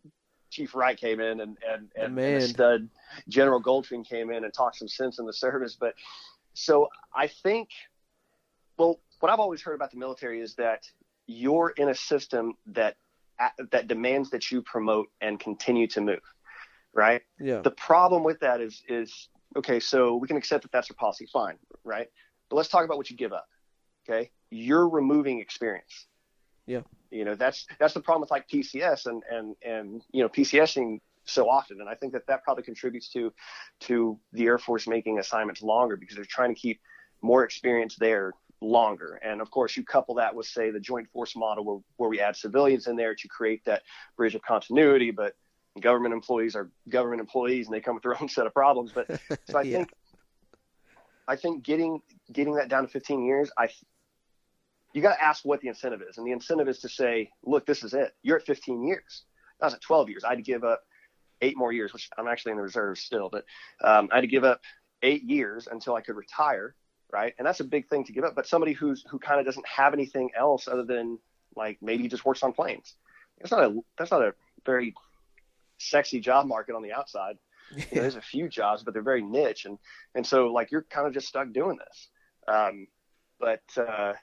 Chief 0.49 0.75
Wright 0.75 0.97
came 0.97 1.19
in 1.19 1.41
and 1.41 1.57
and 1.67 1.91
and, 1.95 2.17
and 2.19 2.41
the 2.41 2.47
stud 2.47 2.89
General 3.27 3.61
Goldfein 3.61 4.07
came 4.07 4.29
in 4.31 4.43
and 4.43 4.53
talked 4.53 4.77
some 4.77 4.87
sense 4.87 5.19
in 5.19 5.25
the 5.25 5.33
service. 5.33 5.75
But 5.79 5.95
so 6.53 6.89
I 7.13 7.27
think, 7.27 7.69
well, 8.77 8.99
what 9.19 9.31
I've 9.31 9.39
always 9.39 9.61
heard 9.61 9.75
about 9.75 9.91
the 9.91 9.97
military 9.97 10.41
is 10.41 10.55
that 10.55 10.89
you're 11.27 11.69
in 11.69 11.89
a 11.89 11.95
system 11.95 12.53
that 12.67 12.97
that 13.71 13.87
demands 13.87 14.29
that 14.29 14.51
you 14.51 14.61
promote 14.61 15.07
and 15.19 15.39
continue 15.39 15.87
to 15.87 16.01
move 16.01 16.21
right? 16.95 17.21
Yeah. 17.39 17.59
The 17.59 17.71
problem 17.71 18.23
with 18.23 18.39
that 18.39 18.61
is 18.61 18.81
is 18.87 19.29
okay, 19.55 19.79
so 19.79 20.15
we 20.15 20.27
can 20.27 20.37
accept 20.37 20.63
that 20.63 20.71
that's 20.71 20.89
your 20.89 20.95
policy, 20.95 21.27
fine, 21.31 21.57
right? 21.83 22.07
But 22.49 22.55
let's 22.55 22.69
talk 22.69 22.85
about 22.85 22.97
what 22.97 23.09
you 23.11 23.17
give 23.17 23.33
up. 23.33 23.47
Okay, 24.09 24.31
you're 24.49 24.87
removing 24.89 25.39
experience. 25.39 26.07
Yeah. 26.65 26.81
You 27.11 27.25
know 27.25 27.35
that's 27.35 27.67
that's 27.79 27.93
the 27.93 27.99
problem 27.99 28.21
with 28.21 28.31
like 28.31 28.47
PCS 28.47 29.05
and 29.05 29.21
and 29.29 29.55
and 29.63 30.01
you 30.11 30.23
know 30.23 30.29
PCSing 30.29 31.01
so 31.25 31.49
often, 31.49 31.81
and 31.81 31.89
I 31.89 31.95
think 31.95 32.13
that 32.13 32.27
that 32.27 32.43
probably 32.43 32.63
contributes 32.63 33.09
to 33.09 33.33
to 33.81 34.19
the 34.31 34.45
Air 34.45 34.57
Force 34.57 34.87
making 34.87 35.19
assignments 35.19 35.61
longer 35.61 35.97
because 35.97 36.15
they're 36.15 36.25
trying 36.25 36.53
to 36.53 36.59
keep 36.59 36.79
more 37.21 37.43
experience 37.43 37.95
there 37.95 38.33
longer. 38.61 39.19
And 39.23 39.41
of 39.41 39.51
course, 39.51 39.75
you 39.75 39.83
couple 39.83 40.15
that 40.15 40.33
with 40.33 40.47
say 40.47 40.71
the 40.71 40.79
joint 40.79 41.09
force 41.11 41.35
model 41.35 41.65
where, 41.65 41.79
where 41.97 42.09
we 42.09 42.19
add 42.19 42.35
civilians 42.35 42.87
in 42.87 42.95
there 42.95 43.15
to 43.15 43.27
create 43.27 43.63
that 43.65 43.83
bridge 44.17 44.35
of 44.35 44.41
continuity, 44.41 45.11
but 45.11 45.33
government 45.79 46.13
employees 46.13 46.55
are 46.55 46.69
government 46.89 47.19
employees 47.19 47.67
and 47.67 47.75
they 47.75 47.81
come 47.81 47.95
with 47.95 48.03
their 48.03 48.21
own 48.21 48.29
set 48.29 48.45
of 48.45 48.53
problems. 48.53 48.91
But 48.93 49.07
so 49.49 49.57
I 49.57 49.63
yeah. 49.63 49.77
think 49.77 49.93
I 51.27 51.35
think 51.35 51.63
getting 51.63 52.01
getting 52.31 52.55
that 52.55 52.69
down 52.69 52.83
to 52.83 52.89
15 52.89 53.25
years, 53.25 53.51
I 53.57 53.69
you 54.93 55.01
got 55.01 55.15
to 55.15 55.23
ask 55.23 55.43
what 55.43 55.59
the 55.59 55.67
incentive 55.67 56.01
is, 56.01 56.17
and 56.17 56.25
the 56.25 56.31
incentive 56.31 56.69
is 56.69 56.79
to 56.79 56.89
say, 56.89 57.29
look, 57.43 57.65
this 57.65 57.83
is 57.83 57.93
it. 57.93 58.15
You're 58.23 58.37
at 58.37 58.45
15 58.45 58.87
years. 58.87 59.23
I 59.61 59.65
was 59.65 59.73
at 59.73 59.81
12 59.81 60.09
years. 60.09 60.23
I 60.23 60.29
had 60.29 60.37
to 60.37 60.43
give 60.43 60.63
up 60.63 60.83
eight 61.41 61.57
more 61.57 61.73
years, 61.73 61.91
which 61.91 62.09
I'm 62.17 62.27
actually 62.27 62.51
in 62.51 62.57
the 62.57 62.63
reserves 62.63 63.01
still, 63.01 63.29
but 63.29 63.43
um, 63.83 64.09
I 64.11 64.15
had 64.15 64.21
to 64.21 64.27
give 64.27 64.45
up 64.45 64.61
eight 65.01 65.23
years 65.23 65.67
until 65.69 65.95
I 65.95 66.01
could 66.01 66.15
retire, 66.15 66.75
right? 67.11 67.33
And 67.37 67.45
that's 67.45 67.59
a 67.59 67.65
big 67.65 67.89
thing 67.89 68.05
to 68.05 68.13
give 68.13 68.23
up. 68.23 68.35
But 68.35 68.47
somebody 68.47 68.71
who's 68.71 69.03
who 69.09 69.19
kind 69.19 69.39
of 69.39 69.45
doesn't 69.45 69.67
have 69.67 69.93
anything 69.93 70.29
else 70.37 70.67
other 70.67 70.83
than 70.83 71.19
like 71.55 71.77
maybe 71.81 72.03
he 72.03 72.09
just 72.09 72.25
works 72.25 72.43
on 72.43 72.53
planes. 72.53 72.95
That's 73.39 73.51
not 73.51 73.63
a 73.65 73.79
that's 73.97 74.11
not 74.11 74.21
a 74.21 74.33
very 74.65 74.93
sexy 75.77 76.19
job 76.19 76.47
market 76.47 76.75
on 76.75 76.81
the 76.81 76.93
outside. 76.93 77.37
You 77.75 77.77
know, 77.77 78.01
there's 78.01 78.15
a 78.15 78.21
few 78.33 78.49
jobs, 78.49 78.83
but 78.83 78.93
they're 78.93 79.03
very 79.03 79.21
niche, 79.21 79.65
and 79.65 79.77
and 80.13 80.25
so 80.25 80.47
like 80.47 80.71
you're 80.71 80.85
kind 80.89 81.07
of 81.07 81.13
just 81.13 81.27
stuck 81.27 81.51
doing 81.51 81.77
this. 81.77 82.07
Um, 82.47 82.87
but 83.39 83.63
uh, 83.77 84.13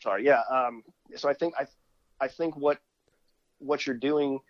sorry, 0.00 0.24
yeah. 0.24 0.42
Um, 0.50 0.82
so 1.16 1.28
I 1.28 1.34
think 1.34 1.54
I 1.58 1.66
I 2.20 2.28
think 2.28 2.56
what 2.56 2.78
what 3.58 3.86
you're 3.86 3.96
doing 3.96 4.40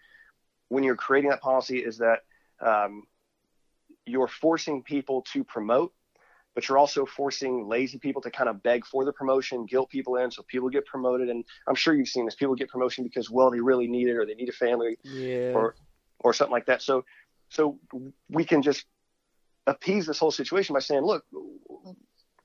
when 0.68 0.84
you're 0.84 0.96
creating 0.96 1.30
that 1.30 1.40
policy 1.40 1.78
is 1.78 1.98
that 1.98 2.20
um, 2.60 3.04
you're 4.06 4.28
forcing 4.28 4.82
people 4.82 5.22
to 5.32 5.44
promote 5.44 5.92
but 6.54 6.68
you're 6.68 6.78
also 6.78 7.04
forcing 7.04 7.66
lazy 7.68 7.98
people 7.98 8.22
to 8.22 8.30
kind 8.30 8.48
of 8.48 8.62
beg 8.62 8.86
for 8.86 9.04
the 9.04 9.12
promotion, 9.12 9.66
guilt 9.66 9.90
people 9.90 10.16
in, 10.16 10.30
so 10.30 10.42
people 10.42 10.68
get 10.68 10.86
promoted. 10.86 11.28
And 11.28 11.44
I'm 11.66 11.74
sure 11.74 11.94
you've 11.94 12.08
seen 12.08 12.24
this: 12.24 12.34
people 12.34 12.54
get 12.54 12.68
promotion 12.68 13.04
because 13.04 13.30
well, 13.30 13.50
they 13.50 13.60
really 13.60 13.88
need 13.88 14.08
it, 14.08 14.16
or 14.16 14.24
they 14.24 14.34
need 14.34 14.48
a 14.48 14.52
family, 14.52 14.96
yeah. 15.02 15.52
or 15.54 15.74
or 16.20 16.32
something 16.32 16.52
like 16.52 16.66
that. 16.66 16.82
So 16.82 17.04
so 17.48 17.78
we 18.28 18.44
can 18.44 18.62
just 18.62 18.84
appease 19.66 20.06
this 20.06 20.18
whole 20.18 20.30
situation 20.30 20.74
by 20.74 20.80
saying, 20.80 21.02
look, 21.02 21.24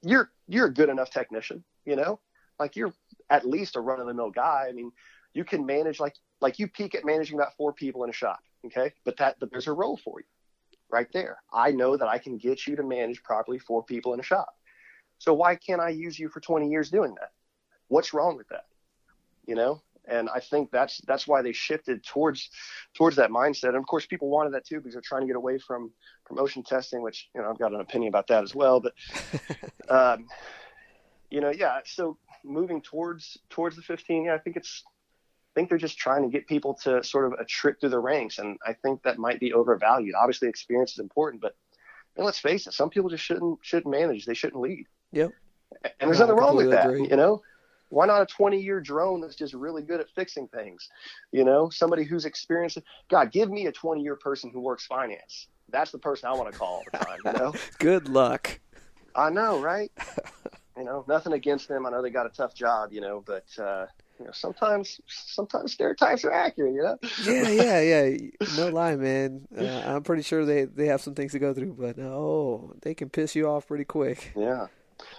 you're 0.02 0.32
you're 0.48 0.68
a 0.68 0.74
good 0.74 0.90
enough 0.90 1.12
technician, 1.12 1.64
you 1.86 1.96
know, 1.96 2.20
like 2.60 2.76
you're 2.76 2.94
at 3.30 3.48
least 3.48 3.76
a 3.76 3.80
run 3.80 4.00
of 4.00 4.08
the 4.08 4.14
mill 4.14 4.32
guy. 4.32 4.66
I 4.70 4.72
mean, 4.72 4.92
you 5.34 5.44
can 5.44 5.66
manage 5.66 6.00
like 6.00 6.16
like 6.42 6.58
you 6.58 6.68
peak 6.68 6.96
at 6.96 7.06
managing 7.06 7.38
about 7.38 7.56
four 7.58 7.74
people 7.74 8.04
in 8.04 8.10
a 8.10 8.14
shop, 8.14 8.40
Okay. 8.66 8.92
But 9.06 9.18
that, 9.18 9.38
but 9.40 9.52
there's 9.52 9.68
a 9.68 9.74
role 9.74 9.98
for 9.98 10.20
you 10.20 10.26
right 10.92 11.08
there. 11.14 11.38
I 11.54 11.72
know 11.72 11.98
that 11.98 12.08
I 12.08 12.18
can 12.18 12.38
get 12.38 12.68
you 12.68 12.76
to 12.76 12.84
manage 12.84 13.24
properly 13.24 13.60
four 13.60 13.84
people 13.84 14.14
in 14.14 14.20
a 14.20 14.24
shop. 14.24 14.50
So 15.18 15.34
why 15.34 15.56
can't 15.56 15.82
I 15.82 15.90
use 15.90 16.18
you 16.18 16.30
for 16.30 16.40
20 16.40 16.70
years 16.70 16.90
doing 16.90 17.16
that? 17.16 17.32
What's 17.88 18.14
wrong 18.14 18.38
with 18.38 18.48
that? 18.50 18.66
You 19.46 19.56
know? 19.56 19.82
And 20.08 20.30
I 20.30 20.40
think 20.40 20.72
that's 20.72 21.00
that's 21.06 21.28
why 21.28 21.44
they 21.44 21.52
shifted 21.52 22.04
towards 22.04 22.50
towards 22.96 23.16
that 23.18 23.30
mindset. 23.30 23.70
And 23.70 23.78
of 23.78 23.86
course, 23.86 24.08
people 24.08 24.30
wanted 24.30 24.54
that 24.54 24.66
too 24.66 24.78
because 24.78 24.94
they're 24.94 25.04
trying 25.04 25.22
to 25.22 25.28
get 25.28 25.36
away 25.36 25.60
from 25.60 25.92
promotion 26.26 26.64
testing, 26.64 27.04
which 27.04 27.30
you 27.36 27.42
know 27.42 27.50
I've 27.50 27.60
got 27.60 27.74
an 27.74 27.80
opinion 27.80 28.10
about 28.10 28.26
that 28.28 28.44
as 28.44 28.56
well. 28.56 28.80
But 28.80 28.94
um, 29.90 30.26
you 31.30 31.42
know, 31.42 31.52
yeah. 31.52 31.80
So 31.86 32.18
moving 32.44 32.82
towards 32.82 33.38
towards 33.52 33.76
the 33.76 33.84
15, 33.84 34.26
yeah, 34.26 34.34
I 34.34 34.40
think 34.40 34.56
it's 34.56 34.84
think 35.56 35.70
they're 35.70 35.78
just 35.78 35.98
trying 35.98 36.24
to 36.24 36.30
get 36.30 36.48
people 36.48 36.74
to 36.84 37.04
sort 37.04 37.26
of 37.26 37.40
a 37.40 37.46
trip 37.46 37.80
through 37.80 37.90
the 37.90 38.00
ranks, 38.00 38.40
and 38.40 38.58
I 38.66 38.74
think 38.74 39.04
that 39.04 39.18
might 39.18 39.40
be 39.40 39.54
overvalued. 39.54 40.16
Obviously, 40.16 40.48
experience 40.48 40.94
is 40.94 41.00
important, 41.00 41.42
but 41.42 41.56
and 42.16 42.26
let's 42.26 42.40
face 42.40 42.68
it, 42.68 42.74
some 42.74 42.90
people 42.90 43.10
just 43.10 43.24
shouldn't 43.24 43.60
shouldn't 43.62 43.92
manage. 43.92 44.26
They 44.26 44.34
shouldn't 44.34 44.62
lead. 44.62 44.86
Yep. 45.12 45.32
And 46.00 46.10
there's 46.10 46.20
nothing 46.20 46.36
wrong 46.36 46.56
with 46.56 46.72
that. 46.72 46.90
Agree. 46.90 47.08
You 47.08 47.16
know, 47.16 47.42
why 47.90 48.06
not 48.06 48.22
a 48.22 48.26
20 48.26 48.60
year 48.60 48.80
drone 48.80 49.22
that's 49.22 49.36
just 49.36 49.54
really 49.54 49.82
good 49.82 50.00
at 50.00 50.10
fixing 50.16 50.48
things? 50.48 50.90
You 51.32 51.44
know, 51.44 51.70
somebody 51.70 52.04
who's 52.04 52.26
experienced. 52.26 52.80
God, 53.10 53.32
give 53.32 53.50
me 53.50 53.68
a 53.68 53.72
20 53.72 54.02
year 54.02 54.16
person 54.16 54.52
who 54.52 54.60
works 54.60 54.86
finance. 54.86 55.48
That's 55.70 55.92
the 55.92 56.00
person 56.00 56.30
I 56.30 56.34
want 56.34 56.52
to 56.52 56.58
call 56.58 56.76
all 56.76 56.84
the 56.92 56.98
time. 56.98 57.20
You 57.26 57.34
know. 57.34 57.54
good 57.80 58.10
luck. 58.10 58.60
I 59.16 59.30
know, 59.30 59.60
right? 59.60 59.92
you 60.78 60.84
know, 60.84 61.06
nothing 61.08 61.34
against 61.34 61.68
them. 61.68 61.86
I 61.86 61.92
know 61.92 62.02
they 62.02 62.10
got 62.10 62.26
a 62.26 62.30
tough 62.30 62.54
job. 62.54 62.92
You 62.92 63.02
know, 63.02 63.24
but. 63.26 63.46
uh 63.58 63.86
you 64.20 64.26
know, 64.26 64.32
sometimes 64.34 65.00
sometimes 65.08 65.74
stereotypes 65.74 66.26
are 66.26 66.32
accurate, 66.32 66.74
you 66.74 66.84
know. 66.84 66.98
yeah, 67.24 67.80
yeah, 67.80 68.04
yeah. 68.04 68.48
No 68.58 68.68
lie, 68.68 68.96
man. 68.96 69.48
Uh, 69.58 69.84
I'm 69.86 70.04
pretty 70.04 70.24
sure 70.24 70.46
they 70.46 70.66
they 70.66 70.88
have 70.88 71.02
some 71.02 71.16
things 71.16 71.32
to 71.32 71.40
go 71.40 71.54
through, 71.54 71.76
but 71.80 71.98
oh, 72.00 72.74
they 72.82 72.94
can 72.94 73.10
piss 73.10 73.36
you 73.36 73.48
off 73.48 73.68
pretty 73.68 73.86
quick. 73.86 74.34
Yeah. 74.36 74.68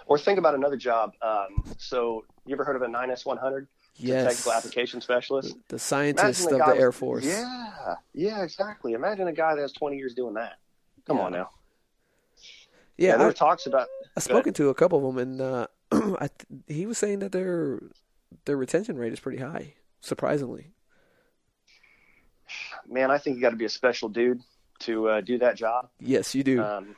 Or 0.05 0.19
think 0.19 0.37
about 0.37 0.53
another 0.53 0.77
job. 0.77 1.13
Um, 1.23 1.63
so, 1.79 2.25
you 2.45 2.53
ever 2.53 2.63
heard 2.63 2.75
of 2.75 2.83
a 2.83 2.87
9S100? 2.87 3.65
Yes. 3.97 4.27
technical 4.27 4.53
application 4.53 5.01
specialist. 5.01 5.55
The, 5.67 5.77
scientist 5.77 6.51
of 6.51 6.59
the 6.59 6.75
Air 6.75 6.91
Force. 6.91 7.25
Yeah, 7.25 7.95
yeah, 8.13 8.43
exactly. 8.43 8.93
Imagine 8.93 9.27
a 9.27 9.33
guy 9.33 9.53
that 9.55 9.61
has 9.61 9.73
20 9.73 9.97
years 9.97 10.13
doing 10.13 10.35
that. 10.35 10.53
Come 11.05 11.17
yeah. 11.17 11.23
on 11.23 11.31
now. 11.33 11.49
Yeah, 12.97 13.09
yeah 13.09 13.17
there 13.17 13.27
I, 13.29 13.33
talks 13.33 13.65
about. 13.65 13.87
I've 14.15 14.23
spoken 14.23 14.53
to 14.53 14.69
a 14.69 14.73
couple 14.73 14.97
of 15.07 15.15
them, 15.15 15.17
and 15.17 15.41
uh, 15.41 15.67
I, 16.21 16.29
he 16.67 16.85
was 16.85 16.97
saying 16.97 17.19
that 17.19 17.31
their 17.31 17.81
their 18.45 18.57
retention 18.57 18.97
rate 18.97 19.13
is 19.13 19.19
pretty 19.19 19.39
high, 19.39 19.73
surprisingly. 19.99 20.71
Man, 22.87 23.11
I 23.11 23.17
think 23.17 23.35
you 23.35 23.41
got 23.41 23.51
to 23.51 23.55
be 23.55 23.65
a 23.65 23.69
special 23.69 24.09
dude 24.09 24.41
to 24.79 25.07
uh, 25.07 25.21
do 25.21 25.37
that 25.39 25.55
job. 25.55 25.89
Yes, 25.99 26.35
you 26.35 26.43
do. 26.43 26.61
Um, 26.61 26.95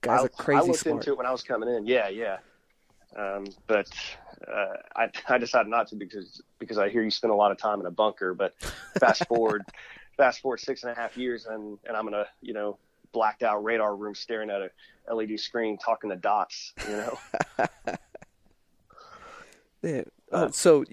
Guys 0.00 0.20
I, 0.20 0.24
are 0.24 0.28
crazy 0.28 0.58
I 0.58 0.62
looked 0.66 0.78
smart. 0.80 0.96
into 0.96 1.12
it 1.12 1.18
when 1.18 1.26
I 1.26 1.32
was 1.32 1.42
coming 1.42 1.68
in. 1.68 1.86
Yeah, 1.86 2.08
yeah. 2.08 2.38
Um, 3.16 3.46
but 3.66 3.88
uh, 4.46 4.76
I, 4.96 5.08
I 5.28 5.38
decided 5.38 5.68
not 5.68 5.88
to 5.88 5.96
because 5.96 6.42
because 6.58 6.78
I 6.78 6.88
hear 6.88 7.02
you 7.02 7.10
spend 7.10 7.32
a 7.32 7.36
lot 7.36 7.52
of 7.52 7.58
time 7.58 7.80
in 7.80 7.86
a 7.86 7.90
bunker. 7.90 8.34
But 8.34 8.54
fast 8.98 9.26
forward, 9.28 9.62
fast 10.16 10.40
forward 10.40 10.60
six 10.60 10.82
and 10.82 10.92
a 10.92 10.94
half 10.94 11.16
years, 11.16 11.46
and 11.46 11.78
and 11.86 11.96
I'm 11.96 12.08
in 12.08 12.14
a 12.14 12.26
you 12.40 12.52
know 12.52 12.78
blacked 13.12 13.42
out 13.42 13.62
radar 13.64 13.96
room 13.96 14.14
staring 14.14 14.50
at 14.50 14.60
a 14.60 15.14
LED 15.14 15.38
screen 15.38 15.78
talking 15.78 16.10
to 16.10 16.16
dots. 16.16 16.72
You 16.88 16.96
know. 16.96 17.18
yeah. 19.82 20.02
Uh, 20.34 20.50
so. 20.50 20.84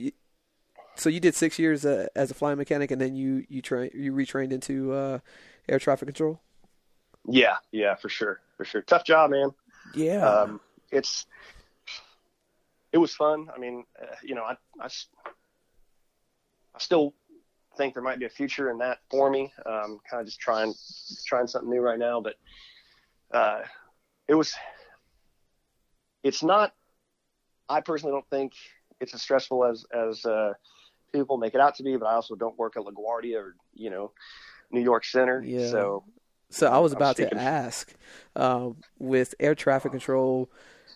So 0.95 1.07
you 1.09 1.21
did 1.21 1.35
six 1.35 1.57
years 1.57 1.85
uh, 1.85 2.07
as 2.17 2.31
a 2.31 2.33
flying 2.33 2.57
mechanic, 2.57 2.91
and 2.91 2.99
then 2.99 3.15
you 3.15 3.45
you 3.47 3.61
train 3.61 3.89
you 3.93 4.11
retrained 4.11 4.51
into 4.51 4.91
uh, 4.91 5.19
air 5.69 5.79
traffic 5.79 6.05
control. 6.05 6.41
Yeah, 7.27 7.55
yeah, 7.71 7.95
for 7.95 8.09
sure, 8.09 8.41
for 8.57 8.65
sure. 8.65 8.81
Tough 8.81 9.05
job, 9.05 9.31
man. 9.31 9.51
Yeah. 9.95 10.27
Um, 10.27 10.59
it's 10.91 11.25
it 12.91 12.97
was 12.97 13.15
fun. 13.15 13.47
I 13.55 13.57
mean, 13.57 13.85
uh, 14.01 14.15
you 14.21 14.35
know, 14.35 14.43
I, 14.43 14.57
I, 14.79 14.85
I 14.87 16.79
still 16.79 17.13
think 17.77 17.93
there 17.93 18.03
might 18.03 18.19
be 18.19 18.25
a 18.25 18.29
future 18.29 18.69
in 18.69 18.77
that 18.79 18.99
for 19.09 19.29
me. 19.29 19.53
Um, 19.65 19.99
kind 20.09 20.19
of 20.19 20.25
just 20.25 20.39
trying 20.39 20.73
trying 21.25 21.47
something 21.47 21.69
new 21.69 21.79
right 21.79 21.99
now, 21.99 22.21
but 22.21 22.35
uh, 23.31 23.61
it 24.27 24.35
was. 24.35 24.53
It's 26.23 26.43
not. 26.43 26.73
I 27.69 27.81
personally 27.81 28.13
don't 28.13 28.29
think 28.29 28.53
it's 29.01 29.13
as 29.13 29.21
stressful 29.21 29.65
as 29.65 29.85
as 29.93 30.25
uh, 30.25 30.53
people 31.11 31.37
make 31.37 31.55
it 31.55 31.59
out 31.59 31.75
to 31.75 31.83
be, 31.83 31.97
but 31.97 32.05
I 32.05 32.13
also 32.13 32.35
don't 32.35 32.57
work 32.57 32.77
at 32.77 32.83
LaGuardia 32.83 33.37
or 33.37 33.55
you 33.73 33.89
know 33.89 34.11
New 34.71 34.81
York 34.81 35.03
Center, 35.03 35.41
yeah. 35.41 35.69
so 35.69 36.05
so 36.51 36.67
I 36.67 36.79
was 36.79 36.91
about 36.91 37.15
to 37.17 37.33
ask, 37.35 37.93
uh, 38.35 38.69
with 38.99 39.33
air 39.39 39.55
traffic 39.55 39.91
control, 39.91 40.51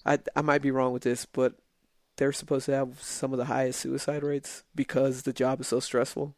I 0.06 0.20
I 0.36 0.42
might 0.42 0.62
be 0.62 0.72
wrong 0.72 0.94
with 0.94 1.04
this, 1.04 1.26
but 1.26 1.56
they're 2.18 2.34
supposed 2.34 2.66
to 2.68 2.74
have 2.74 3.02
some 3.02 3.34
of 3.34 3.40
the 3.40 3.46
highest 3.46 3.80
suicide 3.80 4.24
rates 4.24 4.64
because 4.76 5.24
the 5.24 5.34
job 5.34 5.62
is 5.62 5.68
so 5.68 5.80
stressful. 5.80 6.36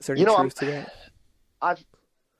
Is 0.00 0.06
there 0.06 0.14
any 0.14 0.20
you 0.20 0.26
know, 0.26 0.36
truth 0.36 0.54
I'm, 0.60 0.66
to 0.66 0.72
that? 0.72 0.92
I've 1.62 1.84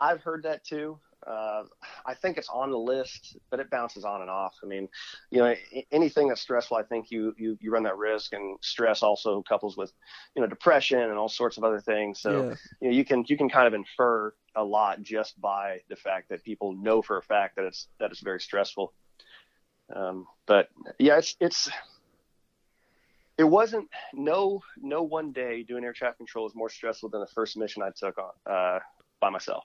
I've 0.01 0.23
heard 0.23 0.43
that 0.43 0.65
too. 0.65 0.99
Uh, 1.27 1.65
I 2.05 2.15
think 2.15 2.37
it's 2.37 2.51
on 2.51 2.71
the 2.71 2.79
list, 2.79 3.39
but 3.51 3.59
it 3.59 3.71
bounces 3.71 4.05
on 4.05 4.21
and 4.21 4.29
off. 4.29 4.57
I 4.63 4.67
mean, 4.67 4.89
you 5.31 5.39
know, 5.39 5.55
anything 5.91 6.29
that's 6.29 6.43
stressful, 6.43 6.77
I 6.77 6.83
think 6.83 7.11
you, 7.11 7.35
you, 7.39 7.57
you 7.61 7.71
run 7.71 7.85
that 7.85 7.97
risk 7.97 8.35
and 8.35 8.59
stress 8.61 9.03
also 9.03 9.43
couples 9.43 9.77
with, 9.77 9.91
you 10.35 10.43
know, 10.43 10.49
depression 10.49 11.01
and 11.01 11.15
all 11.15 11.31
sorts 11.31 11.57
of 11.57 11.65
other 11.65 11.81
things. 11.81 12.21
So, 12.21 12.31
yeah. 12.31 12.55
you 12.81 12.89
know, 12.89 12.95
you 12.95 13.05
can, 13.05 13.25
you 13.27 13.39
can 13.39 13.49
kind 13.49 13.67
of 13.67 13.73
infer 13.73 14.35
a 14.55 14.63
lot 14.63 15.03
just 15.03 15.41
by 15.41 15.81
the 15.89 15.97
fact 15.97 16.29
that 16.29 16.45
people 16.45 16.75
know 16.75 17.01
for 17.01 17.17
a 17.17 17.23
fact 17.23 17.57
that 17.57 17.65
it's, 17.65 17.89
that 17.99 18.11
it's 18.11 18.21
very 18.21 18.41
stressful. 18.41 18.93
Um, 19.95 20.27
but 20.47 20.69
yeah, 20.99 21.17
it's, 21.17 21.37
it's, 21.41 21.71
it 23.39 23.45
wasn't 23.45 23.89
no, 24.13 24.63
no 24.77 25.03
one 25.03 25.33
day 25.33 25.63
doing 25.63 25.85
air 25.85 25.93
traffic 25.93 26.19
control 26.19 26.45
was 26.45 26.55
more 26.55 26.71
stressful 26.71 27.09
than 27.09 27.21
the 27.21 27.27
first 27.27 27.57
mission 27.57 27.83
I 27.83 27.91
took 27.97 28.19
on, 28.19 28.31
uh, 28.55 28.79
by 29.21 29.31
myself. 29.31 29.65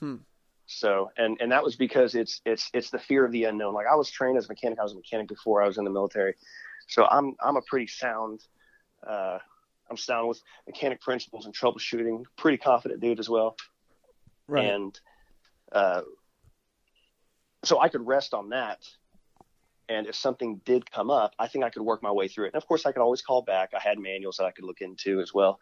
Hmm. 0.00 0.16
So, 0.66 1.10
and, 1.16 1.36
and 1.40 1.52
that 1.52 1.62
was 1.62 1.76
because 1.76 2.14
it's, 2.14 2.40
it's, 2.44 2.70
it's 2.74 2.90
the 2.90 2.98
fear 2.98 3.24
of 3.24 3.32
the 3.32 3.44
unknown. 3.44 3.72
Like 3.74 3.86
I 3.86 3.94
was 3.94 4.10
trained 4.10 4.36
as 4.36 4.46
a 4.46 4.48
mechanic. 4.48 4.78
I 4.78 4.82
was 4.82 4.92
a 4.92 4.96
mechanic 4.96 5.28
before 5.28 5.62
I 5.62 5.66
was 5.66 5.78
in 5.78 5.84
the 5.84 5.90
military. 5.90 6.34
So 6.88 7.06
I'm, 7.06 7.36
I'm 7.40 7.56
a 7.56 7.62
pretty 7.62 7.86
sound, 7.86 8.40
uh, 9.06 9.38
I'm 9.88 9.96
sound 9.96 10.28
with 10.28 10.42
mechanic 10.66 11.00
principles 11.00 11.46
and 11.46 11.54
troubleshooting, 11.54 12.24
pretty 12.36 12.58
confident 12.58 13.00
dude 13.00 13.20
as 13.20 13.28
well. 13.28 13.56
Right. 14.48 14.64
And, 14.64 14.98
uh, 15.70 16.02
so 17.64 17.80
I 17.80 17.88
could 17.88 18.04
rest 18.06 18.34
on 18.34 18.50
that. 18.50 18.84
And 19.88 20.08
if 20.08 20.16
something 20.16 20.60
did 20.64 20.90
come 20.90 21.10
up, 21.10 21.34
I 21.38 21.46
think 21.46 21.64
I 21.64 21.70
could 21.70 21.82
work 21.82 22.02
my 22.02 22.10
way 22.10 22.26
through 22.26 22.46
it. 22.46 22.54
And 22.54 22.56
of 22.56 22.66
course 22.66 22.86
I 22.86 22.92
could 22.92 23.02
always 23.02 23.22
call 23.22 23.42
back. 23.42 23.70
I 23.72 23.78
had 23.78 24.00
manuals 24.00 24.38
that 24.38 24.44
I 24.46 24.50
could 24.50 24.64
look 24.64 24.80
into 24.80 25.20
as 25.20 25.32
well 25.32 25.60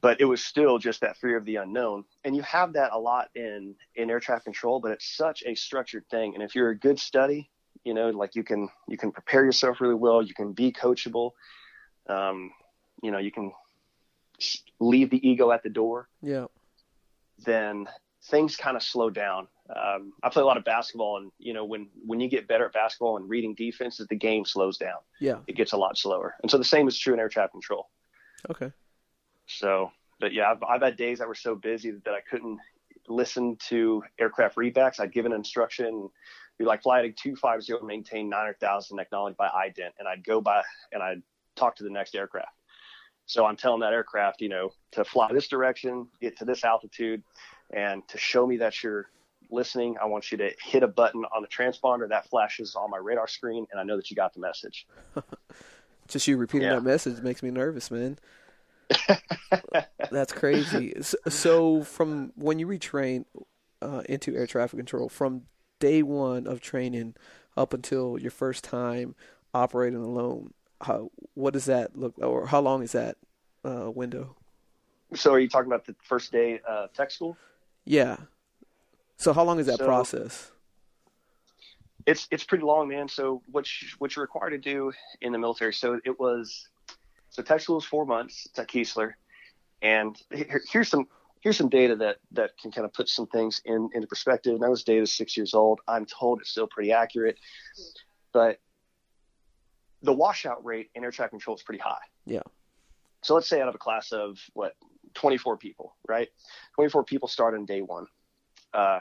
but 0.00 0.20
it 0.20 0.24
was 0.24 0.42
still 0.42 0.78
just 0.78 1.00
that 1.00 1.16
fear 1.16 1.36
of 1.36 1.44
the 1.44 1.56
unknown. 1.56 2.04
And 2.24 2.34
you 2.34 2.42
have 2.42 2.72
that 2.74 2.92
a 2.92 2.98
lot 2.98 3.30
in, 3.34 3.74
in 3.96 4.10
air 4.10 4.20
traffic 4.20 4.44
control, 4.44 4.80
but 4.80 4.92
it's 4.92 5.16
such 5.16 5.42
a 5.44 5.54
structured 5.54 6.08
thing. 6.10 6.34
And 6.34 6.42
if 6.42 6.54
you're 6.54 6.70
a 6.70 6.78
good 6.78 6.98
study, 6.98 7.50
you 7.84 7.94
know, 7.94 8.10
like 8.10 8.34
you 8.34 8.44
can, 8.44 8.68
you 8.88 8.96
can 8.96 9.12
prepare 9.12 9.44
yourself 9.44 9.80
really 9.80 9.94
well. 9.94 10.22
You 10.22 10.34
can 10.34 10.52
be 10.52 10.72
coachable. 10.72 11.32
Um, 12.08 12.52
you 13.02 13.10
know, 13.10 13.18
you 13.18 13.32
can 13.32 13.52
leave 14.80 15.10
the 15.10 15.28
ego 15.28 15.50
at 15.50 15.62
the 15.62 15.70
door. 15.70 16.08
Yeah. 16.22 16.46
Then 17.44 17.88
things 18.24 18.56
kind 18.56 18.76
of 18.76 18.82
slow 18.82 19.10
down. 19.10 19.48
Um, 19.74 20.12
I 20.22 20.28
play 20.28 20.42
a 20.42 20.46
lot 20.46 20.56
of 20.56 20.64
basketball, 20.64 21.18
and 21.18 21.32
you 21.38 21.54
know 21.54 21.64
when 21.64 21.88
when 22.04 22.20
you 22.20 22.28
get 22.28 22.46
better 22.46 22.66
at 22.66 22.72
basketball 22.72 23.16
and 23.16 23.28
reading 23.28 23.54
defenses, 23.54 24.06
the 24.08 24.16
game 24.16 24.44
slows 24.44 24.76
down. 24.76 24.98
Yeah, 25.20 25.38
it 25.46 25.56
gets 25.56 25.72
a 25.72 25.76
lot 25.76 25.96
slower, 25.96 26.34
and 26.42 26.50
so 26.50 26.58
the 26.58 26.64
same 26.64 26.88
is 26.88 26.98
true 26.98 27.14
in 27.14 27.20
air 27.20 27.28
traffic 27.28 27.52
control. 27.52 27.88
Okay. 28.50 28.70
So, 29.46 29.90
but 30.20 30.32
yeah, 30.32 30.50
I've, 30.50 30.62
I've 30.62 30.82
had 30.82 30.96
days 30.96 31.18
that 31.18 31.28
were 31.28 31.34
so 31.34 31.54
busy 31.54 31.90
that 31.90 32.14
I 32.14 32.20
couldn't 32.20 32.58
listen 33.08 33.56
to 33.68 34.02
aircraft 34.18 34.56
readbacks. 34.56 35.00
I'd 35.00 35.12
give 35.12 35.26
an 35.26 35.32
instruction, 35.32 36.08
be 36.58 36.64
like 36.64 36.82
flight 36.82 37.16
250 37.16 37.84
maintain 37.84 38.28
900,000 38.28 38.98
acknowledged 38.98 39.36
by 39.36 39.48
ident, 39.48 39.90
and 39.98 40.08
I'd 40.08 40.24
go 40.24 40.40
by 40.40 40.62
and 40.92 41.02
I'd 41.02 41.22
talk 41.56 41.76
to 41.76 41.84
the 41.84 41.90
next 41.90 42.14
aircraft. 42.14 42.54
So 43.26 43.46
I'm 43.46 43.56
telling 43.56 43.80
that 43.80 43.92
aircraft, 43.92 44.40
you 44.40 44.48
know, 44.48 44.70
to 44.92 45.04
fly 45.04 45.32
this 45.32 45.48
direction, 45.48 46.08
get 46.20 46.36
to 46.38 46.44
this 46.44 46.64
altitude, 46.64 47.22
and 47.74 48.06
to 48.08 48.18
show 48.18 48.46
me 48.46 48.56
that 48.58 48.82
you're 48.82 49.08
listening, 49.50 49.96
I 50.02 50.06
want 50.06 50.32
you 50.32 50.38
to 50.38 50.50
hit 50.62 50.82
a 50.82 50.88
button 50.88 51.24
on 51.34 51.42
the 51.42 51.48
transponder 51.48 52.08
that 52.08 52.28
flashes 52.28 52.74
on 52.74 52.90
my 52.90 52.98
radar 52.98 53.28
screen, 53.28 53.66
and 53.70 53.80
I 53.80 53.84
know 53.84 53.96
that 53.96 54.10
you 54.10 54.16
got 54.16 54.34
the 54.34 54.40
message. 54.40 54.86
Just 56.08 56.26
you 56.26 56.36
repeating 56.36 56.68
yeah. 56.68 56.74
that 56.74 56.82
message 56.82 57.22
makes 57.22 57.42
me 57.42 57.50
nervous, 57.50 57.90
man. 57.90 58.18
That's 60.10 60.32
crazy. 60.32 60.94
So, 61.28 61.82
from 61.84 62.32
when 62.36 62.58
you 62.58 62.66
retrain 62.66 63.24
uh, 63.80 64.02
into 64.08 64.34
air 64.36 64.46
traffic 64.46 64.78
control, 64.78 65.08
from 65.08 65.42
day 65.80 66.02
one 66.02 66.46
of 66.46 66.60
training 66.60 67.14
up 67.56 67.74
until 67.74 68.18
your 68.18 68.30
first 68.30 68.64
time 68.64 69.14
operating 69.54 70.02
alone, 70.02 70.52
how, 70.80 71.10
what 71.34 71.52
does 71.52 71.66
that 71.66 71.96
look, 71.96 72.14
or 72.18 72.46
how 72.46 72.60
long 72.60 72.82
is 72.82 72.92
that 72.92 73.16
uh, 73.64 73.90
window? 73.90 74.36
So 75.14 75.34
are 75.34 75.40
you 75.40 75.48
talking 75.48 75.66
about 75.66 75.84
the 75.86 75.94
first 76.02 76.32
day 76.32 76.60
uh, 76.68 76.86
tech 76.94 77.10
school? 77.10 77.36
Yeah. 77.84 78.16
So 79.16 79.32
how 79.32 79.44
long 79.44 79.58
is 79.58 79.66
that 79.66 79.78
So- 79.78 79.86
process? 79.86 80.50
It's 82.04 82.26
it's 82.32 82.42
pretty 82.42 82.64
long, 82.64 82.88
man. 82.88 83.08
So 83.08 83.42
what 83.46 83.64
you, 83.80 83.86
what 83.98 84.16
you're 84.16 84.24
required 84.24 84.50
to 84.50 84.58
do 84.58 84.92
in 85.20 85.30
the 85.30 85.38
military? 85.38 85.72
So 85.72 86.00
it 86.04 86.18
was 86.18 86.68
so 87.32 87.42
tech 87.42 87.60
school 87.60 87.78
is 87.78 87.84
four 87.84 88.04
months. 88.04 88.46
It's 88.46 88.58
at 88.58 88.68
Keesler, 88.68 89.14
and 89.80 90.16
here, 90.32 90.62
here's 90.70 90.88
some 90.88 91.08
here's 91.40 91.56
some 91.56 91.70
data 91.70 91.96
that 91.96 92.18
that 92.32 92.56
can 92.58 92.70
kind 92.70 92.84
of 92.84 92.92
put 92.92 93.08
some 93.08 93.26
things 93.26 93.62
in 93.64 93.88
into 93.94 94.06
perspective. 94.06 94.52
And 94.52 94.60
Now 94.60 94.70
this 94.70 94.84
data 94.84 95.06
six 95.06 95.36
years 95.36 95.54
old. 95.54 95.80
I'm 95.88 96.04
told 96.04 96.40
it's 96.40 96.50
still 96.50 96.66
pretty 96.66 96.92
accurate, 96.92 97.38
but 98.32 98.60
the 100.02 100.12
washout 100.12 100.64
rate 100.64 100.90
in 100.94 101.04
air 101.04 101.10
traffic 101.10 101.30
control 101.30 101.56
is 101.56 101.62
pretty 101.62 101.80
high. 101.80 102.04
Yeah. 102.26 102.42
So 103.22 103.34
let's 103.34 103.48
say 103.48 103.60
out 103.62 103.68
of 103.68 103.74
a 103.74 103.78
class 103.78 104.12
of 104.12 104.38
what 104.52 104.74
24 105.14 105.56
people, 105.56 105.96
right? 106.06 106.28
24 106.74 107.04
people 107.04 107.28
start 107.28 107.54
on 107.54 107.64
day 107.64 107.80
one. 107.80 108.06
Uh, 108.74 109.00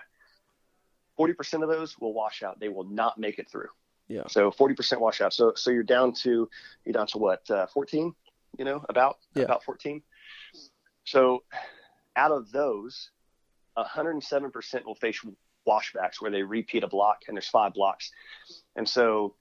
40% 1.20 1.64
of 1.64 1.70
those 1.70 1.98
will 2.00 2.14
wash 2.14 2.44
out. 2.44 2.60
They 2.60 2.70
will 2.70 2.84
not 2.84 3.18
make 3.18 3.40
it 3.40 3.50
through. 3.50 3.70
Yeah. 4.08 4.24
So 4.28 4.52
40% 4.52 5.00
washout. 5.00 5.34
So 5.34 5.54
so 5.56 5.72
you're 5.72 5.84
down 5.84 6.14
to 6.24 6.50
you're 6.86 6.94
down 6.94 7.08
to 7.08 7.18
what 7.18 7.50
uh, 7.50 7.68
14? 7.68 8.14
You 8.58 8.66
know, 8.66 8.84
about 8.90 9.18
Yeah. 9.36 9.44
about 9.44 9.64
14. 9.64 10.04
So 11.06 11.44
out 12.16 12.32
of 12.32 12.52
those, 12.52 13.12
107% 13.78 14.86
will 14.86 14.96
face 14.96 15.24
washbacks 15.68 16.20
where 16.20 16.32
they 16.32 16.44
repeat 16.44 16.84
a 16.84 16.88
block, 16.88 17.20
and 17.28 17.38
there's 17.38 17.50
five 17.50 17.74
blocks, 17.74 18.12
and 18.76 18.88
so 18.88 19.36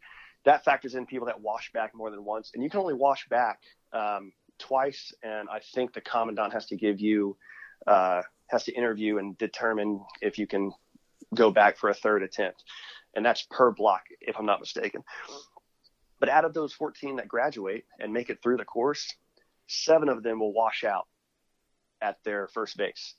that 0.44 0.64
factors 0.64 0.94
in 0.94 1.06
people 1.06 1.26
that 1.26 1.40
wash 1.40 1.70
back 1.72 1.94
more 1.94 2.10
than 2.10 2.24
once, 2.24 2.52
and 2.54 2.62
you 2.62 2.70
can 2.70 2.80
only 2.80 2.94
wash 2.94 3.28
back 3.28 3.60
um, 3.92 4.32
twice, 4.58 5.12
and 5.22 5.48
I 5.48 5.60
think 5.74 5.92
the 5.92 6.00
commandant 6.00 6.52
has 6.52 6.66
to 6.66 6.76
give 6.76 7.00
you 7.00 7.36
uh, 7.86 8.22
has 8.48 8.64
to 8.64 8.72
interview 8.72 9.18
and 9.18 9.36
determine 9.38 10.04
if 10.20 10.38
you 10.38 10.46
can 10.46 10.72
go 11.34 11.50
back 11.50 11.76
for 11.76 11.90
a 11.90 11.94
third 11.94 12.22
attempt, 12.22 12.64
and 13.14 13.24
that's 13.24 13.46
per 13.50 13.70
block, 13.70 14.02
if 14.20 14.36
I'm 14.38 14.46
not 14.46 14.60
mistaken. 14.60 15.02
But 16.20 16.28
out 16.28 16.44
of 16.44 16.54
those 16.54 16.72
14 16.74 17.16
that 17.16 17.28
graduate 17.28 17.86
and 17.98 18.12
make 18.12 18.30
it 18.30 18.42
through 18.42 18.58
the 18.58 18.64
course, 18.64 19.12
seven 19.66 20.08
of 20.08 20.22
them 20.22 20.38
will 20.38 20.52
wash 20.52 20.84
out 20.84 21.08
at 22.02 22.22
their 22.24 22.46
first 22.48 22.76
base, 22.76 23.14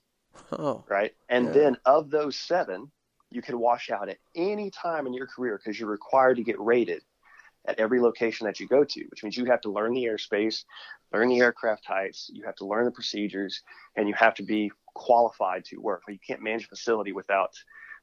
Oh. 0.51 0.85
right? 0.87 1.15
And 1.27 1.47
Yeah. 1.47 1.51
then 1.51 1.77
of 1.85 2.09
those 2.11 2.37
seven, 2.37 2.91
you 3.31 3.41
can 3.41 3.59
wash 3.59 3.89
out 3.89 4.09
at 4.09 4.19
any 4.35 4.69
time 4.69 5.07
in 5.07 5.13
your 5.13 5.27
career 5.27 5.57
because 5.57 5.79
you're 5.79 5.89
required 5.89 6.37
to 6.37 6.43
get 6.43 6.59
rated 6.59 7.03
at 7.65 7.79
every 7.79 7.99
location 7.99 8.45
that 8.45 8.59
you 8.59 8.67
go 8.67 8.83
to, 8.83 9.03
which 9.05 9.23
means 9.23 9.37
you 9.37 9.45
have 9.45 9.61
to 9.61 9.71
learn 9.71 9.93
the 9.93 10.03
airspace, 10.03 10.65
learn 11.11 11.29
the 11.29 11.39
aircraft 11.39 11.83
types, 11.85 12.29
you 12.33 12.43
have 12.43 12.55
to 12.55 12.65
learn 12.65 12.85
the 12.85 12.91
procedures, 12.91 13.61
and 13.95 14.07
you 14.07 14.15
have 14.15 14.33
to 14.35 14.43
be 14.43 14.71
qualified 14.93 15.63
to 15.65 15.77
work. 15.77 16.03
You 16.07 16.19
can't 16.19 16.41
manage 16.41 16.65
a 16.65 16.69
facility 16.69 17.13
without, 17.13 17.51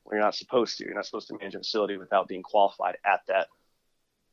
well, 0.04 0.14
you're 0.14 0.24
not 0.24 0.34
supposed 0.36 0.78
to. 0.78 0.84
You're 0.84 0.94
not 0.94 1.06
supposed 1.06 1.28
to 1.28 1.36
manage 1.36 1.56
a 1.56 1.58
facility 1.58 1.96
without 1.96 2.28
being 2.28 2.42
qualified 2.42 2.98
at 3.04 3.20
that 3.26 3.48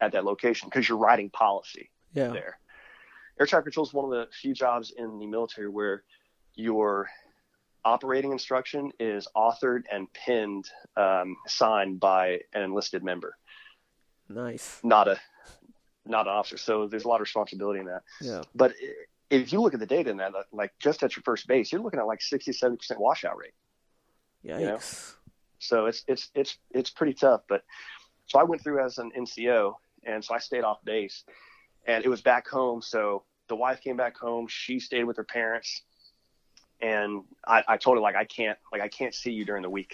at 0.01 0.11
that 0.11 0.25
location 0.25 0.69
because 0.69 0.87
you're 0.87 0.97
writing 0.97 1.29
policy 1.29 1.89
Yeah. 2.13 2.29
there. 2.29 2.59
Air 3.39 3.45
traffic 3.45 3.65
control 3.65 3.85
is 3.85 3.93
one 3.93 4.05
of 4.05 4.11
the 4.11 4.27
few 4.33 4.53
jobs 4.53 4.91
in 4.91 5.19
the 5.19 5.25
military 5.27 5.67
where 5.69 6.03
your 6.55 7.09
operating 7.83 8.31
instruction 8.31 8.91
is 8.99 9.27
authored 9.35 9.83
and 9.91 10.11
pinned, 10.13 10.69
um, 10.97 11.35
signed 11.47 11.99
by 11.99 12.39
an 12.53 12.61
enlisted 12.63 13.03
member, 13.03 13.37
Nice. 14.29 14.79
not 14.83 15.07
a 15.07 15.19
not 16.07 16.27
an 16.27 16.33
officer. 16.33 16.57
So 16.57 16.87
there's 16.87 17.03
a 17.05 17.07
lot 17.07 17.15
of 17.15 17.21
responsibility 17.21 17.79
in 17.79 17.87
that. 17.87 18.03
Yeah. 18.21 18.43
But 18.53 18.75
if 19.31 19.51
you 19.51 19.59
look 19.59 19.73
at 19.73 19.79
the 19.79 19.87
data 19.87 20.11
in 20.11 20.17
that, 20.17 20.33
like 20.51 20.71
just 20.77 21.01
at 21.01 21.15
your 21.15 21.23
first 21.23 21.47
base, 21.47 21.71
you're 21.71 21.81
looking 21.81 21.99
at 21.99 22.05
like 22.05 22.21
60, 22.21 22.51
70 22.53 22.77
percent 22.77 22.99
washout 22.99 23.37
rate. 23.37 23.53
Yikes. 24.45 25.15
So 25.59 25.87
it's 25.87 26.03
it's 26.07 26.29
it's 26.35 26.57
it's 26.71 26.89
pretty 26.91 27.13
tough. 27.13 27.41
But 27.49 27.63
so 28.27 28.39
I 28.39 28.43
went 28.43 28.61
through 28.63 28.83
as 28.85 28.97
an 28.99 29.11
NCO, 29.17 29.75
and 30.05 30.23
so 30.23 30.33
I 30.33 30.39
stayed 30.39 30.63
off 30.63 30.83
base, 30.83 31.23
and 31.85 32.03
it 32.03 32.09
was 32.09 32.21
back 32.21 32.47
home. 32.47 32.81
So 32.81 33.23
the 33.47 33.55
wife 33.55 33.81
came 33.81 33.97
back 33.97 34.17
home. 34.17 34.47
She 34.47 34.79
stayed 34.79 35.03
with 35.03 35.17
her 35.17 35.23
parents, 35.23 35.83
and 36.81 37.23
I, 37.47 37.63
I 37.67 37.77
told 37.77 37.97
her 37.97 38.01
like 38.01 38.15
I 38.15 38.25
can't 38.25 38.57
like 38.71 38.81
I 38.81 38.87
can't 38.87 39.13
see 39.13 39.31
you 39.31 39.45
during 39.45 39.63
the 39.63 39.69
week. 39.69 39.93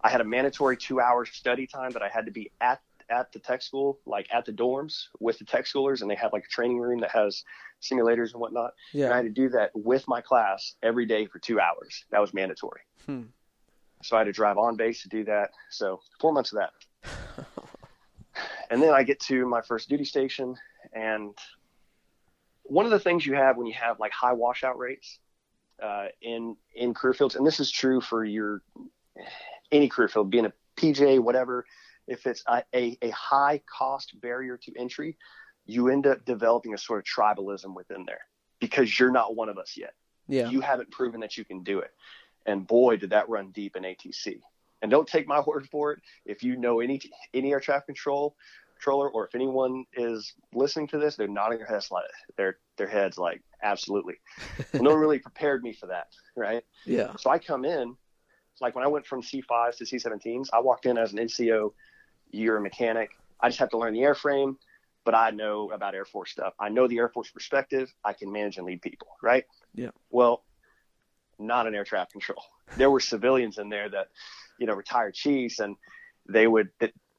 I 0.00 0.10
had 0.10 0.20
a 0.20 0.24
mandatory 0.24 0.76
two 0.76 1.00
hours 1.00 1.30
study 1.32 1.66
time 1.66 1.90
that 1.92 2.02
I 2.02 2.08
had 2.08 2.26
to 2.26 2.32
be 2.32 2.50
at 2.60 2.80
at 3.10 3.32
the 3.32 3.38
tech 3.38 3.62
school, 3.62 3.98
like 4.06 4.26
at 4.32 4.44
the 4.44 4.52
dorms 4.52 5.04
with 5.18 5.38
the 5.38 5.44
tech 5.44 5.64
schoolers, 5.64 6.02
and 6.02 6.10
they 6.10 6.14
have 6.14 6.32
like 6.32 6.44
a 6.44 6.48
training 6.48 6.78
room 6.78 7.00
that 7.00 7.10
has 7.10 7.42
simulators 7.80 8.32
and 8.32 8.40
whatnot. 8.40 8.72
And 9.06 9.14
I 9.14 9.16
had 9.16 9.24
to 9.24 9.30
do 9.30 9.48
that 9.50 9.70
with 9.74 10.06
my 10.08 10.20
class 10.20 10.74
every 10.82 11.06
day 11.06 11.26
for 11.26 11.38
two 11.38 11.60
hours. 11.60 12.04
That 12.10 12.20
was 12.20 12.34
mandatory. 12.34 12.80
Hmm. 13.06 13.22
So 14.02 14.16
I 14.16 14.20
had 14.20 14.24
to 14.24 14.32
drive 14.32 14.58
on 14.58 14.76
base 14.76 15.02
to 15.02 15.08
do 15.08 15.24
that. 15.24 15.50
So 15.70 16.00
four 16.20 16.32
months 16.32 16.52
of 16.52 16.58
that. 16.58 16.70
And 18.70 18.82
then 18.82 18.90
I 18.90 19.02
get 19.02 19.20
to 19.20 19.46
my 19.46 19.60
first 19.62 19.88
duty 19.88 20.04
station. 20.04 20.56
And 20.92 21.36
one 22.64 22.84
of 22.84 22.90
the 22.90 22.98
things 22.98 23.24
you 23.26 23.34
have 23.34 23.56
when 23.56 23.66
you 23.66 23.74
have 23.74 23.98
like 23.98 24.12
high 24.12 24.32
washout 24.32 24.78
rates 24.78 25.18
uh, 25.82 26.06
in, 26.20 26.56
in 26.74 26.94
career 26.94 27.14
fields, 27.14 27.34
and 27.36 27.46
this 27.46 27.60
is 27.60 27.70
true 27.70 28.00
for 28.00 28.24
your 28.24 28.62
any 29.72 29.88
career 29.88 30.08
field, 30.08 30.30
being 30.30 30.46
a 30.46 30.52
PJ, 30.76 31.20
whatever, 31.20 31.64
if 32.06 32.26
it's 32.26 32.42
a, 32.46 32.62
a, 32.74 32.96
a 33.02 33.10
high 33.10 33.60
cost 33.78 34.18
barrier 34.20 34.56
to 34.56 34.72
entry, 34.78 35.16
you 35.66 35.88
end 35.88 36.06
up 36.06 36.24
developing 36.24 36.72
a 36.74 36.78
sort 36.78 36.98
of 37.00 37.04
tribalism 37.04 37.74
within 37.74 38.04
there 38.06 38.22
because 38.60 38.98
you're 38.98 39.10
not 39.10 39.36
one 39.36 39.48
of 39.48 39.58
us 39.58 39.76
yet 39.76 39.92
Yeah. 40.28 40.48
you 40.50 40.60
haven't 40.60 40.90
proven 40.90 41.20
that 41.20 41.36
you 41.36 41.44
can 41.44 41.62
do 41.62 41.80
it. 41.80 41.92
And 42.46 42.66
boy, 42.66 42.96
did 42.96 43.10
that 43.10 43.28
run 43.28 43.50
deep 43.50 43.76
in 43.76 43.82
ATC. 43.82 44.40
And 44.82 44.90
don't 44.90 45.08
take 45.08 45.26
my 45.26 45.40
word 45.46 45.68
for 45.70 45.92
it. 45.92 46.00
If 46.24 46.42
you 46.42 46.56
know 46.56 46.80
any 46.80 47.00
any 47.34 47.52
air 47.52 47.60
traffic 47.60 47.86
control 47.86 48.36
controller, 48.78 49.08
or 49.10 49.26
if 49.26 49.34
anyone 49.34 49.84
is 49.94 50.34
listening 50.54 50.86
to 50.88 50.98
this, 50.98 51.16
they're 51.16 51.28
nodding 51.28 51.58
their 51.58 51.66
heads 51.66 51.90
like 51.90 52.04
their 52.36 52.58
their 52.76 52.86
heads 52.86 53.18
like 53.18 53.42
absolutely. 53.62 54.14
no 54.74 54.90
one 54.90 55.00
really 55.00 55.18
prepared 55.18 55.62
me 55.62 55.72
for 55.72 55.86
that, 55.86 56.06
right? 56.36 56.62
Yeah. 56.84 57.14
So 57.18 57.30
I 57.30 57.38
come 57.38 57.64
in, 57.64 57.96
like 58.60 58.74
when 58.74 58.84
I 58.84 58.88
went 58.88 59.06
from 59.06 59.22
C5s 59.22 59.76
to 59.78 59.84
C17s, 59.84 60.48
I 60.52 60.60
walked 60.60 60.86
in 60.86 60.96
as 60.96 61.12
an 61.12 61.18
NCO. 61.18 61.72
You're 62.30 62.58
a 62.58 62.60
mechanic. 62.60 63.10
I 63.40 63.48
just 63.48 63.58
have 63.58 63.70
to 63.70 63.78
learn 63.78 63.94
the 63.94 64.00
airframe, 64.00 64.56
but 65.04 65.14
I 65.14 65.30
know 65.30 65.70
about 65.70 65.94
Air 65.94 66.04
Force 66.04 66.30
stuff. 66.30 66.54
I 66.58 66.68
know 66.68 66.86
the 66.86 66.98
Air 66.98 67.08
Force 67.08 67.30
perspective. 67.30 67.92
I 68.04 68.12
can 68.12 68.30
manage 68.30 68.58
and 68.58 68.66
lead 68.66 68.82
people, 68.82 69.08
right? 69.22 69.44
Yeah. 69.74 69.90
Well, 70.10 70.44
not 71.38 71.66
an 71.66 71.74
air 71.74 71.84
traffic 71.84 72.12
control. 72.12 72.42
There 72.76 72.90
were 72.90 73.00
civilians 73.00 73.58
in 73.58 73.68
there 73.68 73.88
that, 73.88 74.08
you 74.58 74.66
know, 74.66 74.74
retired 74.74 75.14
chiefs, 75.14 75.58
and 75.58 75.76
they 76.28 76.46
would 76.46 76.70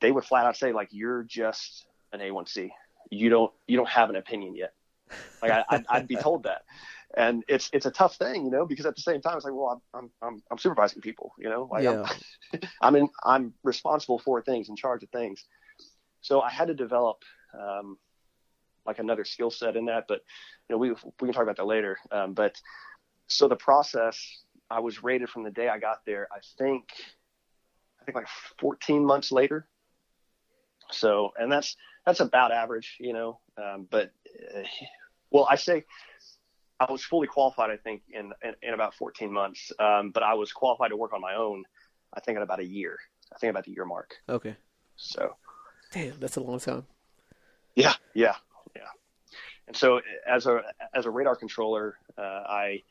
they 0.02 0.12
would 0.12 0.26
flat 0.26 0.46
out 0.46 0.58
say 0.58 0.72
like, 0.72 0.90
"You're 0.92 1.24
just 1.24 1.86
an 2.14 2.20
A1C. 2.20 2.70
You 3.12 3.30
don't 3.30 3.52
you 3.68 3.78
don't 3.78 3.90
have 3.90 4.10
an 4.10 4.16
opinion 4.16 4.56
yet." 4.56 4.74
Like 5.42 5.52
I, 5.52 5.64
I'd, 5.70 5.86
I'd 5.90 6.08
be 6.08 6.18
told 6.18 6.44
that, 6.44 6.64
and 7.16 7.44
it's 7.48 7.70
it's 7.72 7.86
a 7.86 7.92
tough 7.92 8.16
thing, 8.16 8.44
you 8.44 8.52
know, 8.52 8.66
because 8.66 8.86
at 8.86 8.96
the 8.96 9.02
same 9.02 9.22
time 9.22 9.38
it's 9.38 9.46
like, 9.46 9.54
well, 9.54 9.82
I'm 9.94 10.00
I'm 10.00 10.12
I'm, 10.22 10.44
I'm 10.52 10.58
supervising 10.58 11.02
people, 11.02 11.32
you 11.40 11.50
know, 11.50 11.70
like 11.72 11.86
Yeah. 11.86 12.04
I'm, 12.54 12.60
I'm 12.82 12.96
in 12.96 13.10
I'm 13.24 13.54
responsible 13.64 14.20
for 14.20 14.42
things, 14.42 14.70
in 14.70 14.76
charge 14.76 15.04
of 15.04 15.10
things. 15.10 15.46
So 16.22 16.42
I 16.42 16.50
had 16.50 16.68
to 16.68 16.74
develop 16.74 17.24
um, 17.58 17.98
like 18.86 19.00
another 19.00 19.24
skill 19.24 19.50
set 19.50 19.78
in 19.78 19.86
that, 19.86 20.06
but 20.08 20.22
you 20.70 20.76
know, 20.76 20.78
we 20.78 20.90
we 20.92 21.28
can 21.28 21.34
talk 21.34 21.44
about 21.44 21.58
that 21.58 21.66
later. 21.66 21.98
Um, 22.12 22.34
but 22.34 22.60
so 23.30 23.48
the 23.48 23.56
process, 23.56 24.44
I 24.70 24.80
was 24.80 25.04
rated 25.04 25.30
from 25.30 25.44
the 25.44 25.52
day 25.52 25.70
I 25.70 25.80
got 25.80 26.06
there. 26.06 26.28
I 26.32 26.40
think 26.58 26.90
I 28.02 28.06
think 28.06 28.16
like 28.16 28.28
14 28.60 29.06
months 29.06 29.32
later. 29.32 29.68
So 30.92 31.32
and 31.38 31.52
that's 31.52 31.76
that's 32.06 32.20
about 32.20 32.52
average, 32.52 32.98
you 33.00 33.14
know. 33.14 33.40
Um, 33.58 33.88
but 33.90 34.12
uh, 34.56 34.64
well, 35.32 35.48
I 35.50 35.56
say 35.56 35.86
I 36.80 36.92
was 36.92 37.04
fully 37.04 37.28
qualified. 37.28 37.70
I 37.70 37.78
think 37.78 38.02
in 38.12 38.32
in, 38.44 38.56
in 38.62 38.74
about 38.74 38.96
14 38.96 39.32
months, 39.32 39.72
um, 39.80 40.12
but 40.12 40.24
I 40.24 40.34
was 40.34 40.52
qualified 40.52 40.90
to 40.90 40.98
work 40.98 41.14
on 41.14 41.22
my 41.22 41.36
own. 41.36 41.64
I 42.14 42.20
think 42.20 42.38
in 42.38 42.42
about 42.42 42.60
a 42.60 42.66
year. 42.66 42.98
I 43.34 43.38
think 43.38 43.52
about 43.52 43.66
the 43.66 43.72
year 43.72 43.86
mark. 43.86 44.16
Okay. 44.28 44.56
So 44.96 45.36
Damn, 45.92 46.20
that's 46.20 46.36
a 46.36 46.42
long 46.42 46.60
time. 46.60 46.86
yeah, 47.76 47.94
yeah, 48.14 48.36
yeah. 48.76 48.82
And 49.68 49.76
so 49.76 50.02
as 50.28 50.48
a 50.48 50.62
as 50.96 51.06
a 51.06 51.12
radar 51.12 51.36
controller, 51.36 51.98
uh, 52.18 52.22
I 52.22 52.82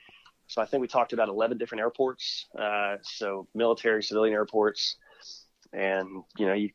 so 0.49 0.61
I 0.63 0.65
think 0.65 0.81
we 0.81 0.89
talked 0.89 1.13
about 1.13 1.29
11 1.29 1.59
different 1.59 1.81
airports. 1.81 2.47
Uh, 2.59 2.97
so 3.03 3.47
military, 3.55 4.03
civilian 4.03 4.35
airports, 4.35 4.97
and 5.73 6.09
you 6.37 6.47
know 6.47 6.55
you 6.55 6.71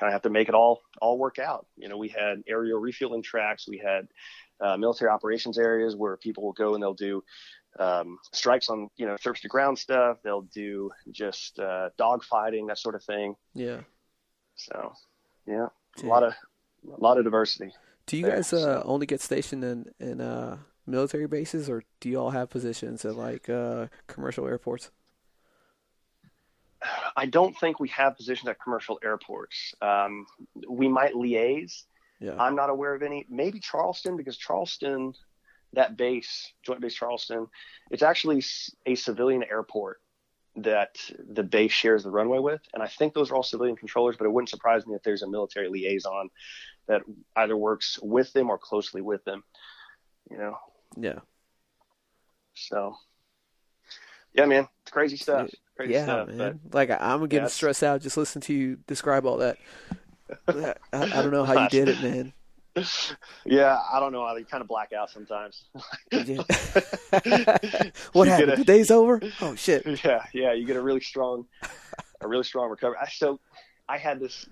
kind 0.00 0.08
of 0.08 0.12
have 0.12 0.22
to 0.22 0.30
make 0.30 0.48
it 0.48 0.54
all 0.54 0.80
all 1.00 1.18
work 1.18 1.38
out. 1.38 1.66
You 1.76 1.88
know 1.88 1.96
we 1.96 2.08
had 2.08 2.42
aerial 2.48 2.80
refueling 2.80 3.22
tracks, 3.22 3.68
we 3.68 3.78
had 3.78 4.08
uh, 4.60 4.76
military 4.76 5.10
operations 5.10 5.58
areas 5.58 5.94
where 5.94 6.16
people 6.16 6.42
will 6.42 6.52
go 6.52 6.74
and 6.74 6.82
they'll 6.82 6.94
do 6.94 7.22
um, 7.78 8.18
strikes 8.32 8.70
on 8.70 8.88
you 8.96 9.06
know 9.06 9.16
surface 9.20 9.42
to 9.42 9.48
ground 9.48 9.78
stuff. 9.78 10.18
They'll 10.24 10.48
do 10.54 10.90
just 11.10 11.58
uh, 11.58 11.90
dog 11.96 12.24
fighting, 12.24 12.66
that 12.66 12.78
sort 12.78 12.94
of 12.94 13.04
thing. 13.04 13.36
Yeah. 13.54 13.80
So 14.56 14.92
yeah, 15.46 15.68
a 16.02 16.06
lot 16.06 16.22
of 16.22 16.32
a 16.32 17.00
lot 17.00 17.18
of 17.18 17.24
diversity. 17.24 17.72
Do 18.06 18.16
you 18.16 18.24
there, 18.24 18.36
guys 18.36 18.52
uh, 18.52 18.80
so- 18.80 18.82
only 18.86 19.06
get 19.06 19.20
stationed 19.20 19.64
in 19.64 19.86
in 20.00 20.20
uh, 20.20 20.56
military 20.88 21.26
bases, 21.26 21.68
or 21.68 21.82
do 22.00 22.08
you 22.08 22.18
all 22.18 22.30
have 22.30 22.50
positions 22.50 23.04
at 23.04 23.14
like 23.14 23.48
uh, 23.48 23.86
commercial 24.06 24.46
airports? 24.46 24.90
I 27.16 27.26
don't 27.26 27.56
think 27.58 27.80
we 27.80 27.88
have 27.88 28.16
positions 28.16 28.48
at 28.48 28.62
commercial 28.62 28.98
airports. 29.02 29.74
Um, 29.82 30.26
we 30.68 30.88
might 30.88 31.14
liaise. 31.14 31.82
Yeah. 32.20 32.36
I'm 32.38 32.56
not 32.56 32.70
aware 32.70 32.94
of 32.94 33.02
any. 33.02 33.26
Maybe 33.28 33.60
Charleston, 33.60 34.16
because 34.16 34.36
Charleston, 34.36 35.14
that 35.72 35.96
base, 35.96 36.52
Joint 36.62 36.80
Base 36.80 36.94
Charleston, 36.94 37.46
it's 37.90 38.02
actually 38.02 38.42
a 38.86 38.94
civilian 38.94 39.44
airport 39.44 40.00
that 40.56 40.98
the 41.28 41.42
base 41.42 41.72
shares 41.72 42.02
the 42.02 42.10
runway 42.10 42.38
with. 42.38 42.60
And 42.74 42.82
I 42.82 42.88
think 42.88 43.14
those 43.14 43.30
are 43.30 43.36
all 43.36 43.42
civilian 43.42 43.76
controllers, 43.76 44.16
but 44.16 44.24
it 44.24 44.32
wouldn't 44.32 44.48
surprise 44.48 44.86
me 44.86 44.94
if 44.94 45.02
there's 45.02 45.22
a 45.22 45.28
military 45.28 45.68
liaison 45.68 46.30
that 46.86 47.02
either 47.36 47.56
works 47.56 47.98
with 48.02 48.32
them 48.32 48.50
or 48.50 48.58
closely 48.58 49.00
with 49.00 49.24
them, 49.24 49.44
you 50.30 50.38
know? 50.38 50.56
Yeah. 50.96 51.20
So, 52.54 52.96
yeah, 54.32 54.46
man, 54.46 54.68
it's 54.82 54.90
crazy 54.90 55.16
stuff. 55.16 55.50
Crazy 55.76 55.94
yeah, 55.94 56.04
stuff, 56.04 56.28
man. 56.28 56.60
Like 56.72 56.90
I'm 56.90 57.26
getting 57.26 57.44
yeah, 57.44 57.48
stressed 57.48 57.82
out 57.82 58.02
just 58.02 58.16
listening 58.16 58.42
to 58.42 58.54
you 58.54 58.78
describe 58.86 59.26
all 59.26 59.38
that. 59.38 59.58
I, 60.48 60.74
I 60.92 61.22
don't 61.22 61.30
know 61.30 61.44
how 61.44 61.62
you 61.62 61.68
did 61.68 61.88
it, 61.88 62.02
man. 62.02 62.32
Yeah, 63.44 63.78
I 63.92 64.00
don't 64.00 64.12
know. 64.12 64.24
I 64.24 64.42
kind 64.42 64.60
of 64.60 64.68
black 64.68 64.92
out 64.92 65.10
sometimes. 65.10 65.64
What 68.12 68.28
happened? 68.28 68.52
A, 68.52 68.56
the 68.56 68.64
day's 68.64 68.90
over. 68.90 69.20
Oh 69.40 69.54
shit. 69.54 69.84
Yeah, 70.04 70.24
yeah. 70.32 70.52
You 70.52 70.66
get 70.66 70.76
a 70.76 70.82
really 70.82 71.00
strong, 71.00 71.46
a 72.20 72.28
really 72.28 72.44
strong 72.44 72.70
recovery. 72.70 72.98
I, 73.00 73.08
so, 73.08 73.40
I 73.88 73.98
had 73.98 74.20
this. 74.20 74.46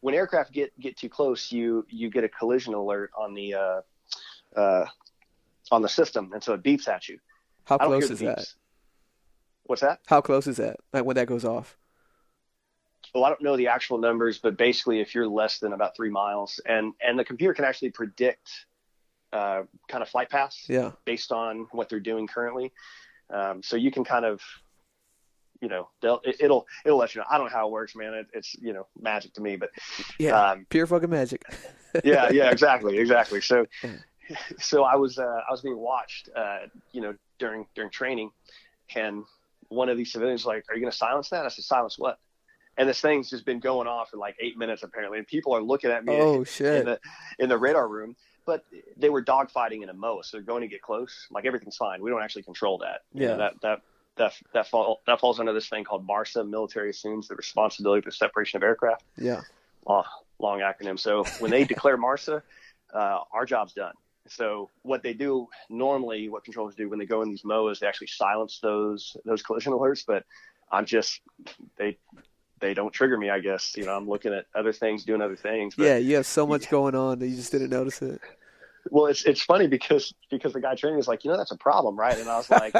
When 0.00 0.14
aircraft 0.14 0.52
get 0.52 0.78
get 0.78 0.96
too 0.96 1.08
close, 1.08 1.50
you 1.50 1.86
you 1.88 2.10
get 2.10 2.24
a 2.24 2.28
collision 2.28 2.74
alert 2.74 3.10
on 3.16 3.34
the 3.34 3.54
uh, 3.54 3.80
uh, 4.56 4.86
on 5.70 5.82
the 5.82 5.88
system, 5.88 6.32
and 6.32 6.42
so 6.42 6.54
it 6.54 6.62
beeps 6.62 6.88
at 6.88 7.08
you. 7.08 7.18
How 7.64 7.78
close 7.78 8.10
is 8.10 8.20
beeps. 8.20 8.36
that? 8.36 8.46
What's 9.64 9.82
that? 9.82 10.00
How 10.06 10.20
close 10.20 10.46
is 10.46 10.58
that? 10.58 10.76
Like 10.92 11.04
when 11.04 11.16
that 11.16 11.26
goes 11.26 11.44
off? 11.44 11.76
well, 13.14 13.24
I 13.24 13.28
don't 13.28 13.42
know 13.42 13.56
the 13.56 13.68
actual 13.68 13.98
numbers, 13.98 14.38
but 14.38 14.56
basically, 14.56 15.00
if 15.00 15.14
you're 15.14 15.28
less 15.28 15.58
than 15.58 15.72
about 15.72 15.96
three 15.96 16.10
miles, 16.10 16.60
and 16.66 16.94
and 17.00 17.18
the 17.18 17.24
computer 17.24 17.54
can 17.54 17.64
actually 17.64 17.90
predict 17.90 18.48
uh, 19.32 19.62
kind 19.88 20.02
of 20.02 20.08
flight 20.08 20.30
paths, 20.30 20.66
yeah, 20.68 20.92
based 21.04 21.30
on 21.30 21.68
what 21.70 21.88
they're 21.88 22.00
doing 22.00 22.26
currently. 22.26 22.72
Um, 23.30 23.62
so 23.62 23.76
you 23.76 23.90
can 23.90 24.04
kind 24.04 24.24
of, 24.24 24.42
you 25.60 25.68
know, 25.68 25.88
they'll, 26.02 26.20
it, 26.24 26.36
will 26.42 26.66
it'll 26.84 26.98
let 26.98 27.14
you 27.14 27.20
know. 27.20 27.26
I 27.30 27.38
don't 27.38 27.46
know 27.46 27.52
how 27.52 27.68
it 27.68 27.72
works, 27.72 27.94
man. 27.94 28.14
It, 28.14 28.26
it's 28.32 28.54
you 28.54 28.72
know 28.72 28.86
magic 29.00 29.34
to 29.34 29.40
me, 29.40 29.56
but 29.56 29.70
yeah, 30.18 30.50
um, 30.50 30.66
pure 30.68 30.86
fucking 30.86 31.10
magic. 31.10 31.42
yeah, 32.02 32.30
yeah, 32.30 32.50
exactly, 32.50 32.98
exactly. 32.98 33.40
So, 33.40 33.66
so 34.58 34.84
I 34.84 34.96
was 34.96 35.18
uh, 35.18 35.40
I 35.48 35.50
was 35.50 35.60
being 35.60 35.78
watched, 35.78 36.28
uh, 36.34 36.66
you 36.92 37.00
know, 37.00 37.14
during 37.38 37.66
during 37.74 37.90
training, 37.90 38.30
and 38.94 39.24
one 39.68 39.88
of 39.88 39.96
these 39.96 40.12
civilians 40.12 40.42
was 40.42 40.46
like, 40.46 40.64
"Are 40.68 40.74
you 40.74 40.80
going 40.80 40.90
to 40.90 40.96
silence 40.96 41.30
that?" 41.30 41.44
I 41.44 41.48
said, 41.48 41.64
"Silence 41.64 41.98
what?" 41.98 42.18
and 42.76 42.88
this 42.88 43.00
thing's 43.00 43.30
just 43.30 43.44
been 43.44 43.60
going 43.60 43.86
off 43.86 44.10
for 44.10 44.16
like 44.16 44.36
eight 44.40 44.58
minutes 44.58 44.82
apparently, 44.82 45.18
and 45.18 45.26
people 45.26 45.54
are 45.54 45.62
looking 45.62 45.90
at 45.90 46.04
me. 46.04 46.14
Oh 46.14 46.34
in, 46.38 46.44
shit! 46.44 46.80
In 46.80 46.84
the 46.86 47.00
in 47.38 47.48
the 47.48 47.58
radar 47.58 47.88
room, 47.88 48.16
but 48.46 48.64
they 48.96 49.10
were 49.10 49.22
dogfighting 49.22 49.82
in 49.82 49.88
a 49.88 49.94
MOA, 49.94 50.24
so 50.24 50.36
they're 50.36 50.44
going 50.44 50.62
to 50.62 50.68
get 50.68 50.82
close. 50.82 51.26
Like 51.30 51.44
everything's 51.44 51.76
fine. 51.76 52.02
We 52.02 52.10
don't 52.10 52.22
actually 52.22 52.42
control 52.42 52.78
that. 52.78 53.02
Yeah. 53.12 53.22
You 53.22 53.28
know, 53.28 53.36
that 53.38 53.60
that 53.62 53.82
that 54.16 54.32
that 54.52 54.68
fall 54.68 55.00
that 55.06 55.20
falls 55.20 55.40
under 55.40 55.52
this 55.52 55.68
thing 55.68 55.84
called 55.84 56.06
MARSA. 56.06 56.48
Military 56.48 56.90
assumes 56.90 57.28
the 57.28 57.36
responsibility 57.36 58.02
for 58.02 58.10
separation 58.10 58.56
of 58.56 58.62
aircraft. 58.62 59.04
Yeah. 59.16 59.42
Oh, 59.86 60.04
long 60.38 60.60
acronym. 60.60 60.98
So 60.98 61.24
when 61.38 61.50
they 61.50 61.64
declare 61.64 61.96
MARSA, 61.98 62.42
uh, 62.92 63.18
our 63.32 63.46
job's 63.46 63.72
done. 63.72 63.94
So 64.28 64.70
what 64.82 65.02
they 65.02 65.12
do 65.12 65.48
normally, 65.68 66.28
what 66.28 66.44
controllers 66.44 66.74
do 66.74 66.88
when 66.88 66.98
they 66.98 67.06
go 67.06 67.22
in 67.22 67.28
these 67.28 67.42
MOAs, 67.42 67.78
they 67.78 67.86
actually 67.86 68.06
silence 68.06 68.58
those 68.62 69.16
those 69.24 69.42
collision 69.42 69.72
alerts. 69.72 70.04
But 70.06 70.24
I'm 70.70 70.86
just 70.86 71.20
they 71.76 71.98
they 72.60 72.74
don't 72.74 72.92
trigger 72.92 73.18
me. 73.18 73.30
I 73.30 73.40
guess 73.40 73.74
you 73.76 73.84
know 73.84 73.94
I'm 73.94 74.08
looking 74.08 74.32
at 74.32 74.46
other 74.54 74.72
things, 74.72 75.04
doing 75.04 75.20
other 75.20 75.36
things. 75.36 75.74
But, 75.74 75.84
yeah, 75.84 75.96
you 75.96 76.16
have 76.16 76.26
so 76.26 76.46
much 76.46 76.64
yeah. 76.64 76.70
going 76.72 76.94
on 76.94 77.18
that 77.18 77.28
you 77.28 77.36
just 77.36 77.52
didn't 77.52 77.70
notice 77.70 78.00
it. 78.00 78.20
Well, 78.90 79.06
it's 79.06 79.24
it's 79.24 79.42
funny 79.42 79.66
because 79.66 80.14
because 80.30 80.52
the 80.52 80.60
guy 80.60 80.74
training 80.74 80.98
is 80.98 81.08
like, 81.08 81.24
you 81.24 81.30
know, 81.30 81.36
that's 81.36 81.52
a 81.52 81.56
problem, 81.56 81.96
right? 81.96 82.18
And 82.18 82.28
I 82.28 82.36
was 82.36 82.50
like, 82.50 82.74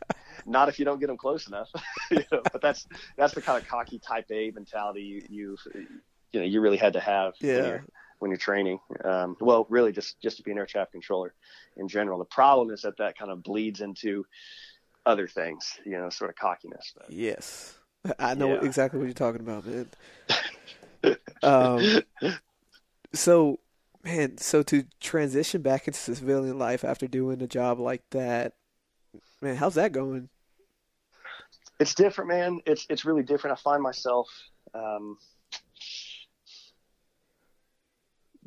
not 0.46 0.68
if 0.68 0.78
you 0.78 0.84
don't 0.84 0.98
get 0.98 1.08
them 1.08 1.16
close 1.16 1.46
enough. 1.46 1.68
you 2.10 2.24
know, 2.30 2.42
but 2.52 2.60
that's 2.60 2.86
that's 3.16 3.34
the 3.34 3.42
kind 3.42 3.62
of 3.62 3.68
cocky 3.68 3.98
Type 3.98 4.26
A 4.30 4.50
mentality 4.50 5.02
you 5.02 5.22
you 5.28 5.56
you 6.32 6.40
know 6.40 6.46
you 6.46 6.60
really 6.60 6.76
had 6.76 6.94
to 6.94 7.00
have. 7.00 7.34
Yeah. 7.40 7.80
When 8.22 8.30
you're, 8.30 8.38
training, 8.38 8.78
um, 9.04 9.36
well, 9.40 9.66
really 9.68 9.90
just 9.90 10.20
just 10.22 10.36
to 10.36 10.44
be 10.44 10.52
an 10.52 10.58
air 10.58 10.64
traffic 10.64 10.92
controller 10.92 11.34
in 11.76 11.88
general. 11.88 12.20
The 12.20 12.24
problem 12.24 12.70
is 12.70 12.82
that 12.82 12.96
that 12.98 13.18
kind 13.18 13.32
of 13.32 13.42
bleeds 13.42 13.80
into 13.80 14.24
other 15.04 15.26
things, 15.26 15.78
you 15.84 15.98
know, 15.98 16.08
sort 16.08 16.30
of 16.30 16.36
cockiness. 16.36 16.92
But. 16.96 17.10
Yes. 17.10 17.74
I 18.20 18.34
know 18.34 18.54
Yeah. 18.54 18.64
exactly 18.64 19.00
what 19.00 19.06
you're 19.06 19.14
talking 19.14 19.40
about, 19.40 19.66
man. 19.66 19.88
um, 21.42 22.02
so, 23.12 23.58
man, 24.04 24.38
so 24.38 24.62
to 24.62 24.84
transition 25.00 25.60
back 25.60 25.88
into 25.88 25.98
civilian 25.98 26.58
life 26.58 26.84
after 26.84 27.08
doing 27.08 27.42
a 27.42 27.48
job 27.48 27.80
like 27.80 28.02
that, 28.10 28.54
man, 29.40 29.56
how's 29.56 29.74
that 29.74 29.90
going? 29.90 30.28
it's 31.80 31.94
different, 31.94 32.28
man. 32.30 32.60
It's 32.66 32.86
it's 32.88 33.04
really 33.04 33.24
different. 33.24 33.58
I 33.58 33.60
find 33.60 33.82
myself 33.82 34.28
um, 34.74 35.18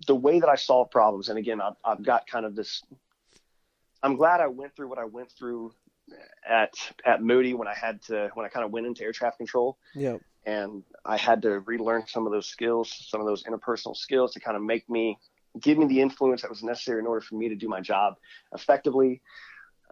the 0.08 0.16
way 0.16 0.40
that 0.40 0.50
I 0.50 0.56
solve 0.56 0.92
problems, 0.92 1.30
and 1.30 1.38
again, 1.38 1.62
I've, 1.62 1.76
I've 1.84 2.04
got 2.04 2.28
kind 2.28 2.46
of 2.46 2.56
this. 2.56 2.82
I'm 4.04 4.16
glad 4.16 4.42
I 4.42 4.48
went 4.48 4.76
through 4.76 4.90
what 4.90 5.00
I 5.00 5.06
went 5.06 5.32
through 5.32 5.74
at 6.48 6.74
at 7.06 7.24
Moody 7.24 7.54
when 7.54 7.68
I 7.68 7.74
had 7.74 8.02
to 8.04 8.30
when 8.34 8.46
I 8.46 8.50
kind 8.50 8.66
of 8.66 8.72
went 8.72 8.86
into 8.86 9.04
air 9.04 9.12
traffic 9.12 9.38
control, 9.38 9.78
Yeah. 9.96 10.18
and 10.46 10.84
I 11.06 11.18
had 11.18 11.42
to 11.44 11.62
relearn 11.62 12.06
some 12.08 12.26
of 12.28 12.32
those 12.32 12.48
skills, 12.48 12.94
some 13.10 13.20
of 13.22 13.26
those 13.28 13.44
interpersonal 13.44 13.96
skills 13.96 14.34
to 14.34 14.40
kind 14.40 14.58
of 14.58 14.64
make 14.64 14.90
me 14.90 15.18
give 15.62 15.78
me 15.78 15.86
the 15.88 16.02
influence 16.02 16.42
that 16.42 16.50
was 16.52 16.62
necessary 16.62 17.00
in 17.00 17.08
order 17.08 17.22
for 17.22 17.36
me 17.36 17.48
to 17.50 17.56
do 17.56 17.70
my 17.70 17.80
job 17.80 18.16
effectively, 18.54 19.22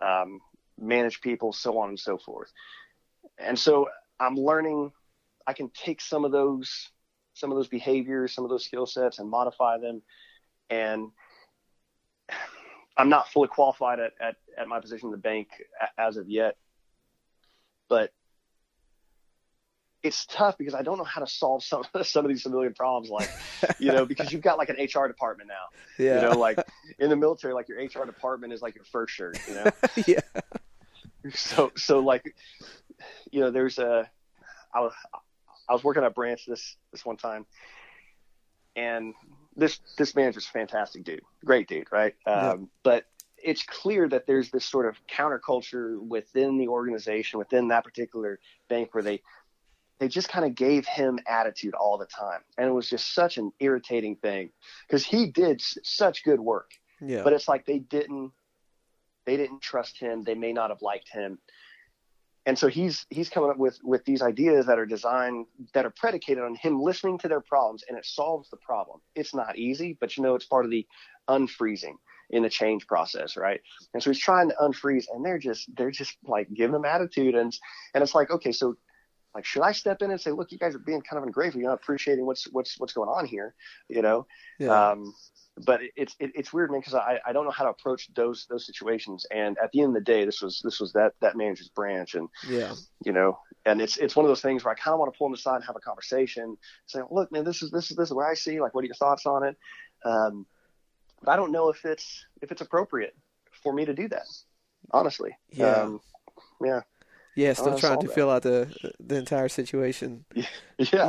um, 0.02 0.40
manage 0.78 1.22
people, 1.22 1.54
so 1.54 1.78
on 1.80 1.90
and 1.90 2.00
so 2.00 2.18
forth. 2.18 2.52
And 3.40 3.58
so 3.58 3.88
I'm 4.20 4.36
learning. 4.36 4.92
I 5.48 5.54
can 5.54 5.70
take 5.70 6.02
some 6.02 6.24
of 6.26 6.32
those 6.32 6.90
some 7.34 7.52
of 7.52 7.58
those 7.58 7.68
behaviors, 7.68 8.34
some 8.34 8.44
of 8.44 8.50
those 8.50 8.66
skill 8.66 8.86
sets, 8.86 9.20
and 9.20 9.30
modify 9.30 9.78
them. 9.78 10.02
And 10.70 11.12
I'm 12.98 13.10
not 13.10 13.30
fully 13.30 13.48
qualified 13.48 14.00
at, 14.00 14.14
at, 14.20 14.36
at 14.58 14.68
my 14.68 14.80
position 14.80 15.08
in 15.08 15.12
the 15.12 15.18
bank 15.18 15.50
as 15.98 16.18
of 16.18 16.30
yet, 16.30 16.58
but 17.90 18.12
it's 20.04 20.26
tough 20.26 20.58
because 20.58 20.74
I 20.74 20.84
don't 20.84 20.98
know 20.98 21.06
how 21.06 21.22
to 21.22 21.28
solve 21.28 21.64
some 21.64 21.84
some 22.04 22.26
of 22.26 22.30
these 22.30 22.44
civilian 22.44 22.74
problems, 22.74 23.10
like 23.10 23.30
you 23.80 23.92
know, 23.92 24.06
because 24.06 24.32
you've 24.32 24.42
got 24.42 24.58
like 24.58 24.70
an 24.70 24.76
HR 24.76 25.08
department 25.08 25.50
now. 25.50 26.04
Yeah. 26.04 26.16
You 26.16 26.22
know, 26.30 26.38
like 26.38 26.60
in 27.00 27.10
the 27.10 27.16
military, 27.16 27.54
like 27.54 27.70
your 27.70 27.78
HR 27.78 28.06
department 28.06 28.54
is 28.54 28.62
like 28.62 28.76
your 28.76 28.84
first 28.84 29.14
shirt. 29.14 29.40
You 29.48 29.56
know, 29.56 29.72
yeah. 30.08 30.20
so 31.34 31.72
so 31.76 32.00
like 32.00 32.36
you 33.32 33.40
know 33.40 33.50
there's 33.50 33.80
a 33.80 34.10
I 34.74 34.82
was 34.82 34.94
I 35.70 35.74
was 35.74 35.84
working 35.84 36.04
at 36.04 36.08
a 36.08 36.12
branch 36.12 36.46
this 36.48 36.76
this 36.92 37.06
one 37.06 37.18
time. 37.18 37.46
And 38.76 39.14
this 39.56 39.80
this 39.98 40.16
manager's 40.16 40.46
a 40.48 40.50
fantastic 40.50 41.04
dude 41.04 41.22
great 41.46 41.68
dude 41.68 41.88
right? 41.92 42.16
Yeah. 42.26 42.52
um, 42.52 42.70
but 42.84 43.06
it's 43.38 43.64
clear 43.64 44.08
that 44.10 44.26
there's 44.26 44.50
this 44.50 44.66
sort 44.66 44.88
of 44.88 44.96
counterculture 45.08 46.00
within 46.02 46.58
the 46.58 46.68
organization 46.70 47.38
within 47.38 47.68
that 47.68 47.84
particular 47.84 48.40
bank 48.70 48.94
where 48.94 49.04
they 49.04 49.22
they 50.00 50.08
just 50.08 50.28
kind 50.28 50.44
of 50.46 50.56
gave 50.56 50.86
him 50.88 51.20
attitude 51.28 51.74
all 51.76 51.98
the 51.98 52.08
time. 52.08 52.42
And 52.58 52.68
it 52.68 52.72
was 52.72 52.90
just 52.90 53.14
such 53.14 53.38
an 53.38 53.52
irritating 53.60 54.16
thing 54.16 54.50
because 54.88 55.06
he 55.06 55.28
did 55.28 55.62
s- 55.62 55.78
such 55.84 56.24
good 56.24 56.40
work. 56.40 56.72
Yeah. 57.00 57.22
but 57.24 57.34
it's 57.34 57.48
like 57.48 57.66
they 57.66 57.80
didn't 57.80 58.32
they 59.26 59.38
didn't 59.38 59.62
trust 59.62 60.00
him. 60.00 60.24
They 60.24 60.36
may 60.36 60.52
not 60.52 60.70
have 60.70 60.82
liked 60.82 61.10
him 61.10 61.38
and 62.46 62.58
so 62.58 62.68
he's 62.68 63.06
he's 63.10 63.30
coming 63.30 63.50
up 63.50 63.58
with 63.58 63.80
with 63.84 64.04
these 64.06 64.22
ideas 64.22 64.66
that 64.66 64.80
are 64.80 64.86
designed 64.86 65.46
that 65.74 65.86
are 65.86 65.94
predicated 65.96 66.44
on 66.44 66.56
him 66.56 66.82
listening 66.82 67.18
to 67.20 67.28
their 67.28 67.42
problems 67.42 67.84
and 67.88 67.98
it 67.98 68.06
solves 68.06 68.50
the 68.50 68.58
problem. 68.58 69.00
It's 69.16 69.34
not 69.34 69.58
easy 69.58 69.98
but 70.00 70.18
you 70.18 70.24
know 70.24 70.36
it's 70.36 70.46
part 70.46 70.66
of 70.66 70.72
the 70.72 70.86
unfreezing 71.30 71.96
in 72.30 72.44
the 72.44 72.50
change 72.50 72.88
process 72.88 73.38
right? 73.38 73.62
And 73.94 74.04
so 74.04 74.10
he's 74.10 74.20
trying 74.20 74.50
to 74.50 74.56
unfreeze 74.62 75.06
and 75.14 75.24
they're 75.26 75.40
just 75.40 75.70
they're 75.76 75.92
just 75.92 76.18
like 76.26 76.54
giving 76.54 76.76
him 76.76 76.86
attitude 76.86 77.36
and 77.36 77.56
and 77.94 78.02
it's 78.02 78.16
like 78.16 78.30
okay 78.32 78.52
so 78.52 78.76
like 79.34 79.46
should 79.46 79.64
i 79.64 79.72
step 79.72 80.02
in 80.02 80.12
and 80.12 80.22
say 80.22 80.32
look 80.32 80.52
you 80.52 80.60
guys 80.60 80.76
are 80.76 80.80
being 80.80 81.02
kind 81.02 81.18
of 81.18 81.24
ungrateful. 81.24 81.62
You're 81.62 81.70
not 81.70 81.80
appreciating 81.82 82.26
what's 82.26 82.46
what's 82.52 82.80
what's 82.80 82.94
going 82.94 83.10
on 83.10 83.26
here 83.26 83.56
you 83.88 84.02
know? 84.02 84.28
Yeah. 84.60 84.92
um, 84.92 85.14
but 85.58 85.82
it's 85.96 86.16
it, 86.20 86.32
it's 86.36 86.52
weird, 86.52 86.72
man, 86.72 86.80
because 86.80 86.96
I, 86.96 87.20
I 87.26 87.32
don't 87.32 87.46
know 87.46 87.52
how 87.52 87.64
to 87.64 87.70
approach 87.70 88.10
those 88.16 88.48
those 88.50 88.66
situations. 88.66 89.26
And 89.32 89.58
at 89.64 89.72
the 89.72 89.82
end 89.82 89.90
of 89.90 90.04
the 90.04 90.12
day, 90.12 90.26
this 90.26 90.42
was 90.42 90.62
this 90.64 90.80
was 90.80 90.94
that 90.94 91.14
that 91.22 91.38
manager's 91.38 91.70
branch, 91.70 92.16
and 92.16 92.28
yeah. 92.48 92.74
you 93.06 93.12
know, 93.12 93.38
and 93.66 93.82
it's 93.82 93.98
it's 93.98 94.16
one 94.16 94.26
of 94.26 94.30
those 94.30 94.42
things 94.42 94.64
where 94.64 94.74
I 94.74 94.76
kind 94.76 94.94
of 94.94 95.00
want 95.00 95.14
to 95.14 95.18
pull 95.18 95.28
him 95.28 95.34
aside 95.34 95.58
and 95.58 95.66
have 95.66 95.76
a 95.76 95.80
conversation, 95.80 96.58
say, 96.88 97.02
look, 97.12 97.32
man, 97.32 97.44
this 97.44 97.62
is 97.62 97.70
this 97.72 97.92
is 97.92 97.98
this 97.98 98.10
is 98.10 98.14
where 98.14 98.28
I 98.28 98.34
see. 98.34 98.60
Like, 98.60 98.74
what 98.74 98.84
are 98.84 98.88
your 98.88 98.96
thoughts 98.96 99.26
on 99.26 99.44
it? 99.44 99.56
Um, 100.04 100.46
but 101.22 101.32
I 101.32 101.36
don't 101.36 101.52
know 101.52 101.70
if 101.70 101.86
it's 101.86 102.26
if 102.42 102.52
it's 102.52 102.62
appropriate 102.62 103.16
for 103.62 103.74
me 103.74 103.86
to 103.86 103.94
do 103.94 104.08
that. 104.10 104.26
Honestly, 104.92 105.32
Yeah. 105.52 105.68
um, 105.68 106.02
yeah, 106.62 106.82
Yeah, 107.36 107.54
still 107.54 107.78
trying 107.80 108.00
to 108.02 108.08
that. 108.08 108.14
fill 108.14 108.30
out 108.30 108.44
the 108.44 108.74
the 109.00 109.16
entire 109.16 109.50
situation. 109.50 110.26
yeah, 110.36 110.46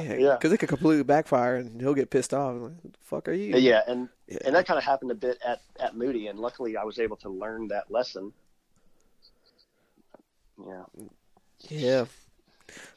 yeah, 0.01 0.37
Because 0.37 0.53
it 0.53 0.59
could 0.59 0.71
completely 0.71 1.03
backfire 1.05 1.57
and 1.57 1.81
he'll 1.81 1.93
get 1.95 2.09
pissed 2.11 2.33
off. 2.33 2.57
Like, 2.61 2.73
fuck 3.03 3.29
are 3.29 3.33
you? 3.33 3.57
yeah, 3.59 3.83
and 3.87 4.09
Yeah. 4.27 4.39
and 4.47 4.55
that 4.55 4.67
kind 4.67 4.79
of 4.79 4.85
happened 4.85 5.11
a 5.11 5.15
bit 5.15 5.39
at 5.45 5.61
at 5.79 5.97
Moody, 5.97 6.29
and 6.29 6.39
luckily 6.39 6.77
I 6.77 6.85
was 6.85 6.99
able 6.99 7.17
to 7.19 7.29
learn 7.29 7.69
that 7.69 7.91
lesson. 7.91 8.33
Yeah. 10.59 10.85
Yeah. 11.69 12.05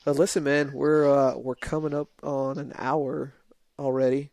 Uh, 0.06 0.12
listen, 0.12 0.44
man, 0.44 0.72
we're 0.74 1.10
uh, 1.10 1.36
we're 1.38 1.56
coming 1.56 1.94
up 1.94 2.10
on 2.24 2.58
an 2.58 2.72
hour 2.78 3.34
already. 3.78 4.32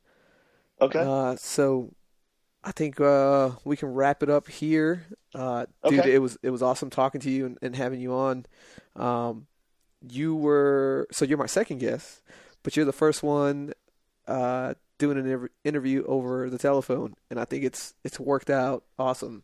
Okay. 0.81 1.01
Uh, 1.01 1.35
so 1.37 1.91
I 2.65 2.73
think 2.73 2.99
uh, 2.99 3.51
we 3.65 3.77
can 3.77 3.93
wrap 3.93 4.23
it 4.23 4.31
up 4.31 4.49
here. 4.49 5.05
Uh, 5.35 5.67
dude, 5.87 6.07
it 6.07 6.19
was 6.19 6.39
it 6.43 6.51
was 6.51 6.62
awesome 6.62 6.89
talking 6.89 7.21
to 7.21 7.31
you 7.31 7.47
and, 7.47 7.59
and 7.61 7.77
having 7.77 8.01
you 8.01 8.15
on. 8.15 8.47
Um, 8.97 9.47
you 10.09 10.35
were 10.35 11.07
so 11.12 11.25
you're 11.27 11.39
my 11.39 11.47
second 11.47 11.79
guest, 11.79 12.23
but 12.62 12.75
you're 12.75 12.87
the 12.87 12.93
first 12.93 13.23
one 13.23 13.75
uh, 14.27 14.75
doing 14.99 15.19
an 15.19 15.49
interview 15.62 16.05
over 16.07 16.49
the 16.49 16.59
telephone, 16.59 17.15
and 17.31 17.39
I 17.39 17.45
think 17.45 17.65
it's 17.65 17.95
it's 18.03 18.19
worked 18.19 18.49
out 18.49 18.85
awesome. 18.99 19.43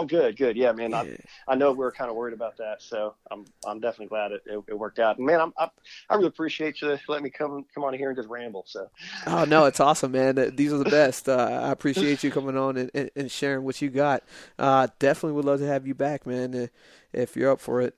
Oh, 0.00 0.04
good, 0.04 0.36
good. 0.36 0.56
Yeah, 0.56 0.72
man. 0.72 0.90
Yeah. 0.90 1.02
I, 1.48 1.52
I 1.52 1.54
know 1.54 1.72
we 1.72 1.78
were 1.78 1.92
kind 1.92 2.10
of 2.10 2.16
worried 2.16 2.34
about 2.34 2.56
that, 2.58 2.82
so 2.82 3.14
I'm 3.30 3.44
I'm 3.66 3.80
definitely 3.80 4.06
glad 4.06 4.32
it, 4.32 4.42
it, 4.46 4.62
it 4.68 4.78
worked 4.78 4.98
out. 4.98 5.18
And 5.18 5.26
man, 5.26 5.40
I'm, 5.40 5.52
I 5.58 5.68
I 6.08 6.14
really 6.14 6.28
appreciate 6.28 6.80
you 6.82 6.98
letting 7.08 7.24
me 7.24 7.30
come 7.30 7.64
come 7.74 7.84
on 7.84 7.94
here 7.94 8.10
and 8.10 8.16
just 8.16 8.28
ramble. 8.28 8.64
So 8.66 8.90
Oh 9.26 9.44
no, 9.44 9.66
it's 9.66 9.80
awesome, 9.80 10.12
man. 10.12 10.54
These 10.56 10.72
are 10.72 10.78
the 10.78 10.84
best. 10.84 11.28
Uh, 11.28 11.60
I 11.62 11.70
appreciate 11.70 12.22
you 12.22 12.30
coming 12.30 12.56
on 12.56 12.76
and, 12.76 12.90
and, 12.94 13.10
and 13.16 13.30
sharing 13.30 13.64
what 13.64 13.80
you 13.80 13.90
got. 13.90 14.22
Uh, 14.58 14.88
definitely 14.98 15.32
would 15.32 15.44
love 15.44 15.60
to 15.60 15.66
have 15.66 15.86
you 15.86 15.94
back, 15.94 16.26
man, 16.26 16.70
if 17.12 17.36
you're 17.36 17.50
up 17.50 17.60
for 17.60 17.80
it. 17.80 17.94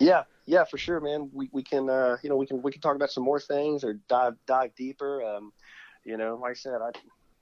yeah, 0.00 0.24
yeah, 0.46 0.64
for 0.64 0.78
sure, 0.78 1.00
man. 1.00 1.30
We 1.32 1.48
we 1.52 1.62
can 1.62 1.88
uh, 1.88 2.16
you 2.22 2.28
know 2.28 2.36
we 2.36 2.46
can 2.46 2.62
we 2.62 2.72
can 2.72 2.80
talk 2.80 2.96
about 2.96 3.10
some 3.10 3.24
more 3.24 3.40
things 3.40 3.84
or 3.84 3.94
dive 4.08 4.34
dive 4.46 4.74
deeper. 4.74 5.22
Um, 5.24 5.52
you 6.04 6.16
know, 6.16 6.36
like 6.36 6.52
I 6.52 6.54
said, 6.54 6.80
I 6.82 6.88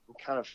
I'm 0.09 0.15
kind 0.25 0.39
of 0.39 0.49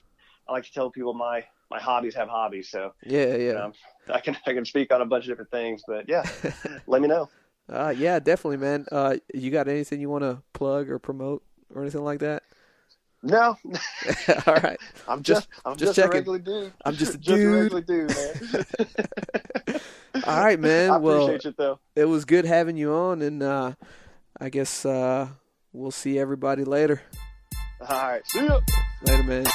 I 0.48 0.54
like 0.54 0.64
to 0.66 0.74
tell 0.74 0.90
people 0.90 1.14
my 1.14 1.44
my 1.70 1.80
hobbies 1.80 2.16
have 2.16 2.30
hobbies, 2.30 2.70
so 2.70 2.94
Yeah, 3.06 3.36
yeah. 3.36 3.52
um, 3.66 3.74
I 4.14 4.20
can 4.20 4.38
I 4.46 4.54
can 4.54 4.66
speak 4.66 4.92
on 4.94 5.02
a 5.02 5.06
bunch 5.06 5.26
of 5.26 5.30
different 5.30 5.52
things. 5.52 5.82
But 5.88 6.08
yeah, 6.08 6.24
let 6.88 7.02
me 7.02 7.08
know. 7.08 7.30
Uh, 7.70 7.94
yeah, 7.98 8.20
definitely, 8.20 8.58
man. 8.58 8.86
Uh, 8.92 9.18
you 9.34 9.52
got 9.52 9.68
anything 9.68 10.00
you 10.00 10.10
want 10.10 10.24
to 10.24 10.42
plug 10.54 10.90
or 10.90 11.00
promote 11.00 11.44
or 11.76 11.82
anything 11.82 12.04
like 12.04 12.20
that? 12.20 12.44
No, 13.24 13.58
All 14.46 14.54
right. 14.54 14.78
I'm 15.08 15.24
Just- 15.24 15.50
just, 15.50 15.62
I'm 15.66 15.76
just 15.76 15.96
just, 15.96 15.98
a 15.98 16.02
checking. 16.04 16.14
regular 16.20 16.40
dude. 16.40 16.74
I'm 16.86 16.96
just 16.96 17.16
a 17.16 17.18
just 17.18 17.36
dude. 17.36 17.74
a 17.74 17.82
dude, 17.82 18.16
man. 18.16 19.80
All 20.26 20.40
right, 20.44 20.60
man. 20.60 20.92
I 20.92 20.98
well, 20.98 21.24
appreciate 21.26 21.46
you 21.46 21.54
though. 21.58 21.80
it 21.96 22.06
was 22.06 22.26
good 22.26 22.46
having 22.46 22.78
you 22.78 22.94
on, 22.94 23.22
and 23.22 23.42
uh, 23.44 23.74
I 24.40 24.50
guess 24.50 24.86
uh, 24.86 25.28
we'll 25.74 25.92
see 25.92 26.18
everybody 26.20 26.64
later. 26.64 27.02
All 27.82 27.88
right, 28.08 28.22
see 28.28 28.46
ya. 28.46 28.60
Later, 29.06 29.24
man. 29.24 29.46